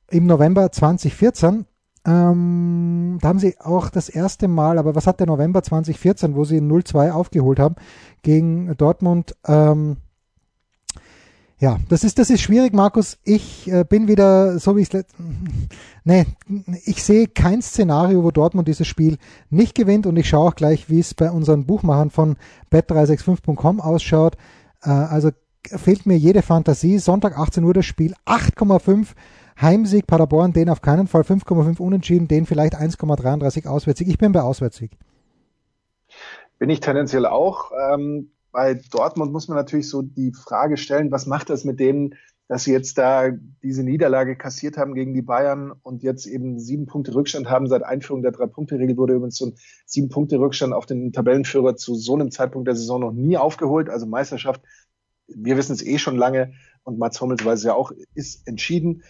im 0.09 0.25
November 0.25 0.71
2014. 0.71 1.65
Ähm, 2.05 3.17
da 3.21 3.27
haben 3.27 3.39
sie 3.39 3.59
auch 3.59 3.89
das 3.89 4.07
erste 4.07 4.47
Mal, 4.47 4.77
aber 4.77 4.95
was 4.95 5.07
hat 5.07 5.19
der 5.19 5.27
November 5.27 5.61
2014, 5.61 6.35
wo 6.35 6.45
sie 6.45 6.59
0-2 6.59 7.11
aufgeholt 7.11 7.59
haben 7.59 7.75
gegen 8.21 8.75
Dortmund? 8.77 9.35
Ähm, 9.45 9.97
ja, 11.59 11.77
das 11.89 12.03
ist, 12.03 12.19
das 12.19 12.29
ist 12.29 12.41
schwierig, 12.41 12.73
Markus. 12.73 13.17
Ich 13.23 13.71
äh, 13.71 13.83
bin 13.83 14.07
wieder 14.07 14.59
so 14.59 14.75
wie 14.75 14.81
ich 14.81 14.89
Nee, 16.03 16.25
ich 16.85 17.03
sehe 17.03 17.27
kein 17.27 17.61
Szenario, 17.61 18.23
wo 18.23 18.31
Dortmund 18.31 18.67
dieses 18.67 18.87
Spiel 18.87 19.17
nicht 19.49 19.73
gewinnt 19.73 20.05
und 20.05 20.15
ich 20.17 20.29
schaue 20.29 20.49
auch 20.49 20.55
gleich, 20.55 20.89
wie 20.89 20.99
es 20.99 21.13
bei 21.13 21.31
unseren 21.31 21.65
Buchmachern 21.65 22.11
von 22.11 22.37
bet365.com 22.71 23.81
ausschaut. 23.81 24.37
Äh, 24.83 24.89
also 24.89 25.31
fehlt 25.63 26.05
mir 26.05 26.17
jede 26.17 26.43
Fantasie. 26.43 26.99
Sonntag 26.99 27.37
18 27.37 27.63
Uhr 27.63 27.73
das 27.73 27.85
Spiel, 27.85 28.13
8,5 28.25 29.07
Heimsieg 29.59 30.05
Paderborn, 30.05 30.53
den 30.53 30.69
auf 30.69 30.81
keinen 30.81 31.07
Fall 31.07 31.23
5,5 31.23 31.79
unentschieden, 31.79 32.27
den 32.27 32.45
vielleicht 32.45 32.75
1,33 32.75 33.67
Auswärtssieg. 33.67 34.07
Ich 34.07 34.19
bin 34.19 34.31
bei 34.31 34.41
Auswärtssieg. 34.41 34.91
Bin 36.59 36.69
ich 36.69 36.79
tendenziell 36.79 37.25
auch. 37.25 37.71
Ähm, 37.91 38.29
bei 38.57 38.73
Dortmund 38.73 39.31
muss 39.31 39.47
man 39.47 39.55
natürlich 39.55 39.87
so 39.87 40.01
die 40.01 40.33
Frage 40.33 40.77
stellen, 40.77 41.11
was 41.11 41.27
macht 41.27 41.51
das 41.51 41.63
mit 41.63 41.79
denen, 41.79 42.15
dass 42.47 42.63
sie 42.63 42.71
jetzt 42.71 42.97
da 42.97 43.29
diese 43.61 43.83
Niederlage 43.83 44.35
kassiert 44.35 44.77
haben 44.77 44.95
gegen 44.95 45.13
die 45.13 45.21
Bayern 45.21 45.71
und 45.83 46.01
jetzt 46.01 46.25
eben 46.25 46.57
sieben 46.57 46.87
Punkte 46.87 47.13
Rückstand 47.13 47.51
haben. 47.51 47.67
Seit 47.67 47.83
Einführung 47.83 48.23
der 48.23 48.31
Drei-Punkte-Regel 48.31 48.97
wurde 48.97 49.13
übrigens 49.13 49.37
so 49.37 49.45
ein 49.45 49.53
sieben 49.85 50.09
Punkte 50.09 50.39
Rückstand 50.39 50.73
auf 50.73 50.87
den 50.87 51.13
Tabellenführer 51.13 51.75
zu 51.75 51.93
so 51.93 52.15
einem 52.15 52.31
Zeitpunkt 52.31 52.67
der 52.67 52.75
Saison 52.75 52.99
noch 52.99 53.11
nie 53.11 53.37
aufgeholt. 53.37 53.91
Also 53.91 54.07
Meisterschaft, 54.07 54.63
wir 55.27 55.55
wissen 55.55 55.73
es 55.73 55.85
eh 55.85 55.99
schon 55.99 56.15
lange 56.15 56.53
und 56.81 56.97
Mats 56.97 57.21
Hummels 57.21 57.45
weiß 57.45 57.61
ja 57.61 57.75
auch, 57.75 57.91
ist 58.15 58.47
entschieden. 58.47 59.03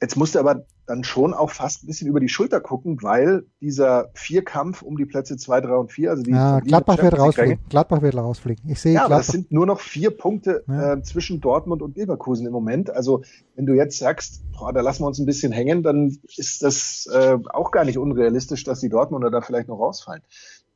Jetzt 0.00 0.16
musste 0.16 0.40
aber 0.40 0.64
dann 0.86 1.04
schon 1.04 1.34
auch 1.34 1.50
fast 1.50 1.84
ein 1.84 1.86
bisschen 1.86 2.08
über 2.08 2.20
die 2.20 2.28
Schulter 2.30 2.60
gucken, 2.60 3.02
weil 3.02 3.44
dieser 3.60 4.10
Vierkampf 4.14 4.80
um 4.80 4.96
die 4.96 5.04
Plätze 5.04 5.36
2, 5.36 5.60
3 5.60 5.74
und 5.74 5.92
4, 5.92 6.10
also 6.10 6.22
die 6.22 6.30
ja, 6.30 6.60
Gladbach 6.60 7.02
wird 7.02 7.18
rausfliegen. 7.18 7.58
Gladbach 7.68 8.00
wird 8.00 8.16
rausfliegen. 8.16 8.68
Ich 8.68 8.80
sehe 8.80 8.94
ja, 8.94 9.00
Gladbach. 9.00 9.16
aber 9.16 9.20
es 9.20 9.26
sind 9.28 9.52
nur 9.52 9.66
noch 9.66 9.78
vier 9.78 10.10
Punkte 10.10 10.64
ja. 10.66 10.94
äh, 10.94 11.02
zwischen 11.02 11.40
Dortmund 11.40 11.82
und 11.82 11.96
Leverkusen 11.96 12.46
im 12.46 12.52
Moment. 12.52 12.90
Also 12.90 13.22
wenn 13.54 13.66
du 13.66 13.74
jetzt 13.74 13.98
sagst, 13.98 14.42
boah, 14.58 14.72
da 14.72 14.80
lassen 14.80 15.02
wir 15.02 15.06
uns 15.06 15.18
ein 15.18 15.26
bisschen 15.26 15.52
hängen, 15.52 15.82
dann 15.82 16.18
ist 16.36 16.62
das 16.62 17.06
äh, 17.12 17.36
auch 17.52 17.70
gar 17.70 17.84
nicht 17.84 17.98
unrealistisch, 17.98 18.64
dass 18.64 18.80
die 18.80 18.88
Dortmunder 18.88 19.30
da 19.30 19.42
vielleicht 19.42 19.68
noch 19.68 19.78
rausfallen. 19.78 20.22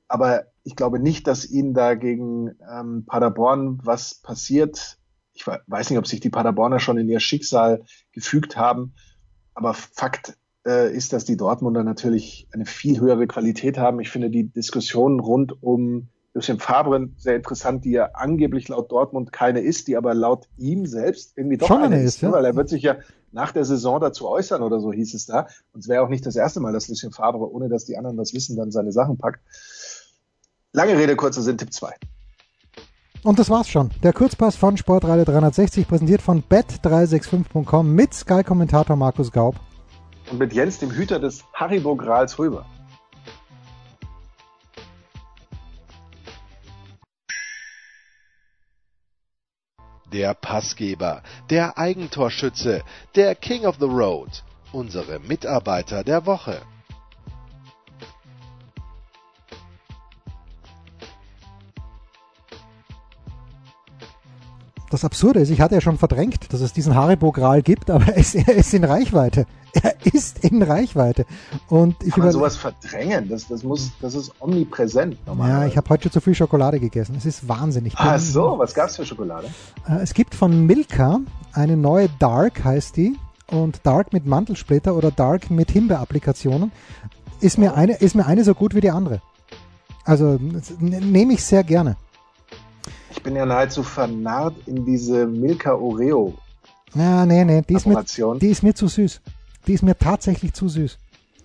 Aber 0.06 0.44
ich 0.64 0.76
glaube 0.76 0.98
nicht, 0.98 1.26
dass 1.26 1.48
ihnen 1.48 1.72
da 1.72 1.94
gegen 1.94 2.56
ähm, 2.70 3.04
Paderborn 3.06 3.80
was 3.82 4.16
passiert. 4.16 4.98
Ich 5.32 5.46
weiß 5.46 5.90
nicht, 5.90 5.98
ob 5.98 6.06
sich 6.06 6.20
die 6.20 6.30
Paderborner 6.30 6.78
schon 6.78 6.98
in 6.98 7.08
ihr 7.08 7.20
Schicksal 7.20 7.82
gefügt 8.12 8.56
haben 8.56 8.92
aber 9.54 9.74
Fakt 9.74 10.36
äh, 10.66 10.94
ist, 10.94 11.12
dass 11.12 11.24
die 11.24 11.36
Dortmunder 11.36 11.84
natürlich 11.84 12.48
eine 12.52 12.66
viel 12.66 13.00
höhere 13.00 13.26
Qualität 13.26 13.78
haben. 13.78 14.00
Ich 14.00 14.10
finde 14.10 14.30
die 14.30 14.44
Diskussion 14.44 15.20
rund 15.20 15.62
um 15.62 16.08
Lucien 16.34 16.58
Favre 16.58 17.08
sehr 17.16 17.36
interessant, 17.36 17.84
die 17.84 17.92
ja 17.92 18.10
angeblich 18.14 18.68
laut 18.68 18.90
Dortmund 18.90 19.32
keine 19.32 19.60
ist, 19.60 19.86
die 19.86 19.96
aber 19.96 20.14
laut 20.14 20.48
ihm 20.58 20.84
selbst 20.84 21.32
irgendwie 21.36 21.58
doch 21.58 21.68
Schon 21.68 21.82
eine 21.82 22.02
ist, 22.02 22.22
ja. 22.22 22.32
weil 22.32 22.44
er 22.44 22.56
wird 22.56 22.68
sich 22.68 22.82
ja 22.82 22.96
nach 23.30 23.52
der 23.52 23.64
Saison 23.64 24.00
dazu 24.00 24.28
äußern 24.28 24.62
oder 24.62 24.80
so 24.80 24.92
hieß 24.92 25.14
es 25.14 25.26
da. 25.26 25.46
Und 25.72 25.80
es 25.80 25.88
wäre 25.88 26.02
auch 26.02 26.08
nicht 26.08 26.26
das 26.26 26.34
erste 26.34 26.60
Mal, 26.60 26.72
dass 26.72 26.88
Lucien 26.88 27.12
Favre, 27.12 27.52
ohne 27.52 27.68
dass 27.68 27.84
die 27.84 27.96
anderen 27.96 28.16
das 28.16 28.34
wissen, 28.34 28.56
dann 28.56 28.72
seine 28.72 28.90
Sachen 28.90 29.16
packt. 29.16 29.40
Lange 30.72 30.98
Rede, 30.98 31.14
kurzer 31.14 31.42
Sinn, 31.42 31.56
Tipp 31.56 31.72
2. 31.72 31.94
Und 33.24 33.38
das 33.38 33.48
war's 33.48 33.70
schon. 33.70 33.90
Der 34.02 34.12
Kurzpass 34.12 34.54
von 34.54 34.76
Sportradio 34.76 35.24
360, 35.24 35.88
präsentiert 35.88 36.20
von 36.20 36.42
bet365.com 36.42 37.94
mit 37.94 38.12
Sky-Kommentator 38.12 38.96
Markus 38.96 39.32
Gaub. 39.32 39.56
Und 40.30 40.38
mit 40.38 40.52
Jens, 40.52 40.78
dem 40.78 40.90
Hüter 40.90 41.18
des 41.18 41.42
Haribo-Grals 41.54 42.38
rüber. 42.38 42.66
Der 50.12 50.34
Passgeber, 50.34 51.22
der 51.48 51.78
Eigentorschütze, 51.78 52.82
der 53.16 53.34
King 53.34 53.64
of 53.64 53.76
the 53.80 53.86
Road, 53.86 54.44
unsere 54.70 55.18
Mitarbeiter 55.18 56.04
der 56.04 56.26
Woche. 56.26 56.60
Das 64.94 65.04
Absurde 65.04 65.40
ist, 65.40 65.50
ich 65.50 65.60
hatte 65.60 65.74
ja 65.74 65.80
schon 65.80 65.98
verdrängt, 65.98 66.52
dass 66.52 66.60
es 66.60 66.72
diesen 66.72 66.94
Haribo-Gral 66.94 67.62
gibt, 67.62 67.90
aber 67.90 68.06
er 68.08 68.16
ist, 68.16 68.34
er 68.34 68.54
ist 68.54 68.72
in 68.74 68.84
Reichweite. 68.84 69.46
Er 69.72 69.94
ist 70.04 70.44
in 70.44 70.62
Reichweite. 70.62 71.26
Und 71.68 71.96
ich 72.04 72.14
Kann 72.14 72.22
man 72.22 72.32
sowas 72.32 72.56
verdrängen? 72.56 73.28
Das, 73.28 73.48
das, 73.48 73.64
muss, 73.64 73.90
das 74.00 74.14
ist 74.14 74.32
omnipräsent. 74.38 75.16
Ja, 75.26 75.66
ich 75.66 75.76
habe 75.76 75.88
heute 75.88 76.04
schon 76.04 76.12
zu 76.12 76.20
viel 76.20 76.34
Schokolade 76.36 76.78
gegessen. 76.78 77.16
Es 77.16 77.26
ist 77.26 77.48
wahnsinnig. 77.48 77.94
Ach 77.96 78.20
so, 78.20 78.54
was 78.56 78.72
gab's 78.72 78.94
für 78.94 79.04
Schokolade? 79.04 79.48
Äh, 79.88 79.96
es 79.96 80.14
gibt 80.14 80.36
von 80.36 80.64
Milka 80.64 81.18
eine 81.52 81.76
neue 81.76 82.08
Dark, 82.20 82.62
heißt 82.62 82.96
die. 82.96 83.16
Und 83.48 83.80
Dark 83.82 84.12
mit 84.12 84.26
Mantelsplitter 84.26 84.94
oder 84.94 85.10
Dark 85.10 85.50
mit 85.50 85.72
Himbeer-Applikationen. 85.72 86.70
Ist, 87.40 87.58
mir 87.58 87.74
eine, 87.74 87.96
ist 87.96 88.14
mir 88.14 88.26
eine 88.26 88.44
so 88.44 88.54
gut 88.54 88.76
wie 88.76 88.80
die 88.80 88.90
andere. 88.90 89.20
Also 90.04 90.38
nehme 90.78 91.32
ich 91.32 91.44
sehr 91.44 91.64
gerne. 91.64 91.96
Ich 93.24 93.30
bin 93.30 93.36
ja 93.36 93.46
nahezu 93.46 93.82
vernarrt 93.82 94.54
in 94.66 94.84
diese 94.84 95.26
Milka 95.26 95.72
Oreo. 95.72 96.34
Ja, 96.94 97.24
nee, 97.24 97.42
nee, 97.42 97.62
die 97.66 97.72
ist, 97.72 97.86
mir, 97.86 98.04
die 98.38 98.48
ist 98.48 98.62
mir 98.62 98.74
zu 98.74 98.86
süß. 98.86 99.22
Die 99.66 99.72
ist 99.72 99.82
mir 99.82 99.96
tatsächlich 99.96 100.52
zu 100.52 100.68
süß. 100.68 100.98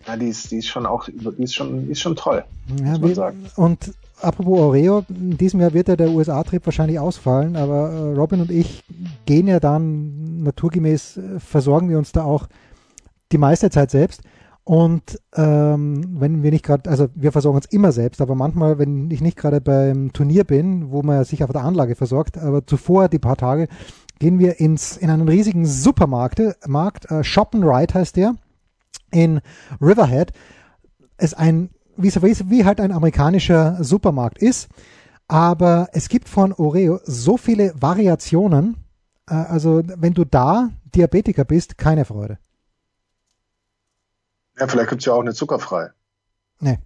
Ja, 0.05 0.17
die 0.17 0.27
ist, 0.27 0.51
die 0.51 0.57
ist 0.57 0.67
schon 0.67 0.85
auch, 0.85 1.07
die 1.07 1.41
ist 1.41 1.55
schon, 1.55 1.85
die 1.85 1.91
ist 1.93 2.01
schon 2.01 2.17
toll. 2.17 2.43
Ja, 2.83 2.91
muss 2.91 2.99
man 2.99 3.15
sagen. 3.15 3.45
Und 3.55 3.93
apropos 4.19 4.59
Oreo, 4.59 5.05
in 5.07 5.37
diesem 5.37 5.61
Jahr 5.61 5.73
wird 5.73 5.87
ja 5.87 5.95
der 5.95 6.09
USA-Trip 6.09 6.65
wahrscheinlich 6.65 6.99
ausfallen, 6.99 7.55
aber 7.55 7.91
äh, 7.91 8.13
Robin 8.13 8.41
und 8.41 8.51
ich 8.51 8.83
gehen 9.25 9.47
ja 9.47 9.61
dann 9.61 10.43
naturgemäß, 10.43 11.15
äh, 11.15 11.39
versorgen 11.39 11.89
wir 11.89 11.97
uns 11.97 12.11
da 12.11 12.25
auch 12.25 12.49
die 13.31 13.37
meiste 13.37 13.69
Zeit 13.69 13.89
selbst. 13.89 14.19
Und 14.69 15.19
ähm, 15.35 16.19
wenn 16.19 16.43
wir 16.43 16.51
nicht 16.51 16.63
gerade, 16.63 16.91
also 16.91 17.07
wir 17.15 17.31
versorgen 17.31 17.55
uns 17.55 17.65
immer 17.71 17.91
selbst, 17.91 18.21
aber 18.21 18.35
manchmal, 18.35 18.77
wenn 18.77 19.09
ich 19.09 19.19
nicht 19.19 19.35
gerade 19.35 19.61
beim 19.61 20.13
Turnier 20.13 20.43
bin, 20.43 20.91
wo 20.91 21.01
man 21.01 21.23
sich 21.23 21.43
auf 21.43 21.51
der 21.51 21.63
Anlage 21.63 21.95
versorgt, 21.95 22.37
aber 22.37 22.67
zuvor 22.67 23.09
die 23.09 23.17
paar 23.17 23.35
Tage, 23.35 23.67
gehen 24.19 24.37
wir 24.37 24.59
ins 24.59 24.95
in 24.95 25.09
einen 25.09 25.27
riesigen 25.27 25.65
Supermarkt, 25.65 26.39
Markt, 26.67 27.09
äh, 27.09 27.23
Shop 27.23 27.55
and 27.55 27.63
Ride 27.65 27.95
heißt 27.95 28.15
der, 28.15 28.35
in 29.09 29.41
Riverhead. 29.81 30.33
Es 31.17 31.33
ein 31.33 31.71
wie, 31.97 32.13
wie 32.13 32.63
halt 32.63 32.79
ein 32.79 32.91
amerikanischer 32.91 33.83
Supermarkt 33.83 34.37
ist, 34.37 34.69
aber 35.27 35.87
es 35.93 36.09
gibt 36.09 36.29
von 36.29 36.53
Oreo 36.53 36.99
so 37.05 37.37
viele 37.37 37.73
Variationen 37.81 38.77
Äh, 39.27 39.33
also 39.33 39.81
wenn 39.97 40.13
du 40.13 40.25
da 40.25 40.69
Diabetiker 40.93 41.43
bist, 41.43 41.79
keine 41.79 42.05
Freude. 42.05 42.37
Ja, 44.59 44.67
vielleicht 44.67 44.89
gibt's 44.89 45.05
ja 45.05 45.13
auch 45.13 45.21
eine 45.21 45.33
zuckerfrei. 45.33 45.89
Nee. 46.59 46.79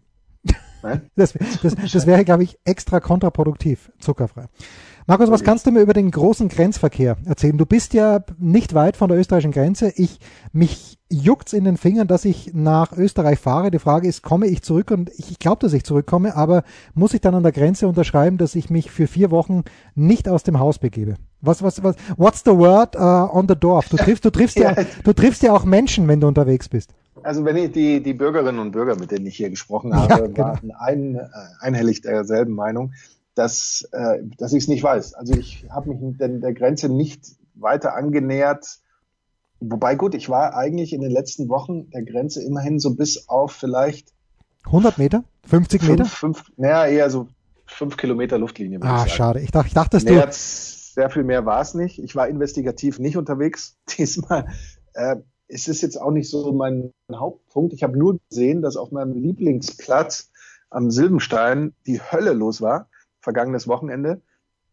Nein? 0.81 1.09
Das, 1.15 1.33
das, 1.61 1.75
das 1.75 2.05
wäre, 2.05 2.25
glaube 2.25 2.43
ich, 2.43 2.59
extra 2.65 2.99
kontraproduktiv, 2.99 3.91
zuckerfrei. 3.99 4.47
Markus, 5.05 5.29
was 5.29 5.43
kannst 5.43 5.65
du 5.65 5.71
mir 5.71 5.81
über 5.81 5.93
den 5.93 6.11
großen 6.11 6.47
Grenzverkehr 6.47 7.17
erzählen? 7.25 7.57
Du 7.57 7.65
bist 7.65 7.93
ja 7.93 8.23
nicht 8.37 8.73
weit 8.73 8.95
von 8.95 9.09
der 9.09 9.17
österreichischen 9.17 9.51
Grenze. 9.51 9.91
Ich, 9.95 10.19
mich 10.53 10.97
juckt's 11.09 11.51
in 11.51 11.65
den 11.65 11.75
Fingern, 11.75 12.07
dass 12.07 12.23
ich 12.23 12.53
nach 12.53 12.93
Österreich 12.93 13.39
fahre. 13.39 13.69
Die 13.69 13.79
Frage 13.79 14.07
ist, 14.07 14.23
komme 14.23 14.47
ich 14.47 14.61
zurück? 14.61 14.91
Und 14.91 15.09
ich 15.17 15.39
glaube, 15.39 15.59
dass 15.59 15.73
ich 15.73 15.83
zurückkomme, 15.83 16.35
aber 16.37 16.63
muss 16.93 17.13
ich 17.13 17.19
dann 17.19 17.35
an 17.35 17.43
der 17.43 17.51
Grenze 17.51 17.87
unterschreiben, 17.87 18.37
dass 18.37 18.55
ich 18.55 18.69
mich 18.69 18.91
für 18.91 19.07
vier 19.07 19.29
Wochen 19.29 19.63
nicht 19.93 20.29
aus 20.29 20.43
dem 20.43 20.59
Haus 20.59 20.79
begebe? 20.79 21.15
Was, 21.41 21.61
was, 21.61 21.83
was, 21.83 21.97
what's 22.15 22.43
the 22.45 22.51
word 22.51 22.95
uh, 22.95 23.29
on 23.37 23.47
the 23.49 23.55
door? 23.55 23.83
Du 23.89 23.97
triffst, 23.97 24.23
du 24.23 24.29
triffst 24.29 24.55
ja, 24.57 24.73
du 25.03 25.11
triffst 25.11 25.43
ja 25.43 25.51
auch 25.51 25.65
Menschen, 25.65 26.07
wenn 26.07 26.21
du 26.21 26.27
unterwegs 26.27 26.69
bist. 26.69 26.93
Also 27.23 27.45
wenn 27.45 27.57
ich 27.57 27.71
die, 27.71 28.03
die 28.03 28.13
Bürgerinnen 28.13 28.59
und 28.59 28.71
Bürger, 28.71 28.95
mit 28.95 29.11
denen 29.11 29.25
ich 29.25 29.37
hier 29.37 29.49
gesprochen 29.49 29.95
habe, 29.95 30.09
ja, 30.09 30.19
genau. 30.27 30.37
waren 30.37 30.71
ein, 30.71 31.15
äh, 31.15 31.27
einhellig 31.59 32.01
derselben 32.01 32.53
Meinung 32.53 32.93
dass, 33.35 33.87
äh, 33.91 34.19
dass 34.37 34.53
ich 34.53 34.63
es 34.63 34.67
nicht 34.67 34.83
weiß. 34.83 35.13
Also 35.15 35.33
ich 35.33 35.65
habe 35.69 35.93
mich 35.93 36.17
denn 36.17 36.41
der 36.41 36.53
Grenze 36.53 36.89
nicht 36.89 37.21
weiter 37.55 37.95
angenähert. 37.95 38.79
Wobei 39.59 39.95
gut, 39.95 40.13
ich 40.13 40.29
war 40.29 40.55
eigentlich 40.55 40.93
in 40.93 41.01
den 41.01 41.11
letzten 41.11 41.49
Wochen 41.49 41.89
der 41.91 42.03
Grenze 42.03 42.43
immerhin 42.43 42.79
so 42.79 42.95
bis 42.95 43.29
auf 43.29 43.53
vielleicht 43.53 44.13
100 44.65 44.97
Meter, 44.97 45.23
50 45.47 45.81
Meter. 45.83 46.05
Fünf, 46.05 46.13
fünf, 46.13 46.51
naja, 46.57 46.85
eher 46.85 47.09
so 47.09 47.27
fünf 47.65 47.97
Kilometer 47.97 48.37
Luftlinie. 48.37 48.79
Ah, 48.81 49.03
ich 49.05 49.13
schade. 49.13 49.41
Ich 49.41 49.51
dachte, 49.51 49.67
ich 49.67 49.73
dachte, 49.73 49.97
dass 49.97 50.05
du 50.05 50.93
sehr 50.93 51.09
viel 51.09 51.23
mehr 51.23 51.45
war 51.45 51.61
es 51.61 51.73
nicht. 51.73 51.99
Ich 51.99 52.15
war 52.15 52.27
investigativ 52.27 52.99
nicht 52.99 53.17
unterwegs 53.17 53.77
diesmal. 53.97 54.47
Äh, 54.93 55.17
es 55.53 55.67
ist 55.67 55.81
jetzt 55.81 56.01
auch 56.01 56.11
nicht 56.11 56.29
so 56.29 56.51
mein 56.51 56.91
Hauptpunkt. 57.11 57.73
Ich 57.73 57.83
habe 57.83 57.97
nur 57.97 58.19
gesehen, 58.29 58.61
dass 58.61 58.75
auf 58.75 58.91
meinem 58.91 59.13
Lieblingsplatz 59.13 60.31
am 60.69 60.89
Silbenstein 60.89 61.73
die 61.85 62.01
Hölle 62.01 62.33
los 62.33 62.61
war 62.61 62.89
vergangenes 63.21 63.67
Wochenende, 63.67 64.21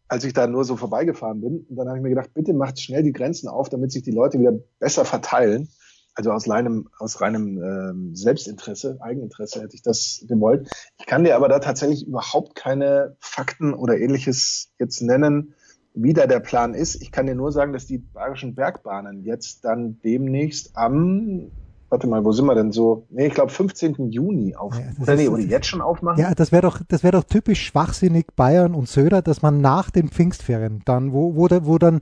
als 0.07 0.23
ich 0.25 0.33
da 0.33 0.45
nur 0.47 0.65
so 0.65 0.75
vorbeigefahren 0.75 1.39
bin. 1.39 1.65
Und 1.69 1.75
dann 1.75 1.87
habe 1.87 1.97
ich 1.97 2.03
mir 2.03 2.09
gedacht, 2.09 2.33
bitte 2.33 2.53
macht 2.53 2.81
schnell 2.81 3.03
die 3.03 3.13
Grenzen 3.13 3.47
auf, 3.47 3.69
damit 3.69 3.91
sich 3.91 4.03
die 4.03 4.11
Leute 4.11 4.39
wieder 4.39 4.53
besser 4.79 5.05
verteilen. 5.05 5.69
Also 6.13 6.31
aus 6.33 6.49
reinem, 6.49 6.89
aus 6.99 7.21
reinem 7.21 7.63
ähm, 7.63 8.15
Selbstinteresse, 8.15 8.97
Eigeninteresse 8.99 9.61
hätte 9.61 9.75
ich 9.75 9.81
das 9.81 10.25
gewollt. 10.27 10.69
Ich 10.99 11.05
kann 11.05 11.23
dir 11.23 11.37
aber 11.37 11.47
da 11.47 11.59
tatsächlich 11.59 12.05
überhaupt 12.05 12.55
keine 12.55 13.15
Fakten 13.19 13.73
oder 13.73 13.97
ähnliches 13.97 14.71
jetzt 14.77 15.01
nennen, 15.01 15.53
wie 15.93 16.13
da 16.13 16.27
der 16.27 16.39
Plan 16.39 16.73
ist. 16.73 17.01
Ich 17.01 17.11
kann 17.11 17.27
dir 17.27 17.35
nur 17.35 17.51
sagen, 17.51 17.73
dass 17.73 17.85
die 17.85 17.97
Bayerischen 17.97 18.55
Bergbahnen 18.55 19.23
jetzt 19.23 19.65
dann 19.65 19.99
demnächst 20.03 20.75
am 20.75 21.51
warte 21.91 22.07
mal, 22.07 22.23
wo 22.23 22.31
sind 22.31 22.45
wir 22.45 22.55
denn 22.55 22.71
so? 22.71 23.05
Nee, 23.09 23.27
ich 23.27 23.33
glaube 23.33 23.51
15. 23.51 24.11
Juni 24.11 24.55
auf. 24.55 24.73
Ja, 24.79 24.85
oder 25.01 25.15
nee, 25.15 25.27
oder 25.27 25.43
jetzt 25.43 25.67
schon 25.67 25.81
aufmachen? 25.81 26.19
Ja, 26.19 26.33
das 26.33 26.53
wäre 26.53 26.61
doch, 26.61 26.79
das 26.87 27.03
wäre 27.03 27.11
doch 27.11 27.25
typisch 27.25 27.65
schwachsinnig 27.65 28.27
Bayern 28.35 28.73
und 28.73 28.87
Söder, 28.87 29.21
dass 29.21 29.41
man 29.41 29.59
nach 29.59 29.91
den 29.91 30.07
Pfingstferien 30.07 30.81
dann, 30.85 31.11
wo, 31.11 31.35
wo, 31.35 31.49
wo 31.63 31.77
dann 31.77 31.99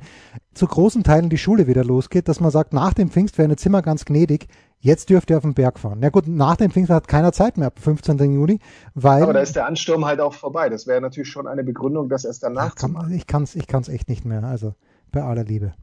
zu 0.53 0.67
großen 0.67 1.03
Teilen 1.03 1.29
die 1.29 1.39
Schule 1.39 1.65
wieder 1.65 1.83
losgeht, 1.83 2.27
dass 2.27 2.39
man 2.39 2.51
sagt, 2.51 2.71
nach 2.71 2.93
den 2.93 3.09
Pfingstferien, 3.09 3.49
jetzt 3.49 3.63
sind 3.63 3.71
wir 3.71 3.81
ganz 3.81 4.05
gnädig, 4.05 4.47
jetzt 4.79 5.09
dürft 5.09 5.29
ihr 5.29 5.37
auf 5.37 5.43
den 5.43 5.53
Berg 5.53 5.79
fahren. 5.79 5.99
Na 6.01 6.09
gut, 6.09 6.27
nach 6.27 6.55
den 6.55 6.71
Pfingstferien 6.71 7.03
hat 7.03 7.07
keiner 7.07 7.31
Zeit 7.31 7.57
mehr 7.57 7.67
ab 7.67 7.79
15. 7.79 8.17
Juni, 8.33 8.59
weil. 8.95 9.23
Aber 9.23 9.33
da 9.33 9.41
ist 9.41 9.55
der 9.55 9.65
Ansturm 9.65 10.05
halt 10.05 10.19
auch 10.19 10.33
vorbei. 10.33 10.69
Das 10.69 10.87
wäre 10.87 11.01
natürlich 11.01 11.29
schon 11.29 11.47
eine 11.47 11.63
Begründung, 11.63 12.09
das 12.09 12.25
erst 12.25 12.43
danach 12.43 12.75
kann, 12.75 12.89
zu 12.91 12.93
machen. 12.93 13.13
Ich 13.13 13.27
kann 13.27 13.43
es 13.43 13.55
ich 13.55 13.67
kann's 13.67 13.89
echt 13.89 14.09
nicht 14.09 14.25
mehr. 14.25 14.43
Also, 14.43 14.73
bei 15.11 15.23
aller 15.23 15.43
Liebe. 15.43 15.73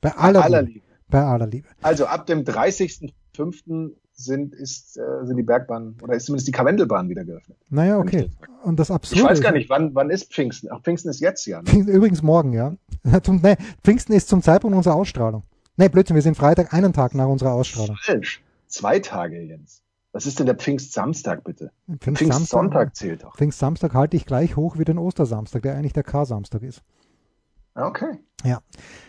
Bei 0.00 0.12
aller, 0.16 0.40
bei 0.40 0.46
aller 0.46 0.62
Liebe. 0.62 0.72
Liebe. 0.72 0.86
Bei 1.08 1.22
aller 1.24 1.46
Liebe. 1.46 1.68
Also 1.82 2.06
ab 2.06 2.26
dem 2.26 2.44
30 2.44 3.14
fünften 3.32 3.96
sind, 4.16 4.54
ist, 4.54 4.96
äh, 4.96 5.24
sind 5.24 5.36
die 5.36 5.42
Bergbahnen 5.42 5.96
oder 6.02 6.14
ist 6.14 6.26
zumindest 6.26 6.48
die 6.48 6.52
Karwendelbahn 6.52 7.08
wieder 7.08 7.24
geöffnet. 7.24 7.58
Naja, 7.68 7.98
okay. 7.98 8.30
Und 8.64 8.80
das 8.80 8.90
Absurde. 8.90 9.22
Ich 9.22 9.28
weiß 9.28 9.40
gar 9.40 9.52
nicht, 9.52 9.68
wann, 9.68 9.94
wann 9.94 10.10
ist 10.10 10.32
Pfingsten? 10.32 10.68
Ach, 10.72 10.80
Pfingsten 10.82 11.10
ist 11.10 11.20
jetzt 11.20 11.46
ja. 11.46 11.58
Ne? 11.58 11.68
Pfingsten, 11.68 11.94
übrigens 11.94 12.22
morgen, 12.22 12.52
ja. 12.52 12.74
Nee, 13.28 13.56
Pfingsten 13.84 14.14
ist 14.14 14.28
zum 14.28 14.42
Zeitpunkt 14.42 14.76
unserer 14.76 14.94
Ausstrahlung. 14.94 15.44
Nee, 15.76 15.88
Blödsinn, 15.88 16.14
wir 16.14 16.22
sind 16.22 16.36
Freitag, 16.36 16.72
einen 16.72 16.92
Tag 16.92 17.14
nach 17.14 17.26
unserer 17.26 17.52
Ausstrahlung. 17.52 17.96
Falsch. 18.00 18.42
Zwei 18.66 18.98
Tage, 18.98 19.40
Jens. 19.42 19.82
Was 20.12 20.24
ist 20.24 20.38
denn 20.38 20.46
der 20.46 20.54
Pfingstsamstag, 20.54 21.44
bitte? 21.44 21.70
Pfingstsonntag 22.00 22.96
zählt 22.96 23.22
doch. 23.22 23.36
Pfingstsamstag 23.36 23.92
halte 23.92 24.16
ich 24.16 24.24
gleich 24.24 24.56
hoch 24.56 24.78
wie 24.78 24.84
den 24.84 24.96
Ostersamstag, 24.96 25.62
der 25.62 25.76
eigentlich 25.76 25.92
der 25.92 26.04
K-Samstag 26.04 26.62
ist. 26.62 26.82
Okay. 27.74 28.18
Ja. 28.42 28.60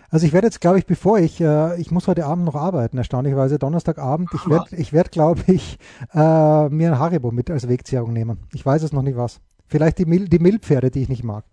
Also 0.09 0.26
ich 0.26 0.34
werde 0.34 0.47
jetzt, 0.47 0.59
glaube 0.59 0.80
ich, 0.80 0.86
bevor 0.86 1.20
ich, 1.20 1.39
äh, 1.39 1.80
ich 1.80 1.91
muss 1.91 2.07
heute 2.07 2.26
Abend 2.26 2.43
noch 2.43 2.55
arbeiten, 2.55 2.97
erstaunlicherweise 2.97 3.57
Donnerstagabend, 3.57 4.30
ich 4.34 4.49
werde, 4.49 4.76
ich 4.76 4.91
werde, 4.91 5.09
glaube 5.09 5.41
ich, 5.47 5.80
äh, 6.13 6.68
mir 6.68 6.91
ein 6.91 6.99
Haribo 6.99 7.32
mit 7.32 7.49
als 7.49 7.70
Wegzehrung 7.70 8.11
nehmen. 8.11 8.39
Ich 8.53 8.65
weiß 8.65 8.84
es 8.84 8.91
noch 8.91 9.01
nicht 9.01 9.18
was. 9.18 9.39
Vielleicht 9.68 9.99
die, 9.99 10.05
Mil 10.05 10.28
die 10.28 10.39
Milpferde, 10.39 10.91
die 10.91 11.03
ich 11.03 11.09
nicht 11.09 11.24
mag. 11.24 11.45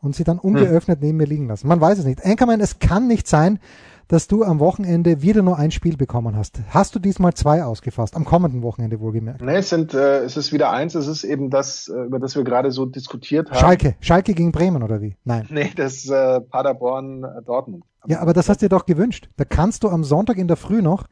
Und 0.00 0.14
sie 0.14 0.24
dann 0.24 0.38
ungeöffnet 0.38 1.00
hm. 1.00 1.06
neben 1.06 1.18
mir 1.18 1.26
liegen 1.26 1.48
lassen. 1.48 1.68
Man 1.68 1.80
weiß 1.80 1.98
es 1.98 2.06
nicht. 2.06 2.20
Enkermann, 2.20 2.60
es 2.60 2.78
kann 2.78 3.06
nicht 3.06 3.26
sein, 3.26 3.58
dass 4.08 4.28
du 4.28 4.44
am 4.44 4.60
Wochenende 4.60 5.22
wieder 5.22 5.42
nur 5.42 5.58
ein 5.58 5.70
Spiel 5.70 5.96
bekommen 5.96 6.36
hast. 6.36 6.60
Hast 6.68 6.94
du 6.94 6.98
diesmal 6.98 7.34
zwei 7.34 7.64
ausgefasst? 7.64 8.14
Am 8.14 8.24
kommenden 8.24 8.62
Wochenende 8.62 9.00
wohlgemerkt? 9.00 9.42
Nee, 9.42 9.56
es, 9.56 9.68
sind, 9.68 9.94
äh, 9.94 10.20
es 10.20 10.36
ist 10.36 10.52
wieder 10.52 10.70
eins. 10.70 10.94
Es 10.94 11.08
ist 11.08 11.24
eben 11.24 11.50
das, 11.50 11.88
äh, 11.88 12.04
über 12.04 12.20
das 12.20 12.36
wir 12.36 12.44
gerade 12.44 12.70
so 12.70 12.86
diskutiert 12.86 13.50
haben. 13.50 13.58
Schalke. 13.58 13.96
Schalke 14.00 14.34
gegen 14.34 14.52
Bremen 14.52 14.82
oder 14.82 15.00
wie? 15.00 15.16
Nein. 15.24 15.46
Nee, 15.56 15.72
das 15.74 16.06
äh, 16.08 16.40
Paderborn 16.40 17.24
äh, 17.24 17.42
Dortmund. 17.42 17.84
Ja, 18.06 18.20
aber 18.20 18.34
das 18.34 18.48
hast 18.48 18.60
du 18.60 18.66
dir 18.66 18.76
doch 18.76 18.84
gewünscht. 18.84 19.28
Da 19.36 19.44
kannst 19.44 19.82
du 19.82 19.88
am 19.88 20.04
Sonntag 20.04 20.36
in 20.36 20.48
der 20.48 20.56
Früh 20.56 20.82
noch, 20.82 21.06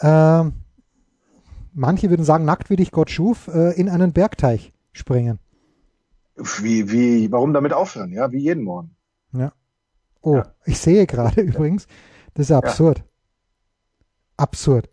äh, 0.00 0.44
manche 1.72 2.10
würden 2.10 2.24
sagen, 2.24 2.44
nackt 2.44 2.70
wie 2.70 2.76
dich 2.76 2.92
Gott 2.92 3.10
schuf, 3.10 3.48
äh, 3.48 3.72
in 3.72 3.88
einen 3.88 4.12
Bergteich 4.12 4.72
springen. 4.92 5.38
Wie, 6.36 6.90
wie, 6.90 7.32
warum 7.32 7.52
damit 7.52 7.72
aufhören? 7.72 8.12
Ja, 8.12 8.30
wie 8.32 8.38
jeden 8.38 8.64
Morgen. 8.64 8.96
Ja. 9.32 9.52
Oh, 10.22 10.36
ja. 10.36 10.54
ich 10.64 10.78
sehe 10.78 11.06
gerade 11.06 11.40
übrigens, 11.40 11.86
das 12.34 12.46
ist 12.46 12.52
absurd. 12.52 12.98
Ja. 12.98 13.04
Absurd. 14.36 14.88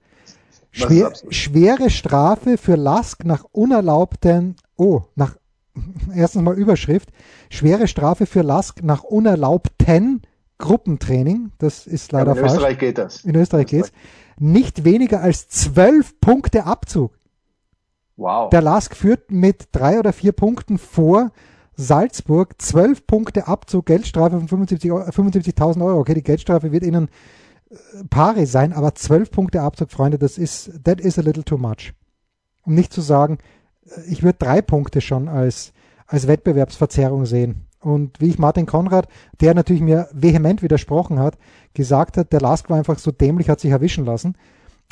Schwer, 0.71 1.07
absurd. 1.07 1.33
Schwere 1.33 1.89
Strafe 1.89 2.57
für 2.57 2.75
Lask 2.75 3.23
nach 3.23 3.43
unerlaubten, 3.51 4.55
oh, 4.75 5.01
nach, 5.15 5.37
erstens 6.13 6.41
mal 6.41 6.55
Überschrift, 6.55 7.09
schwere 7.49 7.87
Strafe 7.87 8.25
für 8.25 8.41
Lask 8.41 8.83
nach 8.83 9.03
unerlaubten 9.03 10.21
Gruppentraining, 10.57 11.51
das 11.59 11.85
ist 11.87 12.11
leider 12.11 12.35
ja, 12.35 12.41
in 12.41 12.47
falsch. 12.47 12.51
In 12.51 12.57
Österreich 12.57 12.77
geht 12.79 12.97
das. 12.97 13.25
In 13.25 13.35
Österreich 13.35 13.67
geht's. 13.67 13.91
Nicht 14.39 14.83
weniger 14.83 15.21
als 15.21 15.47
zwölf 15.47 16.19
Punkte 16.19 16.65
Abzug. 16.65 17.17
Wow. 18.15 18.49
Der 18.49 18.61
Lask 18.61 18.95
führt 18.95 19.31
mit 19.31 19.69
drei 19.71 19.99
oder 19.99 20.13
vier 20.13 20.31
Punkten 20.31 20.77
vor 20.79 21.31
Salzburg. 21.77 22.55
Zwölf 22.57 23.05
Punkte 23.07 23.47
Abzug, 23.47 23.85
Geldstrafe 23.85 24.39
von 24.39 24.65
75.000 24.65 25.11
75 25.11 25.81
Euro. 25.81 25.99
Okay, 25.99 26.15
die 26.15 26.23
Geldstrafe 26.23 26.71
wird 26.71 26.83
ihnen 26.83 27.07
äh, 27.69 27.75
Pare 28.09 28.45
sein, 28.45 28.73
aber 28.73 28.95
zwölf 28.95 29.31
Punkte 29.31 29.61
Abzug, 29.61 29.91
Freunde, 29.91 30.17
das 30.17 30.37
ist, 30.37 30.83
that 30.83 30.99
is 30.99 31.17
a 31.17 31.21
little 31.21 31.43
too 31.43 31.57
much. 31.57 31.93
Um 32.63 32.73
nicht 32.73 32.91
zu 32.91 33.01
sagen, 33.01 33.37
äh, 33.85 34.01
ich 34.09 34.23
würde 34.23 34.39
drei 34.39 34.61
Punkte 34.61 34.99
schon 34.99 35.29
als, 35.29 35.71
als 36.07 36.27
Wettbewerbsverzerrung 36.27 37.25
sehen. 37.25 37.67
Und 37.79 38.19
wie 38.19 38.29
ich 38.29 38.39
Martin 38.39 38.65
Konrad, 38.65 39.07
der 39.39 39.53
natürlich 39.53 39.83
mir 39.83 40.09
vehement 40.11 40.63
widersprochen 40.63 41.19
hat, 41.19 41.37
gesagt 41.73 42.17
hat, 42.17 42.33
der 42.33 42.41
Lask 42.41 42.69
war 42.69 42.77
einfach 42.77 42.97
so 42.97 43.11
dämlich, 43.11 43.49
hat 43.49 43.59
sich 43.59 43.71
erwischen 43.71 44.03
lassen. 44.03 44.35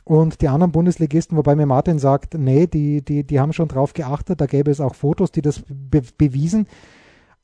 Und 0.05 0.41
die 0.41 0.47
anderen 0.47 0.71
Bundesligisten, 0.71 1.35
wobei 1.35 1.55
mir 1.55 1.65
Martin 1.65 1.97
sagt, 1.97 2.35
nee, 2.35 2.67
die, 2.67 3.01
die, 3.01 3.23
die 3.23 3.39
haben 3.39 3.53
schon 3.53 3.67
drauf 3.67 3.93
geachtet, 3.93 4.39
da 4.39 4.45
gäbe 4.45 4.69
es 4.69 4.79
auch 4.79 4.93
Fotos, 4.93 5.31
die 5.31 5.41
das 5.41 5.63
be 5.67 6.03
bewiesen. 6.17 6.67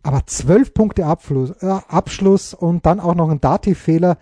Aber 0.04 0.22
zwölf 0.28 0.74
Punkte 0.74 1.06
Abfluss, 1.06 1.52
äh, 1.62 1.80
Abschluss 1.88 2.54
und 2.54 2.86
dann 2.86 3.00
auch 3.00 3.16
noch 3.16 3.30
ein 3.30 3.42
Dativfehler 3.42 4.18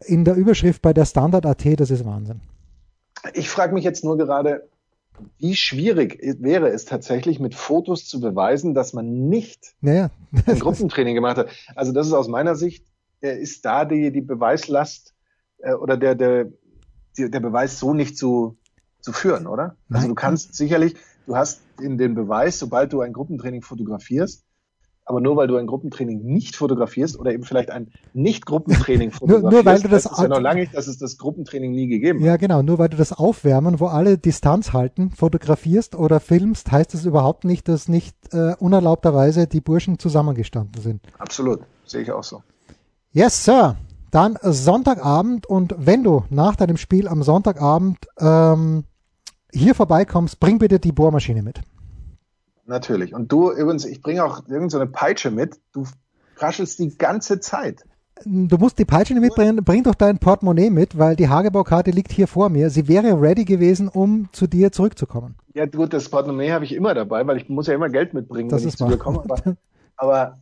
in 0.00 0.24
der 0.24 0.34
Überschrift 0.34 0.80
bei 0.80 0.94
der 0.94 1.04
Standard.at, 1.04 1.78
das 1.78 1.90
ist 1.90 2.06
Wahnsinn. 2.06 2.40
Ich 3.34 3.50
frage 3.50 3.74
mich 3.74 3.84
jetzt 3.84 4.02
nur 4.02 4.16
gerade, 4.16 4.66
wie 5.38 5.54
schwierig 5.54 6.18
wäre 6.40 6.68
es 6.68 6.86
tatsächlich, 6.86 7.38
mit 7.38 7.54
Fotos 7.54 8.06
zu 8.06 8.18
beweisen, 8.18 8.72
dass 8.72 8.94
man 8.94 9.28
nicht 9.28 9.74
naja. 9.82 10.10
ein 10.46 10.58
Gruppentraining 10.58 11.14
gemacht 11.14 11.36
hat. 11.36 11.48
Also 11.76 11.92
das 11.92 12.06
ist 12.06 12.14
aus 12.14 12.28
meiner 12.28 12.54
Sicht, 12.54 12.86
äh, 13.20 13.38
ist 13.38 13.64
da 13.66 13.84
die, 13.84 14.10
die 14.10 14.22
Beweislast 14.22 15.14
äh, 15.58 15.74
oder 15.74 15.98
der, 15.98 16.14
der, 16.14 16.46
der 17.16 17.40
Beweis 17.40 17.78
so 17.78 17.94
nicht 17.94 18.16
zu, 18.18 18.56
zu 19.00 19.12
führen, 19.12 19.46
oder? 19.46 19.76
Also 19.90 20.08
du 20.08 20.14
kannst 20.14 20.54
sicherlich, 20.54 20.96
du 21.26 21.36
hast 21.36 21.62
in 21.80 21.98
den 21.98 22.14
Beweis, 22.14 22.58
sobald 22.58 22.92
du 22.92 23.00
ein 23.00 23.12
Gruppentraining 23.12 23.62
fotografierst, 23.62 24.44
aber 25.06 25.20
nur 25.20 25.36
weil 25.36 25.46
du 25.46 25.56
ein 25.56 25.66
Gruppentraining 25.66 26.22
nicht 26.22 26.56
fotografierst 26.56 27.18
oder 27.18 27.32
eben 27.32 27.44
vielleicht 27.44 27.70
ein 27.70 27.92
Nicht-Gruppentraining 28.14 29.10
fotografierst, 29.10 29.42
nur, 29.52 29.52
nur 29.52 29.64
weil 29.64 29.80
du 29.80 29.88
das, 29.88 30.04
das 30.04 30.12
ist 30.12 30.18
ja 30.18 30.28
noch 30.28 30.40
lange 30.40 30.62
nicht, 30.62 30.74
dass 30.74 30.86
es 30.86 30.98
das 30.98 31.18
Gruppentraining 31.18 31.72
nie 31.72 31.88
gegeben 31.88 32.20
hat. 32.20 32.26
Ja, 32.26 32.36
genau. 32.36 32.62
Nur 32.62 32.78
weil 32.78 32.88
du 32.88 32.96
das 32.96 33.12
Aufwärmen, 33.12 33.80
wo 33.80 33.86
alle 33.86 34.16
Distanz 34.16 34.72
halten, 34.72 35.10
fotografierst 35.10 35.94
oder 35.94 36.20
filmst, 36.20 36.72
heißt 36.72 36.94
das 36.94 37.04
überhaupt 37.04 37.44
nicht, 37.44 37.68
dass 37.68 37.88
nicht 37.88 38.16
äh, 38.32 38.54
unerlaubterweise 38.58 39.46
die 39.46 39.60
Burschen 39.60 39.98
zusammengestanden 39.98 40.80
sind. 40.80 41.02
Absolut. 41.18 41.60
Sehe 41.84 42.00
ich 42.00 42.10
auch 42.10 42.24
so. 42.24 42.42
Yes, 43.12 43.44
Sir. 43.44 43.76
Dann 44.14 44.38
Sonntagabend 44.40 45.44
und 45.44 45.74
wenn 45.76 46.04
du 46.04 46.22
nach 46.30 46.54
deinem 46.54 46.76
Spiel 46.76 47.08
am 47.08 47.24
Sonntagabend 47.24 47.98
ähm, 48.20 48.84
hier 49.52 49.74
vorbeikommst, 49.74 50.38
bring 50.38 50.60
bitte 50.60 50.78
die 50.78 50.92
Bohrmaschine 50.92 51.42
mit. 51.42 51.60
Natürlich. 52.64 53.12
Und 53.12 53.32
du 53.32 53.50
übrigens, 53.50 53.84
ich 53.84 54.02
bringe 54.02 54.24
auch 54.24 54.46
irgendeine 54.46 54.86
so 54.86 54.92
Peitsche 54.92 55.32
mit. 55.32 55.58
Du 55.72 55.84
raschelst 56.36 56.78
die 56.78 56.96
ganze 56.96 57.40
Zeit. 57.40 57.82
Du 58.24 58.56
musst 58.56 58.78
die 58.78 58.84
Peitsche 58.84 59.14
mitbringen, 59.14 59.64
bring 59.64 59.82
doch 59.82 59.96
dein 59.96 60.18
Portemonnaie 60.18 60.70
mit, 60.70 60.96
weil 60.96 61.16
die 61.16 61.28
Hagebaukarte 61.28 61.90
liegt 61.90 62.12
hier 62.12 62.28
vor 62.28 62.50
mir. 62.50 62.70
Sie 62.70 62.86
wäre 62.86 63.20
ready 63.20 63.44
gewesen, 63.44 63.88
um 63.88 64.28
zu 64.30 64.46
dir 64.46 64.70
zurückzukommen. 64.70 65.34
Ja 65.54 65.66
gut, 65.66 65.92
das 65.92 66.08
Portemonnaie 66.08 66.52
habe 66.52 66.64
ich 66.64 66.72
immer 66.72 66.94
dabei, 66.94 67.26
weil 67.26 67.38
ich 67.38 67.48
muss 67.48 67.66
ja 67.66 67.74
immer 67.74 67.88
Geld 67.88 68.14
mitbringen, 68.14 68.48
das 68.48 68.62
wenn 68.62 68.68
ich 68.68 68.76
zu 68.76 68.86
dir 68.86 68.96
komme. 68.96 69.24
Aber, 69.24 69.56
aber 69.96 70.38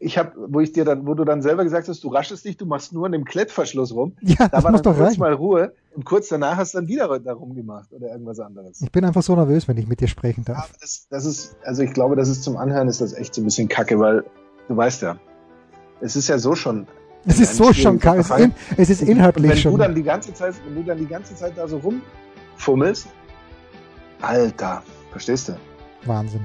ich 0.00 0.18
habe, 0.18 0.32
wo 0.48 0.60
ich 0.60 0.72
dir 0.72 0.84
dann, 0.84 1.06
wo 1.06 1.14
du 1.14 1.24
dann 1.24 1.42
selber 1.42 1.64
gesagt 1.64 1.88
hast, 1.88 2.02
du 2.04 2.08
raschest 2.08 2.44
dich, 2.44 2.56
du 2.56 2.66
machst 2.66 2.92
nur 2.92 3.06
an 3.06 3.12
dem 3.12 3.24
Klettverschluss 3.24 3.94
rum. 3.94 4.16
Ja, 4.20 4.48
da 4.48 4.62
war 4.62 4.72
dann 4.72 4.82
kurz 4.82 4.98
reichen. 4.98 5.20
mal 5.20 5.32
Ruhe 5.32 5.72
und 5.94 6.04
kurz 6.04 6.28
danach 6.28 6.56
hast 6.56 6.74
du 6.74 6.78
dann 6.78 6.88
wieder 6.88 7.18
darum 7.20 7.54
gemacht 7.54 7.92
oder 7.92 8.08
irgendwas 8.08 8.40
anderes. 8.40 8.80
Ich 8.82 8.90
bin 8.90 9.04
einfach 9.04 9.22
so 9.22 9.34
nervös, 9.36 9.68
wenn 9.68 9.76
ich 9.76 9.86
mit 9.86 10.00
dir 10.00 10.08
sprechen 10.08 10.44
darf. 10.44 10.68
Ja, 10.70 10.76
das, 10.80 11.06
das 11.08 11.24
ist, 11.24 11.56
also 11.64 11.82
ich 11.82 11.92
glaube, 11.92 12.16
das 12.16 12.28
ist 12.28 12.42
zum 12.42 12.56
Anhören 12.56 12.88
ist 12.88 13.00
das 13.00 13.12
echt 13.12 13.34
so 13.34 13.42
ein 13.42 13.44
bisschen 13.44 13.68
kacke, 13.68 13.98
weil 13.98 14.24
du 14.68 14.76
weißt 14.76 15.02
ja, 15.02 15.18
es 16.00 16.16
ist 16.16 16.28
ja 16.28 16.38
so 16.38 16.54
schon. 16.54 16.86
Es 17.26 17.40
ist 17.40 17.56
so 17.56 17.72
schon 17.72 17.98
kacke. 17.98 18.20
Es, 18.20 18.30
in, 18.30 18.52
es 18.76 18.90
ist 18.90 19.00
inhaltlich 19.00 19.50
wenn 19.50 19.56
schon. 19.56 19.72
Du 19.72 19.78
dann 19.78 19.94
die 19.94 20.02
ganze 20.02 20.34
Zeit, 20.34 20.54
wenn 20.66 20.74
du 20.74 20.82
dann 20.82 20.98
die 20.98 21.06
ganze 21.06 21.34
Zeit 21.34 21.56
da 21.56 21.66
so 21.66 21.78
rumfummelst, 21.78 23.06
Alter, 24.20 24.82
verstehst 25.10 25.48
du? 25.48 25.56
Wahnsinn. 26.04 26.44